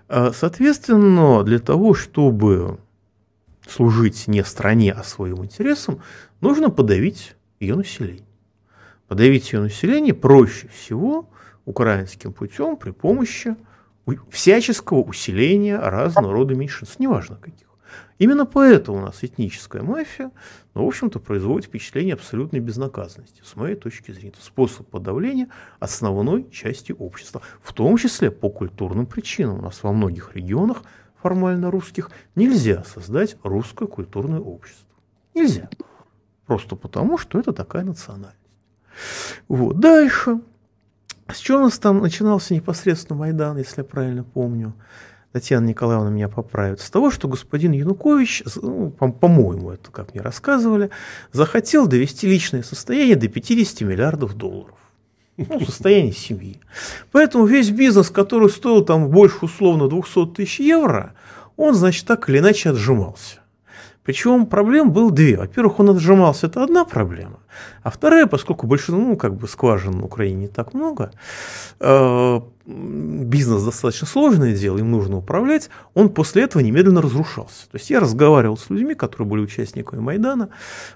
А, 0.09 0.33
соответственно, 0.33 1.43
для 1.43 1.59
того, 1.59 1.95
чтобы 1.95 2.79
служить 3.67 4.29
не 4.29 4.45
стране, 4.45 4.93
а 4.93 5.03
своим 5.05 5.43
интересам, 5.45 6.03
нужно 6.43 6.69
подавить 6.69 7.35
ее 7.61 7.77
население. 7.77 8.27
Подавить 9.13 9.53
ее 9.53 9.61
население 9.61 10.15
проще 10.15 10.69
всего 10.69 11.29
украинским 11.67 12.33
путем 12.33 12.79
при 12.79 12.93
помощи 12.93 13.57
всяческого 14.31 15.03
усиления 15.03 15.77
разного 15.77 16.33
рода 16.33 16.55
меньшинств, 16.55 16.99
неважно 16.99 17.37
каких. 17.37 17.69
Именно 18.17 18.47
поэтому 18.47 18.97
у 18.97 19.01
нас 19.03 19.19
этническая 19.23 19.83
мафия, 19.83 20.31
ну, 20.73 20.87
в 20.87 20.89
общем-то, 20.89 21.19
производит 21.19 21.67
впечатление 21.67 22.15
абсолютной 22.15 22.61
безнаказанности, 22.61 23.43
с 23.45 23.55
моей 23.55 23.75
точки 23.75 24.13
зрения. 24.13 24.31
Это 24.31 24.43
способ 24.43 24.89
подавления 24.89 25.49
основной 25.79 26.49
части 26.51 26.93
общества, 26.99 27.43
в 27.61 27.75
том 27.75 27.99
числе 27.99 28.31
по 28.31 28.49
культурным 28.49 29.05
причинам. 29.05 29.59
У 29.59 29.63
нас 29.63 29.83
во 29.83 29.93
многих 29.93 30.35
регионах 30.35 30.85
формально 31.21 31.71
русских 31.71 32.11
нельзя 32.35 32.83
создать 32.85 33.37
русское 33.43 33.87
культурное 33.87 34.41
общество. 34.41 34.89
Нельзя. 35.35 35.69
Просто 36.47 36.77
потому, 36.77 37.19
что 37.19 37.39
это 37.39 37.53
такая 37.53 37.85
национальность. 37.85 38.42
Вот. 39.49 39.79
Дальше. 39.81 40.41
С 41.29 41.39
чего 41.39 41.59
у 41.59 41.63
нас 41.63 41.79
там 41.79 42.01
начинался 42.01 42.55
непосредственно 42.55 43.19
Майдан, 43.19 43.57
если 43.57 43.81
я 43.81 43.85
правильно 43.85 44.25
помню? 44.25 44.75
Татьяна 45.33 45.65
Николаевна 45.65 46.11
меня 46.11 46.29
поправит. 46.29 46.81
С 46.81 46.91
того, 46.91 47.11
что 47.11 47.27
господин 47.27 47.73
Янукович, 47.73 48.43
ну, 48.57 48.91
по-моему, 48.91 49.71
это 49.71 49.91
как 49.91 50.13
мне 50.13 50.21
рассказывали, 50.21 50.91
захотел 51.33 51.87
довести 51.87 52.29
личное 52.29 52.63
состояние 52.63 53.17
до 53.17 53.29
50 53.29 53.81
миллиардов 53.83 54.35
долларов. 54.35 54.77
Ну, 55.39 55.61
состояние 55.65 56.13
семьи. 56.13 56.61
Поэтому 57.11 57.47
весь 57.47 57.71
бизнес, 57.71 58.11
который 58.11 58.51
стоил 58.51 58.85
там 58.85 59.09
больше 59.09 59.47
условно 59.47 59.89
200 59.89 60.35
тысяч 60.35 60.61
евро, 60.61 61.15
он, 61.57 61.75
значит, 61.75 62.07
так 62.07 62.29
или 62.29 62.39
иначе 62.39 62.71
отжимался. 62.71 63.42
Причем 64.05 64.47
проблем 64.47 64.91
было 64.91 65.13
две. 65.13 65.37
Во-первых, 65.37 65.79
он 65.79 65.91
отжимался, 65.91 66.49
это 66.49 66.65
одна 66.65 66.85
проблема. 66.85 67.39
А 67.83 67.91
вторая, 67.91 68.27
поскольку 68.27 68.67
большинство, 68.67 68.99
ну, 68.99 69.17
как 69.17 69.35
бы 69.35 69.47
скважин 69.47 69.93
на 69.99 70.05
Украине 70.05 70.43
не 70.43 70.49
так 70.49 70.75
много, 70.75 71.13
э, 71.79 72.41
бизнес 72.67 73.63
достаточно 73.63 74.07
сложное 74.07 74.57
дело, 74.57 74.79
им 74.79 74.91
нужно 74.91 75.19
управлять, 75.19 75.71
он 75.95 76.09
после 76.09 76.43
этого 76.43 76.63
немедленно 76.63 77.01
разрушался. 77.01 77.71
То 77.71 77.79
есть 77.79 77.91
я 77.91 78.01
разговаривал 78.01 78.57
с 78.57 78.71
людьми, 78.71 78.95
которые 78.95 79.29
были 79.29 79.43
участниками 79.43 80.01
Майдана, 80.01 80.49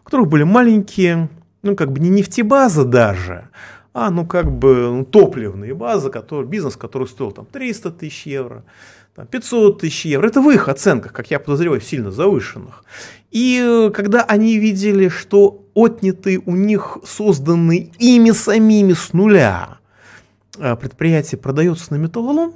у 0.02 0.04
которых 0.04 0.28
были 0.28 0.42
маленькие, 0.42 1.28
ну, 1.62 1.76
как 1.76 1.92
бы 1.92 2.00
не 2.00 2.08
нефтебазы 2.08 2.84
даже, 2.84 3.48
а, 3.92 4.10
ну, 4.10 4.26
как 4.26 4.50
бы 4.50 4.90
ну, 4.90 5.04
топливные 5.04 5.74
базы, 5.74 6.10
которые, 6.10 6.46
бизнес, 6.46 6.76
который 6.76 7.06
стоил 7.06 7.30
там 7.30 7.46
300 7.46 7.92
тысяч 7.92 8.26
евро, 8.26 8.64
500 9.24 9.80
тысяч 9.80 10.04
евро. 10.04 10.26
Это 10.26 10.40
в 10.40 10.50
их 10.50 10.68
оценках, 10.68 11.12
как 11.12 11.30
я 11.30 11.38
подозреваю, 11.38 11.80
сильно 11.80 12.10
завышенных. 12.10 12.84
И 13.30 13.60
э, 13.62 13.90
когда 13.90 14.22
они 14.22 14.58
видели, 14.58 15.08
что 15.08 15.64
отнятые 15.74 16.40
у 16.44 16.54
них, 16.54 16.98
созданные 17.04 17.92
ими 17.98 18.30
самими 18.30 18.92
с 18.92 19.12
нуля 19.12 19.78
э, 20.58 20.76
предприятие 20.76 21.38
продается 21.38 21.92
на 21.94 21.96
металлолом, 21.96 22.54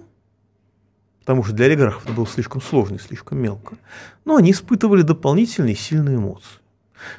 потому 1.20 1.44
что 1.44 1.52
для 1.54 1.66
олигархов 1.66 2.04
это 2.04 2.12
было 2.12 2.26
слишком 2.26 2.60
сложно 2.60 2.96
и 2.96 2.98
слишком 2.98 3.38
мелко, 3.38 3.76
но 4.24 4.36
они 4.36 4.52
испытывали 4.52 5.02
дополнительные 5.02 5.74
сильные 5.74 6.16
эмоции. 6.16 6.60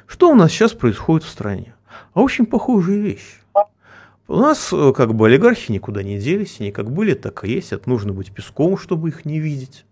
Что 0.06 0.30
у 0.30 0.34
нас 0.34 0.52
сейчас 0.52 0.72
происходит 0.72 1.24
в 1.26 1.30
стране? 1.30 1.74
А 2.14 2.20
очень 2.20 2.46
похожая 2.46 2.98
вещь. 2.98 3.41
У 4.32 4.36
нас 4.36 4.72
э, 4.72 4.94
как 4.96 5.14
бы 5.14 5.26
олигархи 5.26 5.70
никуда 5.70 6.02
не 6.02 6.18
делись, 6.18 6.56
они 6.58 6.72
как 6.72 6.90
были, 6.90 7.12
так 7.12 7.44
и 7.44 7.52
есть. 7.52 7.70
Это 7.72 7.86
нужно 7.86 8.14
быть 8.14 8.32
песком, 8.32 8.78
чтобы 8.78 9.10
их 9.10 9.26
не 9.26 9.38
видеть. 9.38 9.84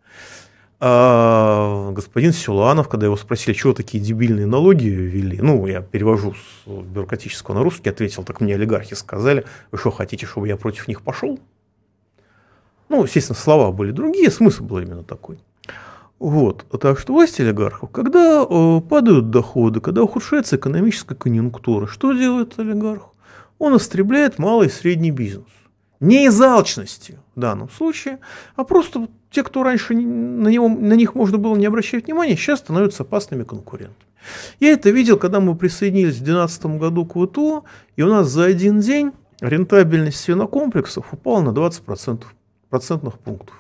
А 0.78 1.92
господин 1.92 2.32
Силуанов, 2.32 2.88
когда 2.88 3.04
его 3.04 3.18
спросили, 3.18 3.52
чего 3.52 3.74
такие 3.74 4.02
дебильные 4.02 4.46
налоги 4.46 4.86
ввели, 4.86 5.38
ну, 5.42 5.66
я 5.66 5.82
перевожу 5.82 6.32
с 6.32 6.66
бюрократического 6.66 7.56
на 7.56 7.62
русский, 7.62 7.90
ответил, 7.90 8.24
так 8.24 8.40
мне 8.40 8.54
олигархи 8.54 8.94
сказали, 8.94 9.44
вы 9.72 9.76
что, 9.76 9.90
хотите, 9.90 10.24
чтобы 10.24 10.48
я 10.48 10.56
против 10.56 10.88
них 10.88 11.02
пошел? 11.02 11.38
Ну, 12.88 13.04
естественно, 13.04 13.36
слова 13.38 13.72
были 13.72 13.90
другие, 13.90 14.30
смысл 14.30 14.64
был 14.64 14.78
именно 14.78 15.04
такой. 15.04 15.38
Вот. 16.18 16.64
Так 16.80 16.98
что 16.98 17.12
власть 17.12 17.38
олигархов, 17.40 17.90
когда 17.90 18.46
э, 18.48 18.80
падают 18.88 19.28
доходы, 19.28 19.80
когда 19.80 20.02
ухудшается 20.02 20.56
экономическая 20.56 21.14
конъюнктура, 21.14 21.86
что 21.86 22.14
делает 22.14 22.58
олигарх? 22.58 23.10
Он 23.60 23.76
истребляет 23.76 24.38
малый 24.38 24.66
и 24.66 24.70
средний 24.70 25.10
бизнес. 25.12 25.46
Не 26.00 26.24
из 26.24 26.40
алчности 26.40 27.18
в 27.36 27.40
данном 27.40 27.68
случае, 27.68 28.18
а 28.56 28.64
просто 28.64 29.06
те, 29.30 29.42
кто 29.44 29.62
раньше 29.62 29.94
на, 29.94 30.48
него, 30.48 30.68
на 30.68 30.94
них 30.94 31.14
можно 31.14 31.36
было 31.36 31.54
не 31.56 31.66
обращать 31.66 32.06
внимания, 32.06 32.36
сейчас 32.36 32.60
становятся 32.60 33.02
опасными 33.02 33.44
конкурентами. 33.44 34.08
Я 34.60 34.72
это 34.72 34.88
видел, 34.88 35.18
когда 35.18 35.40
мы 35.40 35.54
присоединились 35.54 36.14
в 36.14 36.24
2012 36.24 36.66
году 36.78 37.04
к 37.04 37.14
ВТО, 37.14 37.64
и 37.96 38.02
у 38.02 38.08
нас 38.08 38.28
за 38.28 38.44
один 38.44 38.80
день 38.80 39.12
рентабельность 39.40 40.18
свинокомплексов 40.20 41.12
упала 41.12 41.42
на 41.42 41.50
20% 41.50 42.24
процентных 42.70 43.18
пунктов. 43.18 43.54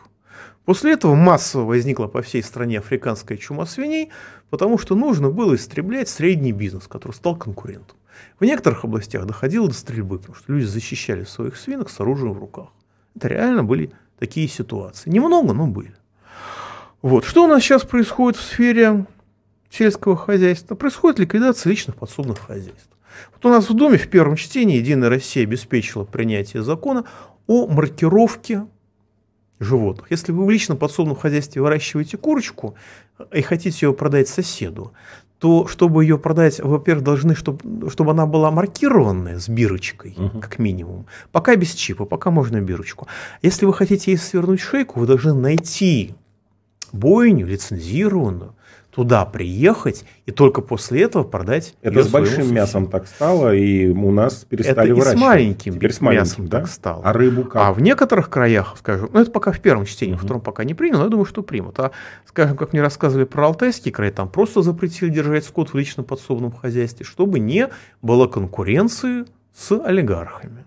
После 0.64 0.92
этого 0.92 1.14
массово 1.14 1.64
возникла 1.64 2.06
по 2.06 2.22
всей 2.22 2.42
стране 2.42 2.78
африканская 2.78 3.36
чума 3.36 3.66
свиней, 3.66 4.10
потому 4.48 4.78
что 4.78 4.94
нужно 4.94 5.30
было 5.30 5.56
истреблять 5.56 6.08
средний 6.08 6.52
бизнес, 6.52 6.86
который 6.86 7.12
стал 7.12 7.36
конкурентом. 7.36 7.96
В 8.38 8.44
некоторых 8.44 8.84
областях 8.84 9.26
доходило 9.26 9.68
до 9.68 9.74
стрельбы, 9.74 10.18
потому 10.18 10.34
что 10.34 10.52
люди 10.52 10.64
защищали 10.64 11.24
своих 11.24 11.56
свинок 11.56 11.90
с 11.90 12.00
оружием 12.00 12.32
в 12.32 12.38
руках. 12.38 12.68
Это 13.14 13.28
реально 13.28 13.64
были 13.64 13.92
такие 14.18 14.48
ситуации. 14.48 15.10
Немного, 15.10 15.52
но 15.52 15.66
были. 15.66 15.94
Вот. 17.02 17.24
Что 17.24 17.44
у 17.44 17.46
нас 17.46 17.62
сейчас 17.62 17.82
происходит 17.82 18.38
в 18.38 18.42
сфере 18.42 19.06
сельского 19.70 20.16
хозяйства? 20.16 20.74
Происходит 20.74 21.18
ликвидация 21.18 21.70
личных 21.70 21.96
подсобных 21.96 22.38
хозяйств. 22.38 22.90
Вот 23.32 23.44
у 23.46 23.48
нас 23.48 23.68
в 23.68 23.74
Доме 23.74 23.98
в 23.98 24.08
первом 24.08 24.36
чтении 24.36 24.76
«Единая 24.78 25.08
Россия» 25.08 25.42
обеспечила 25.44 26.04
принятие 26.04 26.62
закона 26.62 27.04
о 27.46 27.66
маркировке 27.66 28.66
животных. 29.58 30.10
Если 30.10 30.32
вы 30.32 30.46
в 30.46 30.50
личном 30.50 30.78
подсобном 30.78 31.16
хозяйстве 31.16 31.62
выращиваете 31.62 32.16
курочку 32.16 32.74
и 33.32 33.42
хотите 33.42 33.86
ее 33.86 33.92
продать 33.92 34.28
соседу, 34.28 34.92
то 35.40 35.66
чтобы 35.66 36.04
ее 36.04 36.18
продать, 36.18 36.60
во-первых, 36.60 37.02
должны, 37.02 37.34
чтобы, 37.34 37.90
чтобы 37.90 38.10
она 38.10 38.26
была 38.26 38.50
маркированная 38.50 39.38
с 39.38 39.48
бирочкой, 39.48 40.14
угу. 40.16 40.38
как 40.38 40.58
минимум. 40.58 41.06
Пока 41.32 41.56
без 41.56 41.72
чипа, 41.72 42.04
пока 42.04 42.30
можно 42.30 42.60
бирочку. 42.60 43.08
Если 43.40 43.64
вы 43.64 43.72
хотите 43.72 44.12
ей 44.12 44.18
свернуть 44.18 44.60
шейку, 44.60 45.00
вы 45.00 45.06
должны 45.06 45.32
найти 45.32 46.14
бойню 46.92 47.46
лицензированную, 47.46 48.54
туда 48.90 49.24
приехать 49.24 50.04
и 50.26 50.32
только 50.32 50.60
после 50.60 51.02
этого 51.02 51.22
продать. 51.22 51.74
Это 51.80 52.02
с 52.02 52.08
большим 52.08 52.36
соседу. 52.36 52.54
мясом 52.54 52.86
так 52.88 53.06
стало, 53.06 53.54
и 53.54 53.88
у 53.88 54.10
нас 54.10 54.44
перестали 54.48 54.90
это 54.90 54.94
выращивать. 54.94 55.16
И 55.16 55.18
с 55.18 55.20
маленьким 55.20 55.74
Теперь 55.74 55.92
с 55.92 56.00
маленьким 56.00 56.22
мясом 56.22 56.48
да? 56.48 56.58
так 56.58 56.68
стало. 56.68 57.02
А 57.04 57.12
рыбу 57.12 57.44
как? 57.44 57.62
А 57.62 57.72
в 57.72 57.80
некоторых 57.80 58.28
краях, 58.30 58.74
скажем, 58.78 59.10
ну 59.12 59.20
это 59.20 59.30
пока 59.30 59.52
в 59.52 59.60
первом 59.60 59.86
чтении, 59.86 60.14
угу. 60.14 60.22
в 60.22 60.24
втором 60.24 60.42
пока 60.42 60.64
не 60.64 60.74
принял, 60.74 60.98
но 60.98 61.04
я 61.04 61.10
думаю, 61.10 61.24
что 61.24 61.42
примут. 61.42 61.78
А, 61.78 61.92
скажем, 62.26 62.56
как 62.56 62.72
мне 62.72 62.82
рассказывали 62.82 63.24
про 63.24 63.46
Алтайский 63.46 63.92
край, 63.92 64.10
там 64.10 64.28
просто 64.28 64.62
запретили 64.62 65.08
держать 65.08 65.44
скот 65.44 65.72
в 65.72 65.76
личном 65.76 66.04
подсобном 66.04 66.52
хозяйстве, 66.52 67.06
чтобы 67.06 67.38
не 67.38 67.68
было 68.02 68.26
конкуренции 68.26 69.24
с 69.54 69.72
олигархами. 69.72 70.64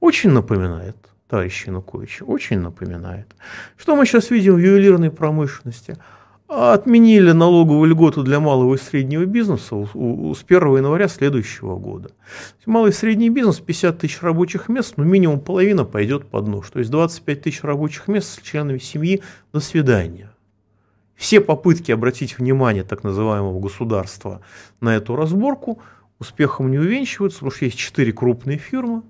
Очень 0.00 0.30
напоминает 0.30 0.96
товарищ 1.28 1.66
Янукович, 1.66 2.22
очень 2.26 2.58
напоминает. 2.58 3.28
Что 3.76 3.94
мы 3.94 4.04
сейчас 4.04 4.30
видим 4.30 4.54
в 4.54 4.58
ювелирной 4.58 5.12
промышленности– 5.12 5.96
отменили 6.50 7.30
налоговую 7.30 7.88
льготу 7.90 8.24
для 8.24 8.40
малого 8.40 8.74
и 8.74 8.78
среднего 8.78 9.24
бизнеса 9.24 9.86
с 9.86 9.94
1 9.94 10.76
января 10.76 11.06
следующего 11.06 11.76
года. 11.76 12.10
Малый 12.66 12.90
и 12.90 12.92
средний 12.92 13.30
бизнес 13.30 13.60
50 13.60 13.98
тысяч 13.98 14.20
рабочих 14.20 14.68
мест, 14.68 14.94
ну, 14.96 15.04
минимум 15.04 15.40
половина 15.40 15.84
пойдет 15.84 16.26
под 16.26 16.48
нож. 16.48 16.68
То 16.70 16.80
есть 16.80 16.90
25 16.90 17.42
тысяч 17.42 17.62
рабочих 17.62 18.08
мест 18.08 18.28
с 18.28 18.42
членами 18.42 18.78
семьи 18.78 19.22
до 19.52 19.60
свидания. 19.60 20.32
Все 21.14 21.40
попытки 21.40 21.92
обратить 21.92 22.38
внимание 22.38 22.82
так 22.82 23.04
называемого 23.04 23.60
государства 23.60 24.40
на 24.80 24.96
эту 24.96 25.14
разборку 25.14 25.80
успехом 26.18 26.70
не 26.70 26.78
увенчиваются, 26.78 27.40
потому 27.40 27.52
что 27.52 27.64
есть 27.66 27.78
четыре 27.78 28.12
крупные 28.12 28.58
фирмы, 28.58 29.02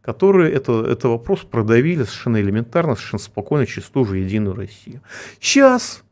которые 0.00 0.52
это, 0.52 0.84
это 0.86 1.08
вопрос 1.08 1.40
продавили 1.40 2.04
совершенно 2.04 2.40
элементарно, 2.40 2.94
совершенно 2.94 3.22
спокойно 3.22 3.66
через 3.66 3.88
ту 3.88 4.04
же 4.04 4.18
Единую 4.18 4.54
Россию. 4.54 5.00
Сейчас 5.40 6.04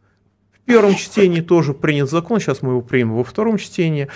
в 0.63 0.65
первом 0.65 0.95
чтении 0.95 1.41
тоже 1.41 1.75
принят 1.75 2.09
закон, 2.09 2.39
сейчас 2.41 2.63
мы 2.63 2.71
его 2.71 2.83
примем 2.83 3.15
во 3.17 3.25
втором 3.25 3.59
чтении. 3.59 4.09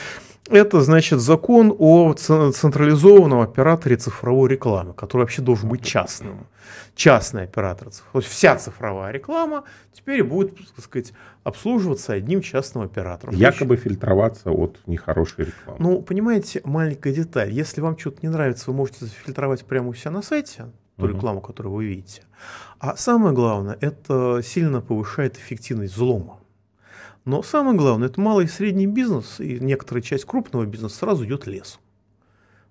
Это, 0.49 0.81
значит, 0.81 1.21
закон 1.21 1.75
о 1.77 2.13
централизованном 2.15 3.41
операторе 3.41 3.97
цифровой 3.97 4.49
рекламы, 4.49 4.95
который 4.95 5.23
вообще 5.23 5.43
должен 5.43 5.69
быть 5.69 5.85
частным. 5.85 6.47
Частный 6.95 7.43
оператор. 7.43 7.89
То 7.91 8.19
есть 8.21 8.29
вся 8.29 8.55
цифровая 8.57 9.13
реклама 9.13 9.65
теперь 9.93 10.23
будет, 10.23 10.57
так 10.77 10.85
сказать, 10.85 11.13
обслуживаться 11.43 12.13
одним 12.13 12.43
частным 12.43 12.85
оператором. 12.85 13.35
Якобы 13.35 13.77
фильтроваться 13.77 14.53
от 14.53 14.79
нехорошей 14.87 15.47
рекламы. 15.47 15.79
Ну, 15.81 16.03
понимаете, 16.03 16.61
маленькая 16.65 17.13
деталь. 17.13 17.51
Если 17.51 17.81
вам 17.81 17.99
что-то 17.99 18.19
не 18.23 18.29
нравится, 18.29 18.71
вы 18.71 18.77
можете 18.77 19.05
зафильтровать 19.05 19.65
прямо 19.65 19.89
у 19.89 19.95
себя 19.95 20.13
на 20.13 20.23
сайте, 20.23 20.67
ту 20.97 21.07
рекламу, 21.07 21.41
которую 21.41 21.75
вы 21.75 21.85
видите. 21.87 22.23
А 22.79 22.97
самое 22.97 23.35
главное, 23.35 23.77
это 23.81 24.41
сильно 24.43 24.81
повышает 24.81 25.37
эффективность 25.37 25.95
взлома. 25.95 26.41
Но 27.25 27.43
самое 27.43 27.77
главное, 27.77 28.09
это 28.09 28.21
малый 28.21 28.45
и 28.45 28.49
средний 28.49 28.87
бизнес, 28.87 29.41
и 29.41 29.59
некоторая 29.59 30.03
часть 30.03 30.25
крупного 30.25 30.65
бизнеса 30.65 30.97
сразу 30.97 31.25
идет 31.25 31.47
лесом. 31.47 31.81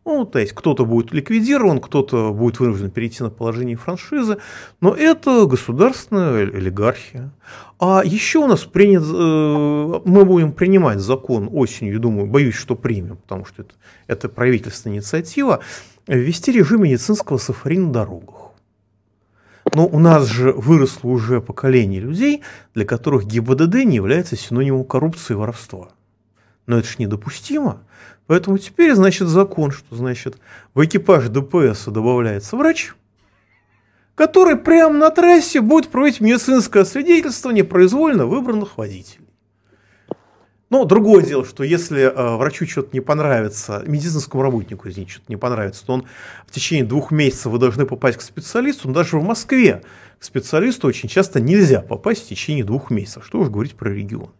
Ну, 0.05 0.23
то 0.23 0.37
есть 0.37 0.53
кто-то 0.53 0.85
будет 0.85 1.11
ликвидирован, 1.11 1.81
кто-то 1.81 2.31
будет 2.31 2.59
вынужден 2.59 2.91
перейти 2.91 3.23
на 3.23 3.31
положение 3.31 3.75
франшизы, 3.75 4.37
но 4.79 4.93
это 4.93 5.47
государственная 5.47 6.43
олигархия. 6.43 7.31
А 7.79 8.03
еще 8.05 8.39
у 8.39 8.47
нас 8.47 8.65
принят, 8.65 9.01
э, 9.03 10.01
мы 10.05 10.25
будем 10.25 10.51
принимать 10.51 10.99
закон 10.99 11.49
осенью, 11.51 11.99
думаю, 11.99 12.27
боюсь, 12.27 12.53
что 12.53 12.75
примем, 12.75 13.17
потому 13.17 13.45
что 13.45 13.63
это, 13.63 13.73
это 14.05 14.29
правительственная 14.29 14.97
инициатива, 14.97 15.61
ввести 16.05 16.51
режим 16.51 16.83
медицинского 16.83 17.39
сафарина 17.39 17.87
на 17.87 17.93
дорогах. 17.93 18.51
Но 19.73 19.87
у 19.87 19.97
нас 19.97 20.27
же 20.27 20.51
выросло 20.51 21.09
уже 21.09 21.41
поколение 21.41 21.99
людей, 21.99 22.43
для 22.75 22.85
которых 22.85 23.25
ГИБДД 23.25 23.83
не 23.85 23.95
является 23.95 24.35
синонимом 24.35 24.85
коррупции 24.85 25.33
и 25.33 25.37
воровства. 25.37 25.89
Но 26.67 26.77
это 26.77 26.87
же 26.87 26.95
недопустимо. 26.99 27.81
Поэтому 28.27 28.57
теперь, 28.57 28.95
значит, 28.95 29.27
закон, 29.27 29.71
что, 29.71 29.95
значит, 29.95 30.37
в 30.73 30.83
экипаж 30.83 31.29
ДПС 31.29 31.85
добавляется 31.85 32.57
врач, 32.57 32.93
который 34.15 34.55
прямо 34.55 34.97
на 34.97 35.11
трассе 35.11 35.61
будет 35.61 35.89
проводить 35.89 36.21
медицинское 36.21 36.85
свидетельствование 36.85 37.63
произвольно 37.63 38.25
выбранных 38.25 38.77
водителей. 38.77 39.24
Ну, 40.75 40.83
другое 40.83 41.23
дело, 41.23 41.45
что 41.45 41.63
если 41.63 42.01
э, 42.01 42.35
врачу 42.35 42.67
что-то 42.67 42.89
не 42.91 42.99
понравится, 42.99 43.81
медицинскому 43.87 44.43
работнику, 44.43 44.89
извините, 44.89 45.13
что-то 45.13 45.27
не 45.29 45.37
понравится, 45.37 45.85
то 45.85 45.93
он 45.93 46.05
в 46.45 46.51
течение 46.51 46.83
двух 46.83 47.11
месяцев 47.11 47.45
вы 47.45 47.59
должны 47.59 47.85
попасть 47.85 48.17
к 48.17 48.21
специалисту, 48.21 48.89
но 48.89 48.93
даже 48.93 49.17
в 49.17 49.23
Москве 49.23 49.83
к 50.19 50.23
специалисту 50.25 50.89
очень 50.89 51.07
часто 51.07 51.39
нельзя 51.39 51.79
попасть 51.79 52.25
в 52.25 52.27
течение 52.27 52.65
двух 52.65 52.89
месяцев, 52.89 53.25
что 53.25 53.39
уж 53.39 53.47
говорить 53.47 53.75
про 53.75 53.89
регион. 53.89 54.31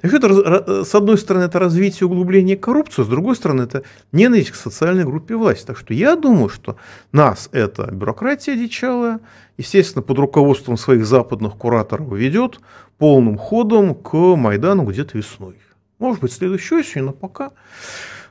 Так 0.00 0.14
это, 0.14 0.28
э, 0.28 0.84
с 0.86 0.94
одной 0.94 1.18
стороны, 1.18 1.44
это 1.44 1.58
развитие 1.58 2.06
углубления 2.06 2.56
коррупции, 2.56 3.02
с 3.02 3.06
другой 3.06 3.36
стороны, 3.36 3.60
это 3.60 3.82
ненависть 4.12 4.52
к 4.52 4.54
социальной 4.54 5.04
группе 5.04 5.36
власти. 5.36 5.66
Так 5.66 5.76
что 5.76 5.92
я 5.92 6.16
думаю, 6.16 6.48
что 6.48 6.76
нас 7.12 7.50
эта 7.52 7.90
бюрократия 7.90 8.56
дичалая, 8.56 9.20
естественно, 9.58 10.00
под 10.00 10.18
руководством 10.18 10.78
своих 10.78 11.04
западных 11.04 11.56
кураторов 11.56 12.10
ведет 12.14 12.60
полным 12.96 13.36
ходом 13.36 13.94
к 13.94 14.14
Майдану 14.14 14.84
где-то 14.84 15.18
весной. 15.18 15.56
Может 16.02 16.20
быть, 16.20 16.32
следующую 16.32 16.80
осенью, 16.80 17.06
но 17.06 17.12
пока, 17.12 17.52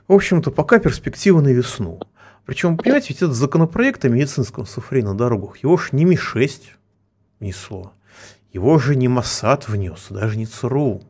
в 0.06 0.12
общем-то, 0.12 0.50
пока 0.50 0.78
перспектива 0.78 1.40
на 1.40 1.48
весну. 1.48 2.02
Причем, 2.44 2.76
понимаете, 2.76 3.06
ведь 3.08 3.22
этот 3.22 3.34
законопроект 3.34 4.04
о 4.04 4.10
медицинском 4.10 4.66
сафаре 4.66 5.02
на 5.02 5.14
дорогах, 5.14 5.56
его 5.56 5.78
же 5.78 5.88
не 5.92 6.04
МИ-6 6.04 6.64
внесло, 7.40 7.94
его 8.52 8.78
же 8.78 8.94
не 8.94 9.08
МОСАД 9.08 9.70
внес, 9.70 10.08
даже 10.10 10.36
не 10.36 10.44
ЦРУ. 10.44 11.00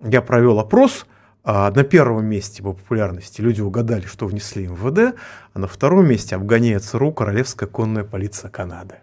Я 0.00 0.22
провел 0.22 0.60
опрос, 0.60 1.06
а 1.42 1.68
на 1.72 1.82
первом 1.82 2.26
месте 2.26 2.62
по 2.62 2.72
популярности 2.72 3.40
люди 3.40 3.60
угадали, 3.60 4.06
что 4.06 4.28
внесли 4.28 4.68
МВД, 4.68 5.18
а 5.54 5.58
на 5.58 5.66
втором 5.66 6.06
месте 6.06 6.36
обгоняет 6.36 6.84
ЦРУ 6.84 7.12
Королевская 7.12 7.68
конная 7.68 8.04
полиция 8.04 8.48
Канады. 8.48 8.98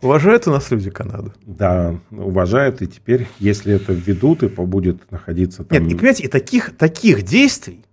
Уважают 0.00 0.46
у 0.46 0.50
нас 0.50 0.70
люди 0.70 0.90
Канаду? 0.90 1.32
Да, 1.42 1.94
уважают. 2.10 2.82
И 2.82 2.86
теперь, 2.86 3.26
если 3.38 3.74
это 3.74 3.92
введут 3.92 4.42
и 4.42 4.48
будет 4.48 5.10
находиться 5.10 5.64
там... 5.64 5.82
Нет, 5.82 5.92
и 5.92 5.96
понимаете, 5.96 6.24
и 6.24 6.28
таких, 6.28 6.76
таких 6.76 7.22
действий, 7.22 7.84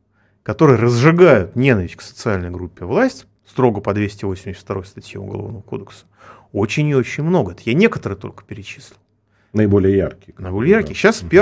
которые 0.44 0.80
разжигают 0.80 1.56
ненависть 1.56 1.96
к 1.96 2.02
социальной 2.02 2.50
группе 2.50 2.86
власть, 2.86 3.28
строго 3.46 3.82
по 3.82 3.94
282 3.94 4.84
статье 4.84 5.20
Уголовного 5.20 5.62
кодекса, 5.62 6.06
очень 6.52 6.88
и 6.88 6.96
очень 6.96 7.24
много. 7.24 7.52
Это 7.52 7.62
я 7.66 7.74
некоторые 7.74 8.18
только 8.18 8.44
перечислил. 8.44 8.98
Наиболее 9.54 9.98
яркие. 9.98 10.36
Наиболее 10.38 10.72
яркие. 10.72 10.96
Сейчас 10.96 11.24
1, 11.24 11.40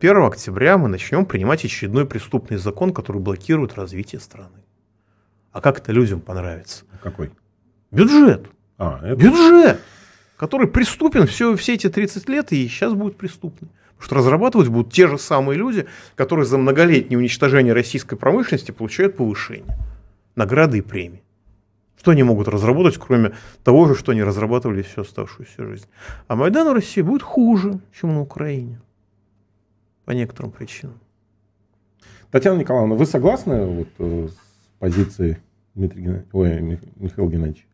1 0.00 0.16
октября 0.22 0.76
мы 0.76 0.88
начнем 0.88 1.24
принимать 1.24 1.64
очередной 1.64 2.06
преступный 2.06 2.58
закон, 2.58 2.92
который 2.92 3.22
блокирует 3.22 3.74
развитие 3.74 4.20
страны. 4.20 4.58
А 5.52 5.60
как 5.60 5.78
это 5.78 5.92
людям 5.92 6.20
понравится? 6.20 6.84
Какой? 7.02 7.30
Бюджет. 7.90 8.48
А, 8.78 9.00
это... 9.02 9.16
Бюджет, 9.16 9.80
который 10.36 10.68
преступен 10.68 11.26
все, 11.26 11.54
все 11.56 11.74
эти 11.74 11.88
30 11.88 12.28
лет 12.28 12.52
и 12.52 12.68
сейчас 12.68 12.94
будет 12.94 13.16
преступный. 13.16 13.68
Потому 13.98 14.06
что 14.06 14.14
разрабатывать 14.14 14.68
будут 14.68 14.92
те 14.92 15.08
же 15.08 15.18
самые 15.18 15.58
люди, 15.58 15.86
которые 16.14 16.46
за 16.46 16.56
многолетнее 16.56 17.18
уничтожение 17.18 17.74
российской 17.74 18.16
промышленности 18.16 18.70
получают 18.70 19.16
повышение, 19.16 19.76
награды 20.36 20.78
и 20.78 20.82
премии. 20.82 21.22
Что 21.98 22.12
они 22.12 22.22
могут 22.22 22.46
разработать, 22.46 22.96
кроме 22.96 23.32
того 23.64 23.88
же, 23.88 23.96
что 23.96 24.12
они 24.12 24.22
разрабатывали 24.22 24.82
всю 24.82 25.00
оставшуюся 25.00 25.66
жизнь. 25.66 25.86
А 26.28 26.36
Майдан 26.36 26.68
в 26.68 26.72
России 26.72 27.02
будет 27.02 27.22
хуже, 27.22 27.80
чем 28.00 28.10
на 28.10 28.20
Украине. 28.20 28.80
По 30.04 30.12
некоторым 30.12 30.52
причинам. 30.52 31.00
Татьяна 32.30 32.58
Николаевна, 32.60 32.94
вы 32.94 33.04
согласны 33.04 33.66
вот, 33.66 33.88
э, 33.98 34.28
с 34.28 34.78
позицией 34.78 35.38
Дмитрия 35.74 36.02
Геннадьевича, 36.02 36.28
ой, 36.32 36.80
Михаила 36.96 37.28
Геннадьевича? 37.28 37.67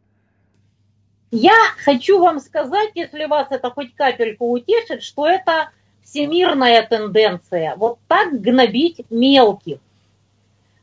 Я 1.36 1.56
хочу 1.84 2.20
вам 2.20 2.38
сказать, 2.38 2.92
если 2.94 3.24
вас 3.24 3.48
это 3.50 3.68
хоть 3.68 3.92
капельку 3.96 4.52
утешит, 4.52 5.02
что 5.02 5.26
это 5.26 5.70
всемирная 6.04 6.86
тенденция. 6.86 7.74
Вот 7.74 7.98
так 8.06 8.40
гнобить 8.40 9.00
мелких. 9.10 9.78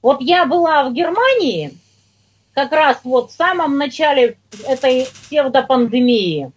Вот 0.02 0.20
я 0.20 0.46
была 0.46 0.84
в 0.84 0.92
Германии 0.92 1.72
как 2.54 2.74
раз 2.74 3.00
вот 3.06 3.32
в 3.32 3.34
самом 3.34 3.78
начале 3.78 4.38
этой 4.68 5.08
псевдопандемии. 5.24 6.52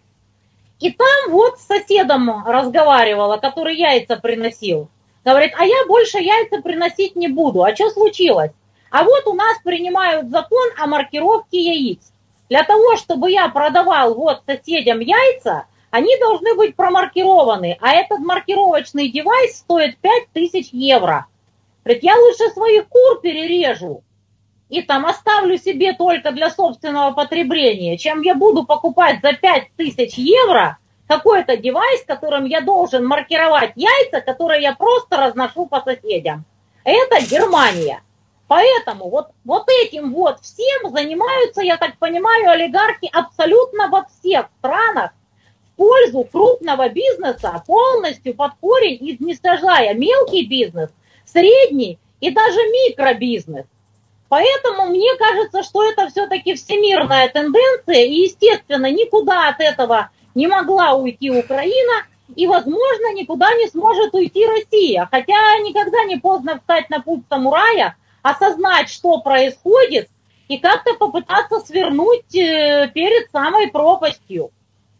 И 0.81 0.91
там 0.91 1.31
вот 1.31 1.57
с 1.57 1.65
соседом 1.65 2.45
разговаривала, 2.45 3.37
который 3.37 3.77
яйца 3.77 4.17
приносил. 4.17 4.89
Говорит, 5.23 5.53
а 5.57 5.65
я 5.65 5.85
больше 5.87 6.17
яйца 6.17 6.61
приносить 6.61 7.15
не 7.15 7.29
буду. 7.29 7.63
А 7.63 7.73
что 7.73 7.89
случилось? 7.91 8.51
А 8.91 9.05
вот 9.05 9.25
у 9.25 9.33
нас 9.35 9.57
принимают 9.63 10.31
закон 10.31 10.67
о 10.77 10.85
маркировке 10.85 11.61
яиц. 11.61 12.11
Для 12.49 12.63
того, 12.63 12.95
чтобы 12.97 13.31
я 13.31 13.49
продавал 13.49 14.13
вот 14.13 14.43
соседям 14.45 14.99
яйца, 14.99 15.65
они 15.89 16.17
должны 16.19 16.55
быть 16.55 16.75
промаркированы, 16.75 17.77
а 17.81 17.93
этот 17.93 18.19
маркировочный 18.19 19.09
девайс 19.09 19.57
стоит 19.57 19.97
5000 19.99 20.69
евро. 20.71 21.27
Говорит, 21.83 22.03
я 22.03 22.15
лучше 22.15 22.49
своих 22.49 22.87
кур 22.87 23.21
перережу 23.21 24.03
и 24.69 24.81
там 24.81 25.05
оставлю 25.05 25.57
себе 25.57 25.93
только 25.93 26.31
для 26.31 26.49
собственного 26.49 27.11
потребления, 27.13 27.97
чем 27.97 28.21
я 28.21 28.35
буду 28.35 28.65
покупать 28.65 29.19
за 29.21 29.33
5000 29.33 30.17
евро 30.17 30.77
какой-то 31.07 31.55
девайс, 31.55 32.03
которым 32.05 32.45
я 32.45 32.61
должен 32.61 33.05
маркировать 33.05 33.73
яйца, 33.75 34.21
которые 34.21 34.61
я 34.63 34.73
просто 34.73 35.17
разношу 35.17 35.67
по 35.67 35.81
соседям. 35.81 36.45
Это 36.83 37.23
Германия. 37.23 38.01
Поэтому 38.47 39.09
вот, 39.09 39.29
вот 39.43 39.67
этим 39.67 40.13
вот 40.13 40.39
всем 40.41 40.91
занимаются, 40.91 41.61
я 41.61 41.77
так 41.77 41.97
понимаю, 41.97 42.51
олигархи 42.51 43.09
абсолютно 43.11 43.89
во 43.89 44.05
всех 44.05 44.47
странах 44.59 45.11
в 45.73 45.77
пользу 45.77 46.23
крупного 46.31 46.89
бизнеса, 46.89 47.63
полностью 47.65 48.35
под 48.35 48.53
корень 48.61 48.99
изничтожая 49.01 49.95
мелкий 49.95 50.45
бизнес, 50.45 50.89
средний 51.25 51.97
и 52.19 52.29
даже 52.29 52.59
микробизнес. 52.59 53.65
Поэтому 54.29 54.89
мне 54.89 55.15
кажется, 55.17 55.63
что 55.63 55.83
это 55.83 56.07
все-таки 56.09 56.55
всемирная 56.55 57.29
тенденция, 57.29 58.05
и, 58.05 58.23
естественно, 58.23 58.91
никуда 58.91 59.49
от 59.49 59.59
этого 59.59 60.09
не 60.35 60.47
могла 60.47 60.93
уйти 60.93 61.31
Украина, 61.31 62.05
и, 62.35 62.47
возможно, 62.47 63.13
никуда 63.13 63.53
не 63.55 63.67
сможет 63.67 64.13
уйти 64.13 64.45
Россия. 64.45 65.07
Хотя 65.11 65.57
никогда 65.59 66.03
не 66.05 66.17
поздно 66.17 66.57
встать 66.59 66.89
на 66.89 66.99
путь 67.01 67.21
самурая, 67.29 67.95
осознать, 68.25 68.89
что 68.89 69.19
происходит, 69.19 70.09
и 70.47 70.57
как-то 70.57 70.95
попытаться 70.95 71.59
свернуть 71.59 72.35
э, 72.35 72.89
перед 72.93 73.29
самой 73.31 73.67
пропастью. 73.67 74.51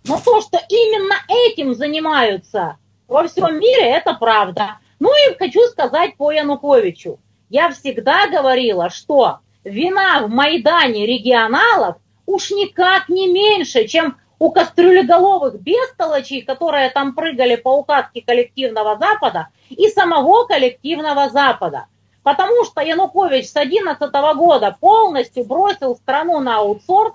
Но 0.03 0.19
то, 0.23 0.41
что 0.41 0.59
именно 0.69 1.15
этим 1.27 1.73
занимаются 1.73 2.77
во 3.07 3.27
всем 3.27 3.59
мире, 3.59 3.89
это 3.89 4.13
правда. 4.13 4.77
Ну 4.99 5.09
и 5.09 5.35
хочу 5.37 5.61
сказать 5.69 6.17
по 6.17 6.31
Януковичу. 6.31 7.19
Я 7.49 7.71
всегда 7.71 8.27
говорила, 8.27 8.91
что 8.91 9.39
вина 9.63 10.21
в 10.21 10.29
Майдане 10.29 11.07
регионалов 11.07 11.97
уж 12.27 12.51
никак 12.51 13.09
не 13.09 13.27
меньше, 13.27 13.87
чем 13.87 14.17
у 14.37 14.51
кастрюлеголовых 14.51 15.59
бестолочей, 15.61 16.43
которые 16.43 16.91
там 16.91 17.15
прыгали 17.15 17.55
по 17.55 17.69
указке 17.69 18.21
коллективного 18.21 18.97
Запада 18.99 19.47
и 19.69 19.87
самого 19.87 20.45
коллективного 20.45 21.29
Запада. 21.29 21.87
Потому 22.25 22.65
что 22.65 22.81
Янукович 22.81 23.45
с 23.49 23.53
2011 23.53 24.11
года 24.35 24.75
полностью 24.79 25.45
бросил 25.45 25.95
страну 25.95 26.39
на 26.39 26.57
аутсорс, 26.57 27.13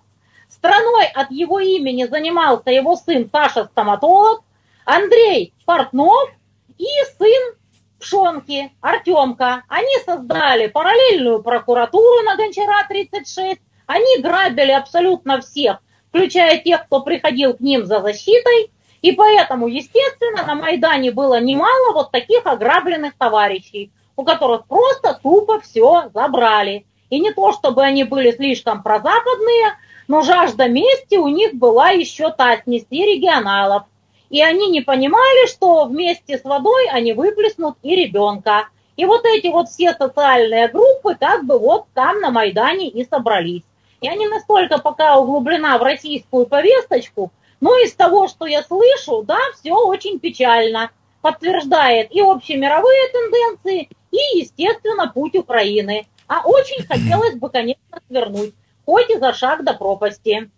страной 0.49 1.07
от 1.13 1.33
его 1.33 1.59
имени 1.59 2.05
занимался 2.05 2.71
его 2.71 2.95
сын 2.95 3.29
Саша 3.33 3.65
Стоматолог, 3.65 4.45
Андрей 4.85 5.53
Портнов 5.67 6.31
и 6.79 6.87
сын 7.19 7.55
Пшонки, 7.99 8.73
Артемка. 8.81 9.65
Они 9.67 9.93
создали 10.07 10.69
параллельную 10.69 11.43
прокуратуру 11.43 12.23
на 12.23 12.37
Гончара 12.37 12.87
36, 12.87 13.61
они 13.87 14.19
грабили 14.23 14.71
абсолютно 14.71 15.41
всех, 15.41 15.79
включая 16.11 16.59
тех, 16.59 16.87
кто 16.87 17.01
приходил 17.01 17.55
к 17.55 17.59
ним 17.59 17.85
за 17.85 18.01
защитой. 18.01 18.71
И 19.03 19.11
поэтому, 19.11 19.67
естественно, 19.67 20.47
на 20.47 20.55
Майдане 20.55 21.11
было 21.11 21.41
немало 21.41 21.95
вот 21.95 22.13
таких 22.13 22.47
ограбленных 22.47 23.15
товарищей, 23.19 23.91
у 24.21 24.25
которых 24.25 24.67
просто 24.67 25.19
тупо 25.23 25.61
все 25.61 26.11
забрали. 26.13 26.85
И 27.09 27.19
не 27.19 27.33
то, 27.33 27.53
чтобы 27.53 27.83
они 27.83 28.05
были 28.05 28.33
слишком 28.33 28.83
прозападные, 28.83 29.79
но 30.09 30.21
жажда 30.21 30.69
мести 30.69 31.17
у 31.17 31.29
них 31.29 31.55
была 31.55 31.89
еще 31.91 32.31
та 32.31 32.59
снести 32.59 33.07
регионалов. 33.07 33.85
И 34.29 34.43
они 34.43 34.69
не 34.69 34.83
понимали, 34.83 35.49
что 35.49 35.87
вместе 35.87 36.37
с 36.37 36.45
водой 36.45 36.89
они 36.91 37.15
выплеснут 37.15 37.77
и 37.83 37.97
ребенка. 37.97 38.69
И 38.97 39.07
вот 39.07 39.25
эти 39.25 39.47
вот 39.47 39.71
все 39.71 39.95
социальные 39.95 40.69
группы 40.69 41.17
как 41.19 41.47
бы 41.47 41.59
вот 41.59 41.87
там 41.95 42.21
на 42.21 42.31
Майдане 42.31 42.89
и 42.89 43.07
собрались. 43.07 43.63
Я 44.03 44.15
не 44.17 44.29
настолько 44.29 44.79
пока 44.79 45.17
углублена 45.17 45.79
в 45.79 45.83
российскую 45.83 46.45
повесточку, 46.45 47.33
но 47.61 47.75
из 47.79 47.95
того, 47.95 48.29
что 48.29 48.45
я 48.45 48.63
слышу, 48.63 49.23
да, 49.23 49.39
все 49.59 49.73
очень 49.73 50.19
печально. 50.19 50.91
Подтверждает 51.23 52.13
и 52.13 52.21
общемировые 52.21 53.09
тенденции, 53.13 53.89
и, 54.11 54.39
естественно, 54.39 55.11
путь 55.13 55.35
Украины. 55.35 56.07
А 56.27 56.43
очень 56.45 56.87
хотелось 56.87 57.35
бы, 57.35 57.51
конечно, 57.51 58.01
свернуть, 58.09 58.55
хоть 58.85 59.11
и 59.11 59.19
за 59.19 59.33
шаг 59.33 59.65
до 59.65 59.75
пропасти. 59.75 60.51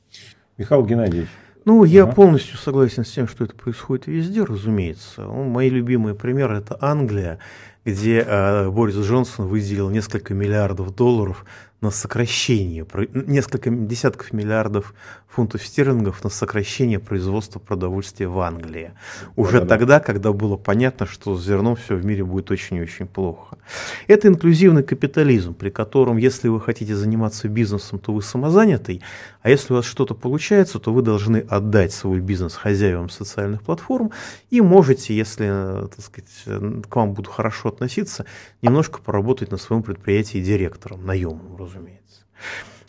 Михаил 0.59 0.85
Геннадьевич. 0.85 1.29
Ну, 1.65 1.85
я 1.85 2.03
ага. 2.05 2.13
полностью 2.13 2.59
согласен 2.59 3.05
с 3.05 3.13
тем, 3.13 3.29
что 3.29 3.45
это 3.45 3.55
происходит 3.55 4.07
везде, 4.07 4.43
разумеется. 4.43 5.23
Ну, 5.23 5.45
мои 5.45 5.71
любимые 5.71 6.15
примеры– 6.15 6.57
это 6.59 6.77
Англия, 6.81 7.39
где 7.85 8.25
э, 8.27 8.71
Борис 8.71 8.97
Джонсон 8.97 9.47
выделил 9.47 9.91
несколько 9.91 10.35
миллиардов 10.35 10.95
долларов 10.95 11.45
на 11.83 11.91
сокращение, 11.91 12.87
несколько 13.13 13.69
десятков 13.69 14.33
миллиардов 14.33 14.95
фунтов 15.27 15.65
стерлингов 15.67 16.23
на 16.23 16.31
сокращение 16.31 17.01
производства 17.01 17.59
продовольствия 17.59 18.29
в 18.29 18.39
Англии. 18.39 18.93
Уже 19.35 19.61
да, 19.61 19.67
тогда, 19.67 19.99
да. 19.99 20.01
когда 20.01 20.33
было 20.33 20.57
понятно, 20.57 21.07
что 21.07 21.37
с 21.37 21.45
зерном 21.45 21.75
все 21.75 21.97
в 21.97 22.05
мире 22.05 22.25
будет 22.25 22.53
очень 22.53 22.77
и 22.77 22.83
очень 22.83 23.09
плохо. 23.09 23.59
Это 24.07 24.29
инклюзивный 24.29 24.85
капитализм, 24.85 25.55
при 25.55 25.71
котором, 25.71 26.19
если 26.19 26.47
вы 26.49 26.61
хотите 26.61 26.95
заниматься 26.95 27.49
бизнесом, 27.49 27.99
то 27.99 28.13
вы 28.13 28.23
самозанятый, 28.23 29.03
а 29.41 29.51
если 29.51 29.73
у 29.73 29.77
вас 29.77 29.85
что-то 29.85 30.15
получается, 30.15 30.79
то 30.79 30.93
вы 30.93 31.03
должны 31.03 31.39
отдать 31.39 31.93
свой 31.93 32.21
бизнес 32.21 32.55
хозяевам 32.55 33.11
социальных 33.11 33.63
платформ 33.63 34.13
и 34.51 34.61
можете, 34.61 35.17
если 35.17 35.89
так 35.89 36.05
сказать, 36.05 36.85
к 36.89 36.95
вам 36.95 37.15
будут 37.15 37.33
хорошо 37.33 37.72
относиться, 37.73 38.27
немножко 38.61 39.01
поработать 39.01 39.51
на 39.51 39.57
своем 39.57 39.83
предприятии 39.83 40.39
директором, 40.39 41.05
наемным, 41.05 41.57
разумеется. 41.57 42.23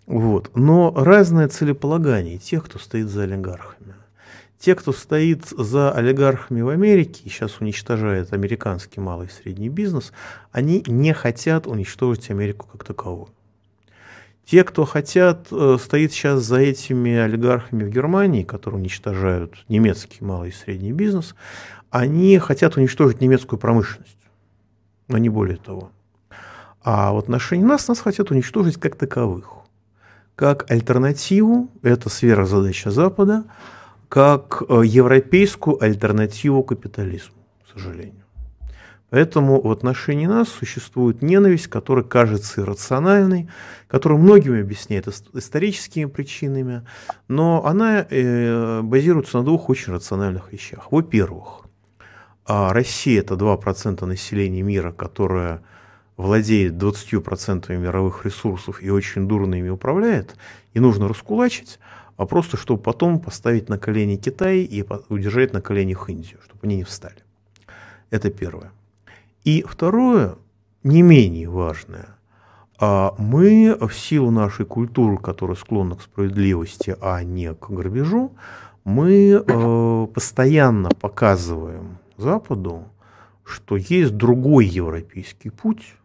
Вот. 0.05 0.51
Но 0.55 0.93
разное 0.95 1.47
целеполагание 1.47 2.37
тех, 2.37 2.65
кто 2.65 2.79
стоит 2.79 3.09
за 3.09 3.23
олигархами. 3.23 3.95
Те, 4.59 4.75
кто 4.75 4.93
стоит 4.93 5.45
за 5.47 5.91
олигархами 5.91 6.61
в 6.61 6.69
Америке 6.69 7.21
и 7.25 7.29
сейчас 7.29 7.59
уничтожает 7.59 8.31
американский 8.31 9.01
малый 9.01 9.27
и 9.27 9.29
средний 9.29 9.67
бизнес, 9.67 10.13
они 10.51 10.83
не 10.87 11.13
хотят 11.13 11.67
уничтожить 11.67 12.29
Америку 12.29 12.67
как 12.71 12.85
таковую. 12.85 13.29
Те, 14.45 14.63
кто 14.63 14.85
хотят, 14.85 15.47
э, 15.51 15.77
стоит 15.81 16.11
сейчас 16.11 16.43
за 16.43 16.59
этими 16.59 17.13
олигархами 17.15 17.83
в 17.83 17.89
Германии, 17.89 18.43
которые 18.43 18.81
уничтожают 18.81 19.65
немецкий 19.69 20.23
малый 20.23 20.49
и 20.49 20.53
средний 20.53 20.91
бизнес, 20.91 21.35
они 21.89 22.37
хотят 22.39 22.75
уничтожить 22.75 23.21
немецкую 23.21 23.59
промышленность, 23.59 24.17
но 25.07 25.17
не 25.17 25.29
более 25.29 25.57
того. 25.57 25.91
А 26.83 27.13
в 27.13 27.17
отношении 27.17 27.63
нас 27.63 27.87
нас 27.87 27.99
хотят 27.99 28.31
уничтожить 28.31 28.77
как 28.77 28.95
таковых. 28.95 29.49
Как 30.35 30.69
альтернативу, 30.69 31.69
это 31.81 32.09
сфера 32.09 32.45
Запада, 32.45 33.45
как 34.09 34.63
э, 34.67 34.81
европейскую 34.85 35.81
альтернативу 35.81 36.63
капитализму, 36.63 37.35
к 37.63 37.73
сожалению. 37.73 38.23
Поэтому 39.13 39.61
в 39.61 39.69
отношении 39.69 40.25
нас 40.25 40.49
существует 40.49 41.21
ненависть, 41.21 41.67
которая 41.67 42.03
кажется 42.03 42.61
иррациональной, 42.61 43.47
которую 43.87 44.19
многим 44.19 44.59
объясняют 44.59 45.07
историческими 45.33 46.05
причинами, 46.05 46.81
но 47.27 47.63
она 47.63 48.07
э, 48.09 48.81
базируется 48.81 49.37
на 49.37 49.43
двух 49.43 49.69
очень 49.69 49.93
рациональных 49.93 50.51
вещах. 50.51 50.91
Во-первых, 50.91 51.62
а 52.45 52.73
Россия 52.73 53.21
это 53.21 53.35
2% 53.35 54.05
населения 54.05 54.61
мира, 54.61 54.91
которое 54.91 55.61
владеет 56.17 56.73
20% 56.73 57.75
мировых 57.77 58.25
ресурсов 58.25 58.81
и 58.81 58.89
очень 58.89 59.27
дурно 59.27 59.55
ими 59.55 59.69
управляет, 59.69 60.35
и 60.73 60.79
нужно 60.79 61.07
раскулачить, 61.07 61.79
а 62.17 62.25
просто 62.25 62.57
чтобы 62.57 62.81
потом 62.81 63.19
поставить 63.19 63.69
на 63.69 63.77
колени 63.77 64.17
Китай 64.17 64.59
и 64.59 64.85
удержать 65.09 65.53
на 65.53 65.61
коленях 65.61 66.09
Индию, 66.09 66.39
чтобы 66.43 66.59
они 66.63 66.77
не 66.77 66.83
встали. 66.83 67.23
Это 68.09 68.29
первое. 68.29 68.71
И 69.43 69.65
второе, 69.67 70.35
не 70.83 71.01
менее 71.01 71.49
важное, 71.49 72.09
а 72.79 73.15
мы 73.17 73.77
в 73.79 73.93
силу 73.93 74.29
нашей 74.29 74.65
культуры, 74.65 75.17
которая 75.17 75.55
склонна 75.55 75.95
к 75.95 76.01
справедливости, 76.01 76.95
а 77.01 77.23
не 77.23 77.53
к 77.53 77.69
грабежу, 77.69 78.33
мы 78.83 79.41
э, 79.45 80.07
постоянно 80.13 80.89
показываем 80.89 81.97
Западу, 82.17 82.85
что 83.43 83.77
есть 83.77 84.15
другой 84.15 84.65
европейский 84.65 85.49
путь, 85.49 85.95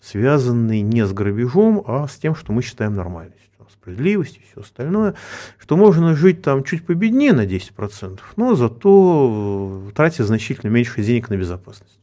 связанный 0.00 0.80
не 0.80 1.06
с 1.06 1.12
грабежом, 1.12 1.82
а 1.86 2.06
с 2.08 2.16
тем, 2.16 2.34
что 2.34 2.52
мы 2.52 2.62
считаем 2.62 2.94
нормальностью 2.94 3.44
справедливость 3.84 4.38
и 4.38 4.40
все 4.40 4.60
остальное, 4.62 5.14
что 5.58 5.76
можно 5.76 6.14
жить 6.14 6.42
там 6.42 6.64
чуть 6.64 6.86
победнее 6.86 7.32
на 7.32 7.44
10%, 7.44 8.20
но 8.36 8.54
зато 8.54 9.90
тратя 9.94 10.24
значительно 10.24 10.70
меньше 10.70 11.02
денег 11.02 11.28
на 11.28 11.36
безопасность. 11.36 12.00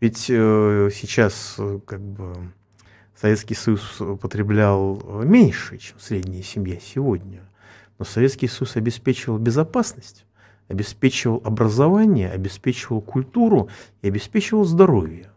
Ведь 0.00 0.26
э, 0.28 0.90
сейчас 0.92 1.54
э, 1.58 1.78
как 1.86 2.00
бы 2.00 2.34
Советский 3.18 3.54
Союз 3.54 3.98
потреблял 4.20 5.22
меньше, 5.24 5.78
чем 5.78 5.98
средняя 5.98 6.42
семья 6.42 6.78
сегодня. 6.80 7.40
Но 7.98 8.04
Советский 8.04 8.48
Союз 8.48 8.76
обеспечивал 8.76 9.38
безопасность, 9.38 10.26
обеспечивал 10.68 11.40
образование, 11.44 12.30
обеспечивал 12.30 13.00
культуру 13.00 13.68
и 14.02 14.08
обеспечивал 14.08 14.64
здоровье. 14.64 15.30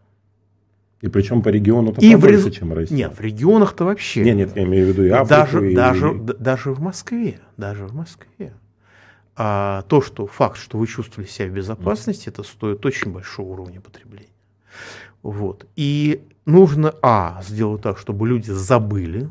И 1.00 1.08
причем 1.08 1.42
по 1.42 1.48
региону-то 1.48 2.00
и 2.00 2.12
побольше, 2.12 2.50
в... 2.50 2.52
чем 2.52 2.72
Россия. 2.74 2.96
Нет, 2.96 3.16
в 3.16 3.20
регионах-то 3.20 3.84
вообще. 3.84 4.22
Нет, 4.22 4.36
нет, 4.36 4.56
я 4.56 4.64
имею 4.64 4.86
в 4.86 4.88
виду 4.90 5.04
и 5.04 5.08
Африку, 5.08 5.28
даже, 5.28 5.70
и... 5.70 5.74
Даже, 5.74 6.14
даже 6.14 6.72
в 6.72 6.80
Москве, 6.80 7.40
даже 7.56 7.86
в 7.86 7.94
Москве. 7.94 8.52
А 9.36 9.82
то, 9.88 10.02
что 10.02 10.26
факт, 10.26 10.58
что 10.58 10.76
вы 10.76 10.86
чувствовали 10.86 11.26
себя 11.26 11.48
в 11.48 11.52
безопасности, 11.52 12.28
это 12.28 12.42
стоит 12.42 12.84
очень 12.84 13.10
большого 13.10 13.52
уровня 13.52 13.80
потребления. 13.80 14.28
Вот. 15.22 15.66
И 15.76 16.22
нужно, 16.44 16.94
а, 17.00 17.42
сделать 17.46 17.80
так, 17.80 17.96
чтобы 17.96 18.28
люди 18.28 18.50
забыли, 18.50 19.30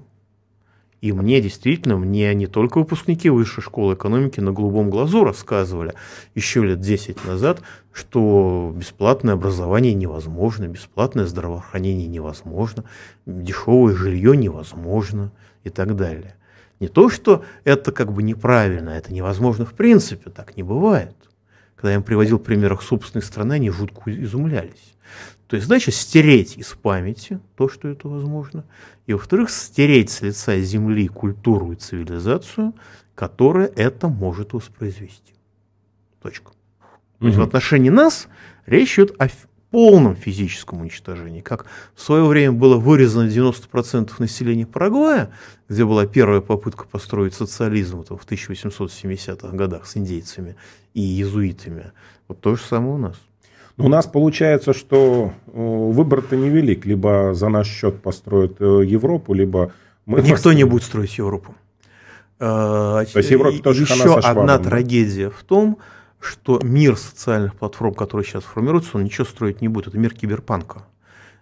и 1.02 1.14
мне 1.14 1.40
действительно, 1.40 1.98
мне 1.98 2.34
не 2.34 2.48
только 2.48 2.80
выпускники 2.80 3.30
высшей 3.30 3.64
школы 3.64 3.94
экономики 3.94 4.42
на 4.42 4.52
голубом 4.52 4.90
глазу 4.90 5.24
рассказывали 5.24 5.94
еще 6.36 6.64
лет 6.64 6.82
10 6.82 7.26
назад, 7.26 7.62
что 7.94 8.74
бесплатное 8.76 9.36
образование 9.36 9.94
невозможно, 9.94 10.68
бесплатное 10.68 11.26
здравоохранение 11.26 12.08
невозможно, 12.08 12.84
дешевое 13.26 13.96
жилье 13.96 14.36
невозможно 14.36 15.32
и 15.64 15.70
так 15.70 15.96
далее. 15.96 16.36
Не 16.82 16.88
то, 16.88 17.10
что 17.10 17.44
это 17.64 17.92
как 17.92 18.12
бы 18.12 18.22
неправильно, 18.22 18.90
это 18.90 19.14
невозможно 19.14 19.66
в 19.66 19.74
принципе, 19.74 20.30
так 20.30 20.58
не 20.58 20.64
бывает. 20.64 21.16
Когда 21.80 21.92
я 21.92 21.96
им 21.96 22.04
приводил 22.04 22.40
пример 22.40 22.74
их 22.74 22.82
собственной 22.82 23.24
страны, 23.24 23.54
они 23.54 23.70
жутко 23.70 24.12
изумлялись. 24.12 24.98
То 25.48 25.56
есть, 25.56 25.66
значит, 25.68 25.96
стереть 25.96 26.58
из 26.58 26.68
памяти 26.74 27.40
то, 27.56 27.70
что 27.70 27.88
это 27.88 28.10
возможно, 28.10 28.66
и, 29.08 29.14
во-вторых, 29.14 29.50
стереть 29.50 30.10
с 30.10 30.22
лица 30.22 30.60
земли 30.60 31.08
культуру 31.08 31.72
и 31.72 31.76
цивилизацию, 31.76 32.76
которая 33.16 33.68
это 33.68 34.10
может 34.10 34.52
воспроизвести. 34.52 35.34
Точка. 36.22 36.52
То 37.20 37.28
есть 37.28 37.38
в 37.38 37.42
отношении 37.42 37.90
нас 37.90 38.28
речь 38.66 39.00
идет 39.00 39.16
о 39.18 39.30
полном 39.72 40.16
физическом 40.16 40.82
уничтожении, 40.82 41.42
как 41.42 41.66
в 41.96 42.02
свое 42.02 42.26
время 42.26 42.54
было 42.54 42.78
вырезано 42.78 43.28
90% 43.28 44.12
населения 44.20 44.66
Парагвая, 44.66 45.30
где 45.68 45.86
была 45.86 46.06
первая 46.06 46.42
попытка 46.42 46.86
построить 46.86 47.34
социализм 47.34 48.04
в 48.04 48.26
1870-х 48.26 49.56
годах 49.56 49.86
с 49.86 49.98
индейцами 49.98 50.56
и 50.94 51.02
иезуитами. 51.02 51.92
Вот 52.28 52.42
то 52.42 52.56
же 52.56 52.62
самое 52.62 52.94
у 52.94 52.98
нас. 52.98 53.16
У 53.78 53.88
нас 53.88 54.08
получается, 54.08 54.74
что 54.74 55.32
э, 55.48 55.52
выбор-то 55.54 56.36
невелик. 56.36 56.86
Либо 56.86 57.34
за 57.34 57.48
наш 57.48 57.68
счет 57.70 58.02
построят 58.02 58.60
э, 58.60 58.84
Европу, 58.86 59.34
либо 59.34 59.72
мы... 60.06 60.18
Никто 60.18 60.32
построим. 60.34 60.58
не 60.58 60.64
будет 60.66 60.84
строить 60.84 61.18
Европу. 61.18 61.56
Э, 62.40 63.06
То 63.14 63.20
есть 63.20 63.32
Европа 63.32 63.58
тоже 63.64 63.84
Еще 63.84 64.20
одна 64.20 64.60
трагедия 64.60 65.30
в 65.30 65.44
том, 65.44 65.76
что 65.76 65.99
мир 66.64 66.98
социальных 66.98 67.56
платформ, 67.56 67.94
который 67.94 68.26
сейчас 68.26 68.44
формируется, 68.44 68.98
он 68.98 69.04
ничего 69.04 69.26
строить 69.26 69.62
не 69.62 69.68
будет. 69.68 69.88
Это 69.88 69.98
мир 69.98 70.14
киберпанка, 70.14 70.86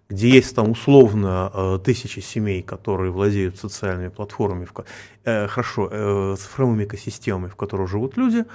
где 0.09 0.29
есть 0.29 0.55
там 0.55 0.71
условно 0.71 1.79
тысячи 1.83 2.19
семей, 2.19 2.61
которые 2.61 3.11
владеют 3.11 3.57
социальными 3.57 4.09
платформами, 4.09 4.67
хорошо, 5.23 6.35
цифровыми 6.35 6.85
экосистемами, 6.85 7.49
в 7.49 7.55
которых 7.55 7.89
живут 7.89 8.17
люди, 8.17 8.45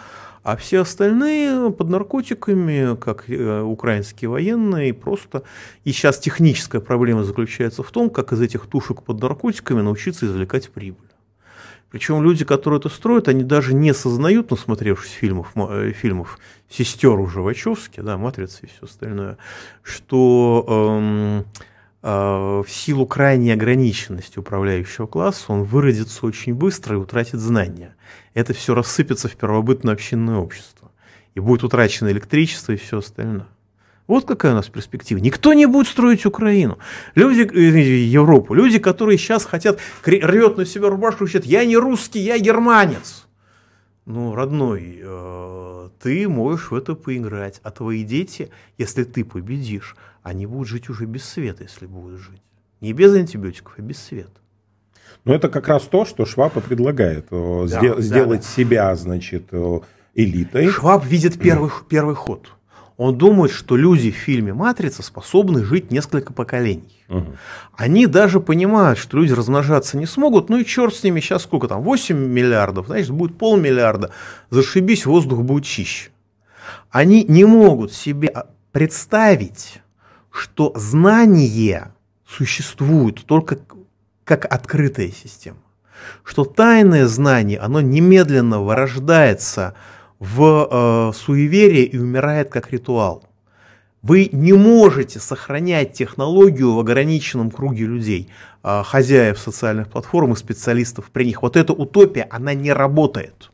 а 0.42 0.56
все 0.56 0.80
остальные 0.80 1.70
под 1.70 1.88
наркотиками, 1.88 2.96
как 2.96 3.30
э, 3.30 3.60
украинские 3.60 4.28
военные, 4.28 4.92
просто... 4.92 5.44
И 5.84 5.92
сейчас 5.92 6.18
техническая 6.18 6.80
проблема 6.80 7.22
заключается 7.22 7.84
в 7.84 7.90
том, 7.92 8.10
как 8.10 8.32
из 8.32 8.40
этих 8.40 8.66
тушек 8.66 9.02
под 9.02 9.20
наркотиками 9.20 9.82
научиться 9.82 10.26
извлекать 10.26 10.68
прибыль. 10.70 11.11
Причем 11.92 12.22
люди, 12.22 12.44
которые 12.44 12.80
это 12.80 12.88
строят, 12.88 13.28
они 13.28 13.44
даже 13.44 13.74
не 13.74 13.94
сознают, 13.94 14.50
насмотревшись 14.50 15.12
фильмов, 15.12 15.52
э, 15.54 15.92
фильмов 15.92 16.38
сестер 16.68 17.20
уже 17.20 17.40
Вачовски, 17.40 18.00
да, 18.00 18.16
«Матрицы» 18.16 18.60
и 18.62 18.66
все 18.66 18.86
остальное, 18.86 19.38
что 19.82 20.64
эм, 20.66 21.44
э, 22.02 22.62
в 22.66 22.66
силу 22.68 23.06
крайней 23.06 23.52
ограниченности 23.52 24.38
управляющего 24.38 25.06
класса 25.06 25.52
он 25.52 25.62
выродится 25.62 26.26
очень 26.26 26.54
быстро 26.54 26.96
и 26.96 26.98
утратит 26.98 27.38
знания 27.38 27.94
это 28.34 28.54
все 28.54 28.74
рассыпется 28.74 29.28
в 29.28 29.36
первобытное 29.36 29.94
общинное 29.94 30.36
общество. 30.36 30.90
И 31.34 31.40
будет 31.40 31.64
утрачено 31.64 32.08
электричество 32.08 32.72
и 32.72 32.76
все 32.76 32.98
остальное. 32.98 33.48
Вот 34.12 34.26
какая 34.26 34.52
у 34.52 34.56
нас 34.56 34.68
перспектива. 34.68 35.18
Никто 35.18 35.54
не 35.54 35.64
будет 35.64 35.88
строить 35.88 36.26
Украину. 36.26 36.78
Люди, 37.14 37.50
э, 37.50 38.04
Европу. 38.04 38.52
Люди, 38.52 38.78
которые 38.78 39.16
сейчас 39.16 39.46
хотят, 39.46 39.78
рвет 40.04 40.58
на 40.58 40.66
себя 40.66 40.90
рубашку, 40.90 41.24
кричат, 41.24 41.46
я 41.46 41.64
не 41.64 41.78
русский, 41.78 42.18
я 42.20 42.38
германец. 42.38 43.26
Ну, 44.04 44.34
родной, 44.34 45.00
э, 45.02 45.88
ты 45.98 46.28
можешь 46.28 46.70
в 46.70 46.74
это 46.74 46.94
поиграть. 46.94 47.60
А 47.62 47.70
твои 47.70 48.04
дети, 48.04 48.50
если 48.76 49.04
ты 49.04 49.24
победишь, 49.24 49.96
они 50.22 50.44
будут 50.44 50.68
жить 50.68 50.90
уже 50.90 51.06
без 51.06 51.24
света, 51.24 51.62
если 51.62 51.86
будут 51.86 52.20
жить. 52.20 52.42
Не 52.82 52.92
без 52.92 53.14
антибиотиков, 53.14 53.72
а 53.78 53.80
без 53.80 53.96
света. 53.96 54.42
Но 55.24 55.34
это 55.34 55.48
как 55.48 55.68
раз 55.68 55.84
то, 55.84 56.04
что 56.04 56.26
Шваб 56.26 56.54
и 56.58 56.60
предлагает. 56.60 57.28
Да, 57.30 57.64
Сдел- 57.66 57.96
да, 57.96 58.02
сделать 58.02 58.40
да. 58.42 58.46
себя, 58.46 58.94
значит, 58.94 59.44
элитой. 60.14 60.68
Шваб 60.68 61.02
видит 61.06 61.38
первый, 61.38 61.70
первый 61.88 62.14
ход. 62.14 62.50
Он 63.02 63.18
думает, 63.18 63.50
что 63.50 63.76
люди 63.76 64.12
в 64.12 64.14
фильме 64.14 64.54
«Матрица» 64.54 65.02
способны 65.02 65.64
жить 65.64 65.90
несколько 65.90 66.32
поколений. 66.32 67.04
Угу. 67.08 67.36
Они 67.76 68.06
даже 68.06 68.38
понимают, 68.38 68.96
что 68.96 69.16
люди 69.18 69.32
размножаться 69.32 69.96
не 69.96 70.06
смогут, 70.06 70.48
ну 70.48 70.58
и 70.58 70.64
черт 70.64 70.94
с 70.94 71.02
ними, 71.02 71.18
сейчас 71.18 71.42
сколько 71.42 71.66
там, 71.66 71.82
8 71.82 72.16
миллиардов, 72.16 72.86
значит, 72.86 73.10
будет 73.10 73.36
полмиллиарда, 73.38 74.12
зашибись, 74.50 75.04
воздух 75.04 75.40
будет 75.40 75.64
чище. 75.64 76.10
Они 76.92 77.24
не 77.24 77.44
могут 77.44 77.92
себе 77.92 78.32
представить, 78.70 79.82
что 80.30 80.72
знание 80.76 81.92
существует 82.24 83.26
только 83.26 83.58
как 84.22 84.44
открытая 84.44 85.08
система. 85.08 85.58
Что 86.22 86.44
тайное 86.44 87.08
знание, 87.08 87.58
оно 87.58 87.80
немедленно 87.80 88.60
вырождается 88.60 89.74
в 90.22 90.68
э, 90.70 91.12
суеверие 91.16 91.84
и 91.84 91.98
умирает 91.98 92.48
как 92.48 92.70
ритуал. 92.70 93.24
Вы 94.02 94.28
не 94.30 94.52
можете 94.52 95.18
сохранять 95.18 95.94
технологию 95.94 96.74
в 96.74 96.78
ограниченном 96.78 97.50
круге 97.50 97.86
людей, 97.86 98.28
э, 98.62 98.82
хозяев 98.84 99.40
социальных 99.40 99.88
платформ 99.88 100.32
и 100.32 100.36
специалистов 100.36 101.10
при 101.10 101.24
них. 101.24 101.42
Вот 101.42 101.56
эта 101.56 101.72
утопия, 101.72 102.28
она 102.30 102.54
не 102.54 102.72
работает. 102.72 103.50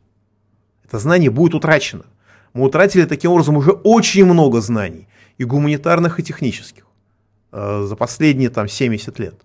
Это 0.85 0.99
знание 0.99 1.31
будет 1.31 1.55
утрачено. 1.55 2.05
Мы 2.53 2.67
утратили 2.67 3.07
таким 3.07 3.31
образом 3.31 3.57
уже 3.57 3.71
очень 3.71 4.27
много 4.27 4.61
знаний, 4.61 5.09
и 5.39 5.45
гуманитарных, 5.45 6.21
и 6.21 6.23
технических, 6.23 6.85
э, 7.51 7.85
за 7.87 7.97
последние 7.97 8.51
там, 8.51 8.69
70 8.69 9.19
лет. 9.19 9.41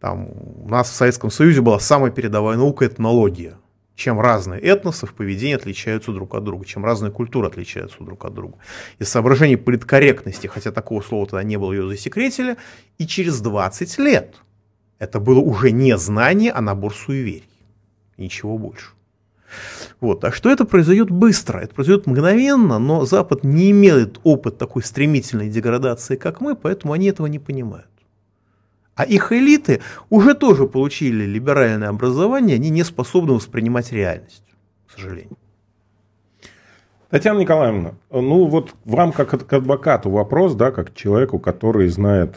Там, 0.00 0.26
у 0.64 0.68
нас 0.68 0.90
в 0.90 0.94
Советском 0.94 1.30
Союзе 1.30 1.60
была 1.60 1.78
самая 1.78 2.10
передовая 2.10 2.56
наука– 2.56 2.84
этнология. 2.86 3.54
Чем 3.96 4.20
разные 4.20 4.60
этносы 4.60 5.06
в 5.06 5.14
поведении 5.14 5.56
отличаются 5.56 6.12
друг 6.12 6.34
от 6.34 6.44
друга, 6.44 6.66
чем 6.66 6.84
разные 6.84 7.10
культуры 7.10 7.48
отличаются 7.48 7.96
друг 8.04 8.26
от 8.26 8.34
друга. 8.34 8.58
Из 8.98 9.08
соображений 9.08 9.56
политкорректности, 9.56 10.46
хотя 10.46 10.70
такого 10.70 11.00
слова 11.00 11.26
тогда 11.26 11.42
не 11.42 11.56
было, 11.56 11.72
ее 11.72 11.88
засекретили, 11.88 12.58
и 12.98 13.06
через 13.06 13.40
20 13.40 13.98
лет 13.98 14.36
это 14.98 15.18
было 15.18 15.40
уже 15.40 15.70
не 15.70 15.96
знание, 15.96 16.52
а 16.52 16.60
набор 16.60 16.94
суеверий. 16.94 17.48
Ничего 18.18 18.58
больше. 18.58 18.90
Вот. 20.00 20.24
А 20.24 20.32
что 20.32 20.50
это 20.50 20.66
произойдет 20.66 21.10
быстро? 21.10 21.60
Это 21.60 21.74
произойдет 21.74 22.06
мгновенно, 22.06 22.78
но 22.78 23.06
Запад 23.06 23.44
не 23.44 23.70
имеет 23.70 24.20
опыт 24.24 24.58
такой 24.58 24.82
стремительной 24.82 25.48
деградации, 25.48 26.16
как 26.16 26.42
мы, 26.42 26.54
поэтому 26.54 26.92
они 26.92 27.06
этого 27.06 27.28
не 27.28 27.38
понимают. 27.38 27.88
А 28.96 29.04
их 29.04 29.30
элиты 29.30 29.82
уже 30.08 30.34
тоже 30.34 30.66
получили 30.66 31.24
либеральное 31.24 31.90
образование, 31.90 32.56
они 32.56 32.70
не 32.70 32.82
способны 32.82 33.34
воспринимать 33.34 33.92
реальность, 33.92 34.42
к 34.88 34.92
сожалению. 34.92 35.36
Татьяна 37.10 37.38
Николаевна, 37.38 37.92
ну 38.10 38.46
вот 38.46 38.74
вам 38.84 39.12
как 39.12 39.46
к 39.46 39.52
адвокату 39.52 40.10
вопрос, 40.10 40.54
да, 40.54 40.72
как 40.72 40.94
человеку, 40.94 41.38
который 41.38 41.88
знает 41.88 42.36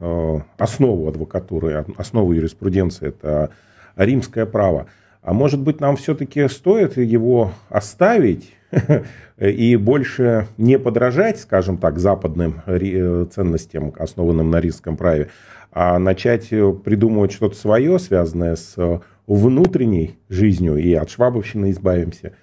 э, 0.00 0.40
основу 0.58 1.08
адвокатуры, 1.08 1.86
основу 1.96 2.32
юриспруденции, 2.32 3.08
это 3.08 3.50
римское 3.96 4.46
право. 4.46 4.86
А 5.22 5.32
может 5.32 5.60
быть 5.60 5.80
нам 5.80 5.96
все-таки 5.96 6.48
стоит 6.48 6.96
его 6.96 7.52
оставить 7.68 8.52
и 9.38 9.76
больше 9.76 10.48
не 10.58 10.78
подражать, 10.78 11.40
скажем 11.40 11.78
так, 11.78 11.98
западным 11.98 12.62
э, 12.66 13.26
ценностям, 13.32 13.92
основанным 13.98 14.50
на 14.50 14.60
римском 14.60 14.96
праве, 14.96 15.28
а 15.72 15.98
начать 15.98 16.52
э, 16.52 16.72
придумывать 16.72 17.32
что-то 17.32 17.56
свое, 17.56 17.98
связанное 17.98 18.56
с 18.56 18.74
э, 18.76 19.00
внутренней 19.26 20.18
жизнью, 20.28 20.76
и 20.76 20.94
от 20.94 21.10
швабовщины 21.10 21.70
избавимся. 21.70 22.34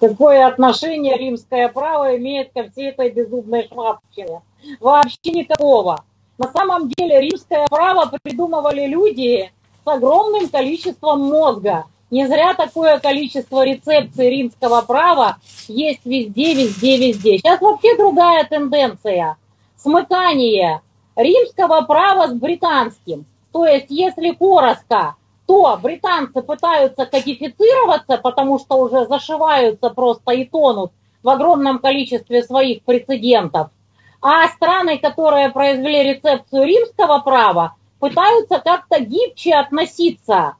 Какое 0.00 0.46
отношение 0.46 1.18
римское 1.18 1.68
право 1.68 2.16
имеет 2.16 2.52
ко 2.52 2.70
всей 2.70 2.90
этой 2.90 3.10
безумной 3.10 3.66
швабщине? 3.66 4.40
Вообще 4.80 5.30
никакого. 5.32 6.04
На 6.38 6.50
самом 6.52 6.88
деле 6.88 7.20
римское 7.20 7.66
право 7.68 8.10
придумывали 8.22 8.86
люди 8.86 9.50
с 9.84 9.88
огромным 9.88 10.48
количеством 10.48 11.20
мозга. 11.20 11.84
Не 12.10 12.26
зря 12.26 12.54
такое 12.54 12.98
количество 13.00 13.64
рецепций 13.64 14.30
римского 14.30 14.82
права 14.82 15.38
есть 15.66 16.04
везде, 16.04 16.54
везде, 16.54 16.98
везде. 16.98 17.38
Сейчас 17.38 17.60
вообще 17.60 17.96
другая 17.96 18.44
тенденция. 18.44 19.36
Смыкание 19.76 20.80
римского 21.16 21.82
права 21.82 22.28
с 22.28 22.32
британским. 22.32 23.26
То 23.52 23.66
есть, 23.66 23.86
если 23.90 24.30
коротко, 24.30 25.16
то 25.46 25.78
британцы 25.82 26.42
пытаются 26.42 27.06
кодифицироваться, 27.06 28.16
потому 28.16 28.58
что 28.58 28.76
уже 28.76 29.06
зашиваются 29.06 29.90
просто 29.90 30.32
и 30.32 30.44
тонут 30.44 30.92
в 31.22 31.28
огромном 31.28 31.78
количестве 31.78 32.42
своих 32.42 32.82
прецедентов. 32.82 33.68
А 34.20 34.48
страны, 34.48 34.98
которые 34.98 35.50
произвели 35.50 36.14
рецепцию 36.14 36.64
римского 36.64 37.18
права, 37.18 37.74
пытаются 37.98 38.60
как-то 38.60 39.00
гибче 39.00 39.54
относиться 39.54 40.56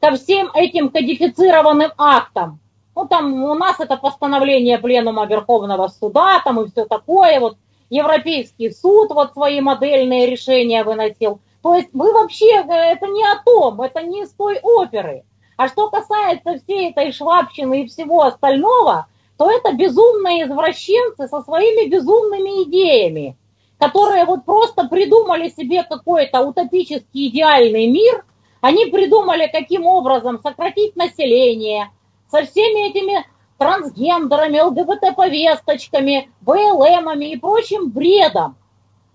ко 0.00 0.12
всем 0.16 0.50
этим 0.54 0.90
кодифицированным 0.90 1.92
актам. 1.98 2.60
Ну, 2.96 3.06
там 3.06 3.42
у 3.44 3.54
нас 3.54 3.80
это 3.80 3.96
постановление 3.96 4.78
Пленума 4.78 5.26
Верховного 5.26 5.88
Суда, 5.88 6.40
там 6.44 6.60
и 6.60 6.70
все 6.70 6.84
такое, 6.84 7.40
вот 7.40 7.56
Европейский 7.90 8.70
суд 8.70 9.10
вот 9.10 9.32
свои 9.32 9.60
модельные 9.60 10.26
решения 10.26 10.84
выносил. 10.84 11.40
То 11.62 11.74
есть 11.74 11.90
вы 11.92 12.12
вообще, 12.12 12.46
э, 12.46 12.72
это 12.92 13.06
не 13.06 13.24
о 13.24 13.36
том, 13.44 13.80
это 13.80 14.02
не 14.02 14.26
с 14.26 14.32
той 14.32 14.58
оперы. 14.62 15.24
А 15.56 15.68
что 15.68 15.88
касается 15.90 16.58
всей 16.58 16.90
этой 16.90 17.12
швабщины 17.12 17.82
и 17.82 17.86
всего 17.86 18.22
остального, 18.22 19.06
то 19.36 19.50
это 19.50 19.72
безумные 19.72 20.46
извращенцы 20.46 21.28
со 21.28 21.42
своими 21.42 21.88
безумными 21.88 22.64
идеями, 22.64 23.36
которые 23.78 24.24
вот 24.24 24.44
просто 24.44 24.88
придумали 24.88 25.48
себе 25.48 25.82
какой-то 25.82 26.42
утопический 26.42 27.28
идеальный 27.28 27.86
мир, 27.86 28.24
они 28.60 28.86
придумали, 28.86 29.48
каким 29.52 29.86
образом 29.86 30.40
сократить 30.42 30.96
население 30.96 31.90
со 32.30 32.44
всеми 32.44 32.88
этими 32.88 33.24
трансгендерами, 33.58 34.60
ЛГБТ-повесточками, 34.60 36.30
БЛМами 36.40 37.32
и 37.32 37.36
прочим 37.36 37.90
бредом. 37.90 38.56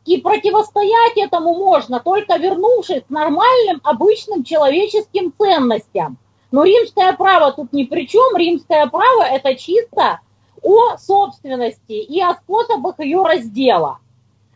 И 0.05 0.17
противостоять 0.17 1.17
этому 1.17 1.53
можно, 1.55 1.99
только 1.99 2.37
вернувшись 2.37 3.03
к 3.03 3.09
нормальным, 3.09 3.81
обычным 3.83 4.43
человеческим 4.43 5.33
ценностям– 5.37 6.17
но 6.51 6.63
римское 6.63 7.13
право 7.13 7.51
тут 7.51 7.73
ни 7.73 7.83
при 7.83 8.07
чем. 8.07 8.35
Римское 8.35 8.87
право 8.87 9.23
это 9.23 9.55
чисто 9.55 10.19
о 10.61 10.97
собственности 10.97 11.93
и 11.93 12.21
о 12.21 12.33
способах 12.33 12.99
ее 12.99 13.23
раздела. 13.23 13.99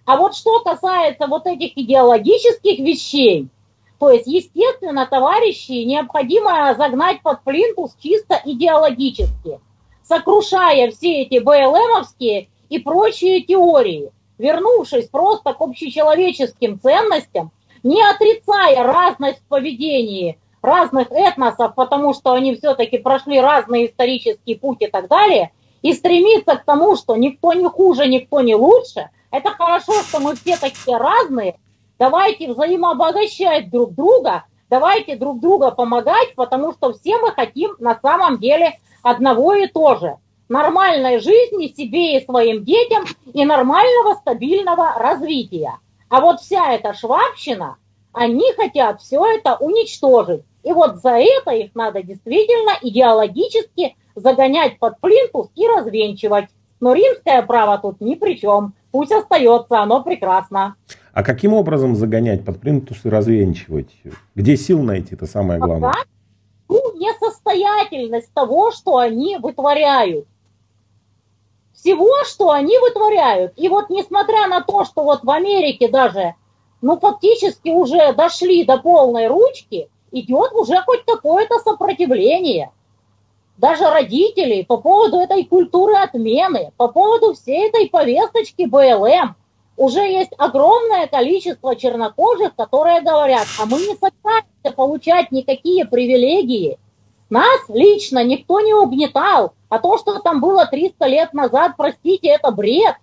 А 0.05 0.17
вот 0.17 0.35
что 0.35 0.59
касается 0.59 1.27
вот 1.27 1.45
этих 1.45 1.77
идеологических 1.77 2.79
вещей, 2.79 3.47
то 3.99 4.09
есть, 4.09 4.27
естественно, 4.27 5.05
товарищи 5.05 5.83
необходимо 5.83 6.75
загнать 6.77 7.21
под 7.21 7.41
плинтус 7.43 7.95
чисто 8.01 8.41
идеологически, 8.43 9.61
сокрушая 10.03 10.91
все 10.91 11.21
эти 11.23 11.39
БЛМовские 11.39 12.49
и 12.69 12.79
прочие 12.79 13.41
теории, 13.41 14.11
вернувшись 14.37 15.07
просто 15.07 15.53
к 15.53 15.61
общечеловеческим 15.61 16.79
ценностям, 16.79 17.51
не 17.83 18.01
отрицая 18.01 18.83
разность 18.83 19.39
в 19.39 19.47
поведении 19.47 20.37
разных 20.61 21.11
этносов, 21.11 21.75
потому 21.75 22.13
что 22.13 22.33
они 22.33 22.55
все-таки 22.55 22.97
прошли 22.97 23.39
разный 23.39 23.87
исторический 23.87 24.55
путь 24.55 24.81
и 24.81 24.87
так 24.87 25.07
далее, 25.07 25.51
и 25.81 25.93
стремиться 25.93 26.55
к 26.55 26.63
тому, 26.63 26.95
что 26.95 27.15
никто 27.17 27.53
не 27.53 27.67
хуже, 27.67 28.07
никто 28.07 28.39
не 28.41 28.55
лучше, 28.55 29.09
это 29.31 29.51
хорошо, 29.51 29.93
что 30.03 30.19
мы 30.19 30.35
все 30.35 30.57
такие 30.57 30.95
разные, 30.97 31.57
давайте 31.99 32.51
взаимообогащать 32.51 33.69
друг 33.69 33.93
друга, 33.93 34.45
давайте 34.69 35.17
друг 35.17 35.41
друга 35.41 35.71
помогать, 35.71 36.35
потому 36.35 36.71
что 36.71 36.93
все 36.93 37.17
мы 37.17 37.31
хотим 37.31 37.75
на 37.79 37.99
самом 38.01 38.37
деле 38.39 38.79
одного 39.03 39.53
и 39.53 39.67
то 39.67 39.95
же. 39.97 40.15
Нормальной 40.49 41.19
жизни 41.19 41.67
себе 41.67 42.17
и 42.17 42.25
своим 42.25 42.63
детям 42.63 43.03
и 43.33 43.45
нормального 43.45 44.15
стабильного 44.15 44.93
развития. 44.97 45.77
А 46.09 46.21
вот 46.21 46.41
вся 46.41 46.73
эта 46.73 46.93
швабщина, 46.93 47.77
они 48.11 48.51
хотят 48.55 49.01
все 49.01 49.23
это 49.25 49.55
уничтожить. 49.55 50.43
И 50.63 50.71
вот 50.71 50.97
за 50.97 51.17
это 51.19 51.51
их 51.51 51.75
надо 51.75 52.01
действительно 52.03 52.71
идеологически 52.81 53.95
загонять 54.15 54.79
под 54.79 54.99
плинтус 55.01 55.49
и 55.55 55.67
развенчивать. 55.67 56.45
Но 56.79 56.93
римское 56.93 57.41
право 57.41 57.77
тут 57.77 58.01
ни 58.01 58.15
при 58.15 58.35
чем. 58.35 58.73
Пусть 58.91 59.11
остается, 59.11 59.79
оно 59.79 60.03
прекрасно. 60.03 60.75
А 61.13 61.23
каким 61.23 61.53
образом 61.53 61.95
загонять 61.95 62.45
под 62.45 62.59
плинтус 62.59 62.99
и 63.03 63.09
развенчивать? 63.09 63.89
Где 64.35 64.57
сил 64.57 64.81
найти, 64.81 65.15
это 65.15 65.25
самое 65.25 65.59
главное? 65.59 65.93
Ну, 66.69 66.93
несостоятельность 66.95 68.33
того, 68.33 68.71
что 68.71 68.97
они 68.97 69.37
вытворяют. 69.37 70.27
Всего, 71.73 72.23
что 72.23 72.51
они 72.51 72.77
вытворяют. 72.79 73.53
И 73.57 73.67
вот 73.67 73.89
несмотря 73.89 74.47
на 74.47 74.61
то, 74.61 74.85
что 74.85 75.03
вот 75.03 75.23
в 75.23 75.29
Америке 75.29 75.87
даже, 75.87 76.35
ну, 76.81 76.97
фактически 76.99 77.69
уже 77.69 78.13
дошли 78.13 78.63
до 78.63 78.77
полной 78.77 79.27
ручки, 79.27 79.89
идет 80.11 80.53
уже 80.53 80.81
хоть 80.85 81.03
какое-то 81.05 81.59
сопротивление. 81.59 82.71
Даже 83.57 83.89
родителей 83.89 84.65
по 84.65 84.77
поводу 84.77 85.17
этой 85.17 85.45
культуры 85.45 85.95
отмены, 85.95 86.71
по 86.77 86.87
поводу 86.87 87.33
всей 87.33 87.67
этой 87.67 87.89
повесточки 87.89 88.65
БЛМ, 88.65 89.35
уже 89.75 90.01
есть 90.01 90.31
огромное 90.37 91.07
количество 91.07 91.75
чернокожих, 91.75 92.55
которые 92.55 93.01
говорят, 93.01 93.47
а 93.59 93.65
мы 93.65 93.79
не 93.79 93.95
собираемся 93.95 94.71
получать 94.75 95.31
никакие 95.31 95.85
привилегии. 95.85 96.77
Нас 97.29 97.61
лично 97.67 98.23
никто 98.23 98.59
не 98.59 98.73
угнетал, 98.73 99.53
а 99.69 99.79
то, 99.79 99.97
что 99.97 100.19
там 100.19 100.39
было 100.39 100.67
300 100.67 101.05
лет 101.07 101.33
назад, 101.33 101.73
простите, 101.77 102.29
это 102.29 102.51
бред. 102.51 102.95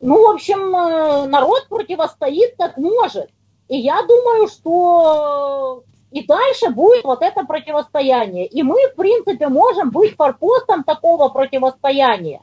Ну, 0.00 0.28
в 0.28 0.34
общем, 0.34 0.74
э, 0.74 1.26
народ 1.26 1.66
противостоит 1.68 2.54
как 2.56 2.76
может. 2.76 3.30
И 3.68 3.78
я 3.78 4.02
думаю, 4.02 4.48
что 4.48 5.82
и 6.12 6.24
дальше 6.26 6.70
будет 6.70 7.04
вот 7.04 7.22
это 7.22 7.44
противостояние. 7.44 8.46
И 8.46 8.62
мы, 8.62 8.76
в 8.88 8.96
принципе, 8.96 9.48
можем 9.48 9.90
быть 9.90 10.14
форпостом 10.14 10.84
такого 10.84 11.28
противостояния. 11.28 12.42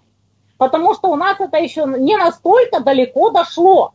Потому 0.60 0.94
что 0.94 1.08
у 1.08 1.16
нас 1.16 1.40
это 1.40 1.58
еще 1.58 1.86
не 1.86 2.18
настолько 2.18 2.82
далеко 2.82 3.30
дошло. 3.30 3.94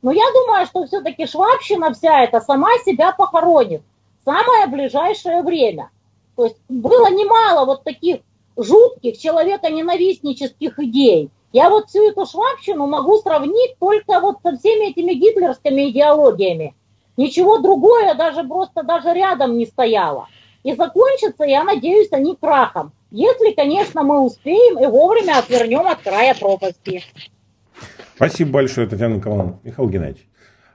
Но 0.00 0.12
я 0.12 0.22
думаю, 0.32 0.64
что 0.66 0.86
все-таки 0.86 1.26
швабщина 1.26 1.92
вся 1.92 2.22
эта 2.22 2.40
сама 2.40 2.68
себя 2.84 3.10
похоронит 3.10 3.82
в 4.20 4.24
самое 4.24 4.68
ближайшее 4.68 5.42
время. 5.42 5.90
То 6.36 6.44
есть 6.44 6.56
было 6.68 7.10
немало 7.10 7.66
вот 7.66 7.82
таких 7.82 8.20
жутких 8.56 9.18
человеконенавистнических 9.18 10.78
идей. 10.78 11.30
Я 11.52 11.68
вот 11.68 11.88
всю 11.88 12.08
эту 12.08 12.26
швабщину 12.26 12.86
могу 12.86 13.18
сравнить 13.18 13.76
только 13.80 14.20
вот 14.20 14.36
со 14.44 14.56
всеми 14.56 14.90
этими 14.90 15.14
гитлерскими 15.14 15.90
идеологиями. 15.90 16.76
Ничего 17.16 17.58
другое 17.58 18.14
даже 18.14 18.44
просто 18.44 18.84
даже 18.84 19.12
рядом 19.12 19.58
не 19.58 19.66
стояло. 19.66 20.28
И 20.62 20.74
закончится, 20.74 21.42
я 21.42 21.64
надеюсь, 21.64 22.12
они 22.12 22.36
крахом. 22.36 22.92
Если, 23.12 23.54
конечно, 23.54 24.02
мы 24.02 24.24
успеем 24.24 24.82
и 24.82 24.86
вовремя 24.86 25.38
отвернем 25.38 25.86
от 25.86 26.00
края 26.00 26.34
пропасти. 26.34 27.02
Спасибо 28.16 28.50
большое, 28.50 28.88
Татьяна 28.88 29.14
Николаевна. 29.14 29.58
Михаил 29.62 29.88
Геннадьевич, 29.88 30.26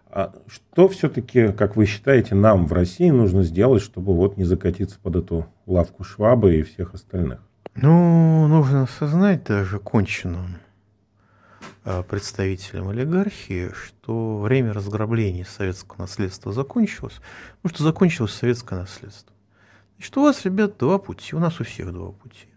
а 0.10 0.34
что 0.48 0.88
все-таки, 0.88 1.52
как 1.52 1.76
вы 1.76 1.86
считаете, 1.86 2.36
нам 2.36 2.68
в 2.68 2.74
России 2.74 3.10
нужно 3.10 3.44
сделать, 3.44 3.84
чтобы 3.84 4.14
вот 4.14 4.38
не 4.38 4.46
закатиться 4.46 4.98
под 5.02 5.18
эту 5.18 5.48
лавку 5.66 6.04
Швабы 6.04 6.56
и 6.56 6.64
всех 6.64 6.94
остальных? 6.94 7.40
Ну, 7.76 8.48
нужно 8.48 8.84
осознать 8.84 9.44
даже 9.44 9.80
конченным 9.80 10.58
Э, 11.90 12.04
представителям 12.04 12.90
олигархии, 12.90 13.72
что 13.72 14.40
время 14.40 14.74
разграбления 14.74 15.46
советского 15.46 16.02
наследства 16.02 16.52
закончилось, 16.52 17.22
потому 17.62 17.74
что 17.74 17.84
закончилось 17.84 18.34
советское 18.34 18.78
наследство. 18.78 19.34
Значит, 19.98 20.18
у 20.18 20.22
вас, 20.22 20.46
ребят, 20.46 20.78
два 20.78 21.00
пути, 21.00 21.36
у 21.36 21.40
нас 21.40 21.60
у 21.60 21.64
всех 21.64 21.92
два 21.92 22.12
пути. 22.12 22.48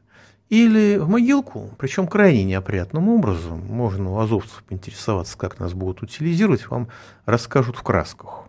Или 0.50 0.98
в 0.98 1.08
могилку, 1.08 1.70
причем 1.78 2.06
крайне 2.06 2.44
неопрятным 2.44 3.08
образом, 3.08 3.60
можно 3.66 4.10
у 4.10 4.18
азовцев 4.18 4.64
поинтересоваться, 4.64 5.38
как 5.38 5.60
нас 5.60 5.72
будут 5.74 6.02
утилизировать, 6.02 6.68
вам 6.68 6.88
расскажут 7.24 7.76
в 7.76 7.82
красках. 7.82 8.44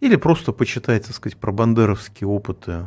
Или 0.00 0.16
просто 0.16 0.52
почитать, 0.52 1.06
так 1.06 1.14
сказать, 1.14 1.36
про 1.36 1.52
бандеровские 1.52 2.28
опыты 2.28 2.86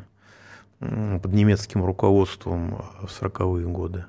под 0.80 1.34
немецким 1.34 1.84
руководством 1.84 2.84
в 3.02 3.06
40-е 3.06 3.68
годы. 3.68 4.06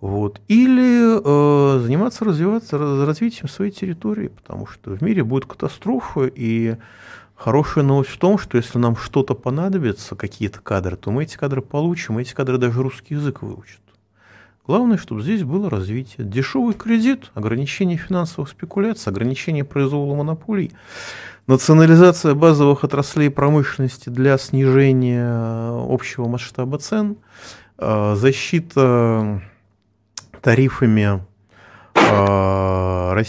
Вот. 0.00 0.40
Или 0.46 1.18
э, 1.18 1.80
заниматься 1.80 2.24
развиваться, 2.24 2.78
развитием 2.78 3.48
своей 3.48 3.72
территории, 3.72 4.28
потому 4.28 4.66
что 4.66 4.90
в 4.90 5.02
мире 5.02 5.24
будет 5.24 5.46
катастрофа, 5.46 6.26
и 6.26 6.76
хорошая 7.36 7.84
новость 7.84 8.10
в 8.10 8.18
том, 8.18 8.38
что 8.38 8.56
если 8.56 8.78
нам 8.78 8.96
что-то 8.96 9.34
понадобится, 9.34 10.16
какие-то 10.16 10.60
кадры, 10.60 10.96
то 10.96 11.10
мы 11.10 11.24
эти 11.24 11.36
кадры 11.36 11.62
получим, 11.62 12.18
эти 12.18 12.32
кадры 12.34 12.58
даже 12.58 12.82
русский 12.82 13.14
язык 13.14 13.42
выучат. 13.42 13.80
Главное, 14.66 14.96
чтобы 14.96 15.22
здесь 15.22 15.44
было 15.44 15.70
развитие. 15.70 16.26
Дешевый 16.26 16.74
кредит, 16.74 17.30
ограничение 17.34 17.96
финансовых 17.96 18.48
спекуляций, 18.48 19.12
ограничение 19.12 19.62
произвола 19.62 20.16
монополий, 20.16 20.72
национализация 21.46 22.34
базовых 22.34 22.82
отраслей 22.82 23.30
промышленности 23.30 24.08
для 24.08 24.36
снижения 24.38 25.70
общего 25.88 26.26
масштаба 26.26 26.78
цен, 26.78 27.16
э, 27.78 28.14
защита 28.16 29.40
тарифами 30.42 31.24
э, 31.94 33.22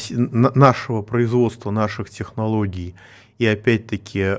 нашего 0.55 1.03
производства, 1.03 1.70
наших 1.70 2.10
технологий 2.10 2.95
и 3.38 3.46
опять-таки 3.46 4.22
э, 4.22 4.38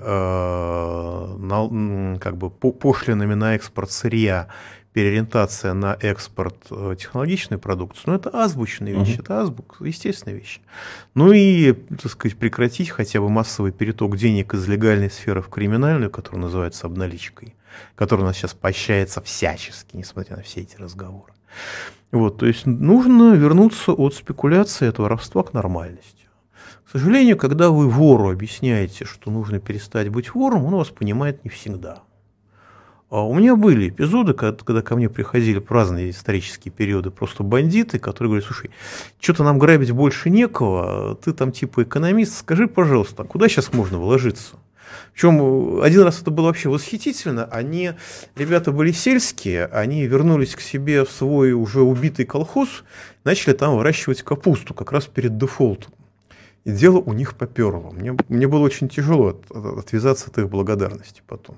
как 2.20 2.36
бы 2.36 2.50
пошлинами 2.50 3.34
на 3.34 3.54
экспорт 3.54 3.90
сырья 3.90 4.48
переориентация 4.92 5.74
на 5.74 5.96
экспорт 6.00 6.56
э, 6.70 6.96
технологичной 6.98 7.58
продукции, 7.58 8.02
ну, 8.06 8.14
это 8.14 8.30
азбучные 8.30 8.94
вещи, 8.94 9.18
uh-huh. 9.18 9.22
это 9.22 9.40
азбук, 9.42 9.76
естественные 9.80 10.40
вещи. 10.40 10.60
Ну 11.14 11.30
и, 11.30 11.72
так 11.72 12.10
сказать, 12.10 12.36
прекратить 12.36 12.90
хотя 12.90 13.20
бы 13.20 13.28
массовый 13.28 13.70
переток 13.70 14.16
денег 14.16 14.54
из 14.54 14.66
легальной 14.66 15.10
сферы 15.10 15.40
в 15.40 15.48
криминальную, 15.50 16.10
которая 16.10 16.42
называется 16.42 16.86
обналичкой, 16.86 17.54
которая 17.94 18.24
у 18.24 18.26
нас 18.26 18.36
сейчас 18.36 18.54
поощряется 18.54 19.20
всячески, 19.20 19.94
несмотря 19.94 20.36
на 20.36 20.42
все 20.42 20.62
эти 20.62 20.76
разговоры. 20.76 21.32
Вот, 22.10 22.38
то 22.38 22.46
есть 22.46 22.66
нужно 22.66 23.34
вернуться 23.34 23.92
от 23.92 24.14
спекуляции, 24.14 24.88
от 24.88 24.98
воровства 24.98 25.42
к 25.42 25.52
нормальности. 25.52 26.27
К 26.88 26.92
сожалению, 26.92 27.36
когда 27.36 27.68
вы 27.68 27.86
вору 27.86 28.30
объясняете, 28.30 29.04
что 29.04 29.30
нужно 29.30 29.58
перестать 29.58 30.08
быть 30.08 30.34
вором, 30.34 30.64
он 30.64 30.74
вас 30.74 30.88
понимает 30.88 31.44
не 31.44 31.50
всегда. 31.50 31.98
А 33.10 33.26
у 33.28 33.34
меня 33.34 33.56
были 33.56 33.90
эпизоды, 33.90 34.32
когда 34.32 34.80
ко 34.80 34.96
мне 34.96 35.10
приходили 35.10 35.58
в 35.58 35.70
разные 35.70 36.08
исторические 36.08 36.72
периоды 36.72 37.10
просто 37.10 37.42
бандиты, 37.42 37.98
которые 37.98 38.30
говорят, 38.30 38.46
слушай, 38.46 38.70
что-то 39.20 39.44
нам 39.44 39.58
грабить 39.58 39.90
больше 39.90 40.30
некого, 40.30 41.14
ты 41.22 41.34
там 41.34 41.52
типа 41.52 41.82
экономист, 41.82 42.38
скажи, 42.38 42.66
пожалуйста, 42.66 43.24
куда 43.24 43.50
сейчас 43.50 43.74
можно 43.74 43.98
вложиться? 43.98 44.56
Причем 45.12 45.82
один 45.82 46.00
раз 46.04 46.22
это 46.22 46.30
было 46.30 46.46
вообще 46.46 46.70
восхитительно. 46.70 47.44
Они, 47.44 47.92
ребята 48.34 48.72
были 48.72 48.92
сельские, 48.92 49.66
они 49.66 50.06
вернулись 50.06 50.56
к 50.56 50.62
себе 50.62 51.04
в 51.04 51.10
свой 51.10 51.52
уже 51.52 51.82
убитый 51.82 52.24
колхоз, 52.24 52.82
начали 53.24 53.52
там 53.52 53.76
выращивать 53.76 54.22
капусту 54.22 54.72
как 54.72 54.90
раз 54.90 55.04
перед 55.04 55.36
дефолтом. 55.36 55.92
И 56.68 56.70
дело 56.70 56.98
у 56.98 57.14
них 57.14 57.34
поперло. 57.34 57.92
Мне, 57.92 58.14
мне 58.28 58.46
было 58.46 58.60
очень 58.60 58.90
тяжело 58.90 59.28
от, 59.28 59.50
от, 59.50 59.78
отвязаться 59.78 60.28
от 60.30 60.36
их 60.36 60.50
благодарности 60.50 61.22
потом. 61.26 61.56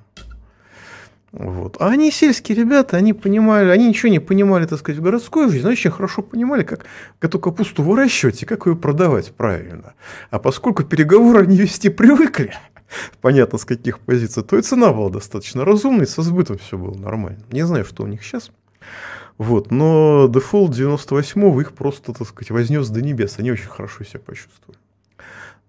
Вот. 1.33 1.79
А 1.81 1.89
они 1.89 2.13
сельские 2.13 2.57
ребята, 2.57 2.97
они 2.97 3.13
понимали, 3.13 3.71
они 3.71 3.89
ничего 3.89 4.09
не 4.09 4.21
понимали, 4.21 4.67
так 4.67 4.79
сказать, 4.79 5.01
в 5.01 5.03
городской 5.03 5.51
жизни, 5.51 5.65
но 5.65 5.73
очень 5.73 5.91
хорошо 5.91 6.23
понимали, 6.23 6.63
как 6.63 6.87
эту 7.21 7.41
капусту 7.41 7.83
выращивать 7.83 8.45
и 8.45 8.47
как 8.47 8.67
ее 8.67 8.77
продавать 8.77 9.33
правильно. 9.33 9.95
А 10.31 10.39
поскольку 10.39 10.85
переговоры 10.85 11.43
они 11.43 11.57
вести 11.57 11.89
привыкли, 11.89 12.55
понятно 13.21 13.59
с 13.59 13.65
каких 13.65 13.99
позиций, 13.99 14.45
то 14.45 14.57
и 14.57 14.63
цена 14.63 14.93
была 14.93 15.11
достаточно 15.11 15.65
разумной, 15.65 16.07
со 16.07 16.23
сбытом 16.23 16.59
все 16.59 16.79
было 16.79 16.97
нормально. 16.97 17.41
Не 17.51 17.67
знаю, 17.67 17.85
что 17.85 18.05
у 18.05 18.07
них 18.07 18.23
сейчас. 18.23 18.53
Вот, 19.39 19.73
но 19.73 20.31
дефолт 20.33 20.71
98-го 20.71 21.61
их 21.61 21.73
просто, 21.73 22.13
так 22.13 22.29
сказать, 22.29 22.53
вознес 22.53 22.89
до 22.91 23.03
небес. 23.03 23.41
Они 23.41 23.51
очень 23.51 23.67
хорошо 23.67 24.05
себя 24.05 24.21
почувствовали. 24.21 24.79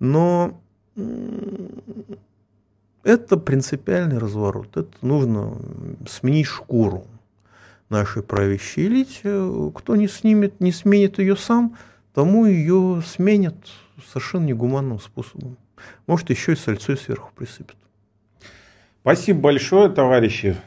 Но 0.01 0.59
это 3.03 3.37
принципиальный 3.37 4.17
разворот. 4.17 4.75
Это 4.75 4.89
нужно 5.03 5.55
сменить 6.09 6.47
шкуру 6.47 7.05
нашей 7.89 8.23
правящей 8.23 8.87
элите. 8.87 9.71
Кто 9.75 9.95
не 9.95 10.07
снимет, 10.07 10.59
не 10.59 10.71
сменит 10.71 11.19
ее 11.19 11.35
сам, 11.35 11.77
тому 12.15 12.47
ее 12.47 13.03
сменят 13.05 13.55
совершенно 14.11 14.45
негуманным 14.45 14.99
способом. 14.99 15.55
Может, 16.07 16.31
еще 16.31 16.53
и 16.53 16.55
сальцой 16.55 16.97
сверху 16.97 17.31
присыпят. 17.35 17.77
Спасибо 19.01 19.39
большое, 19.39 19.87
товарищи. 19.89 20.57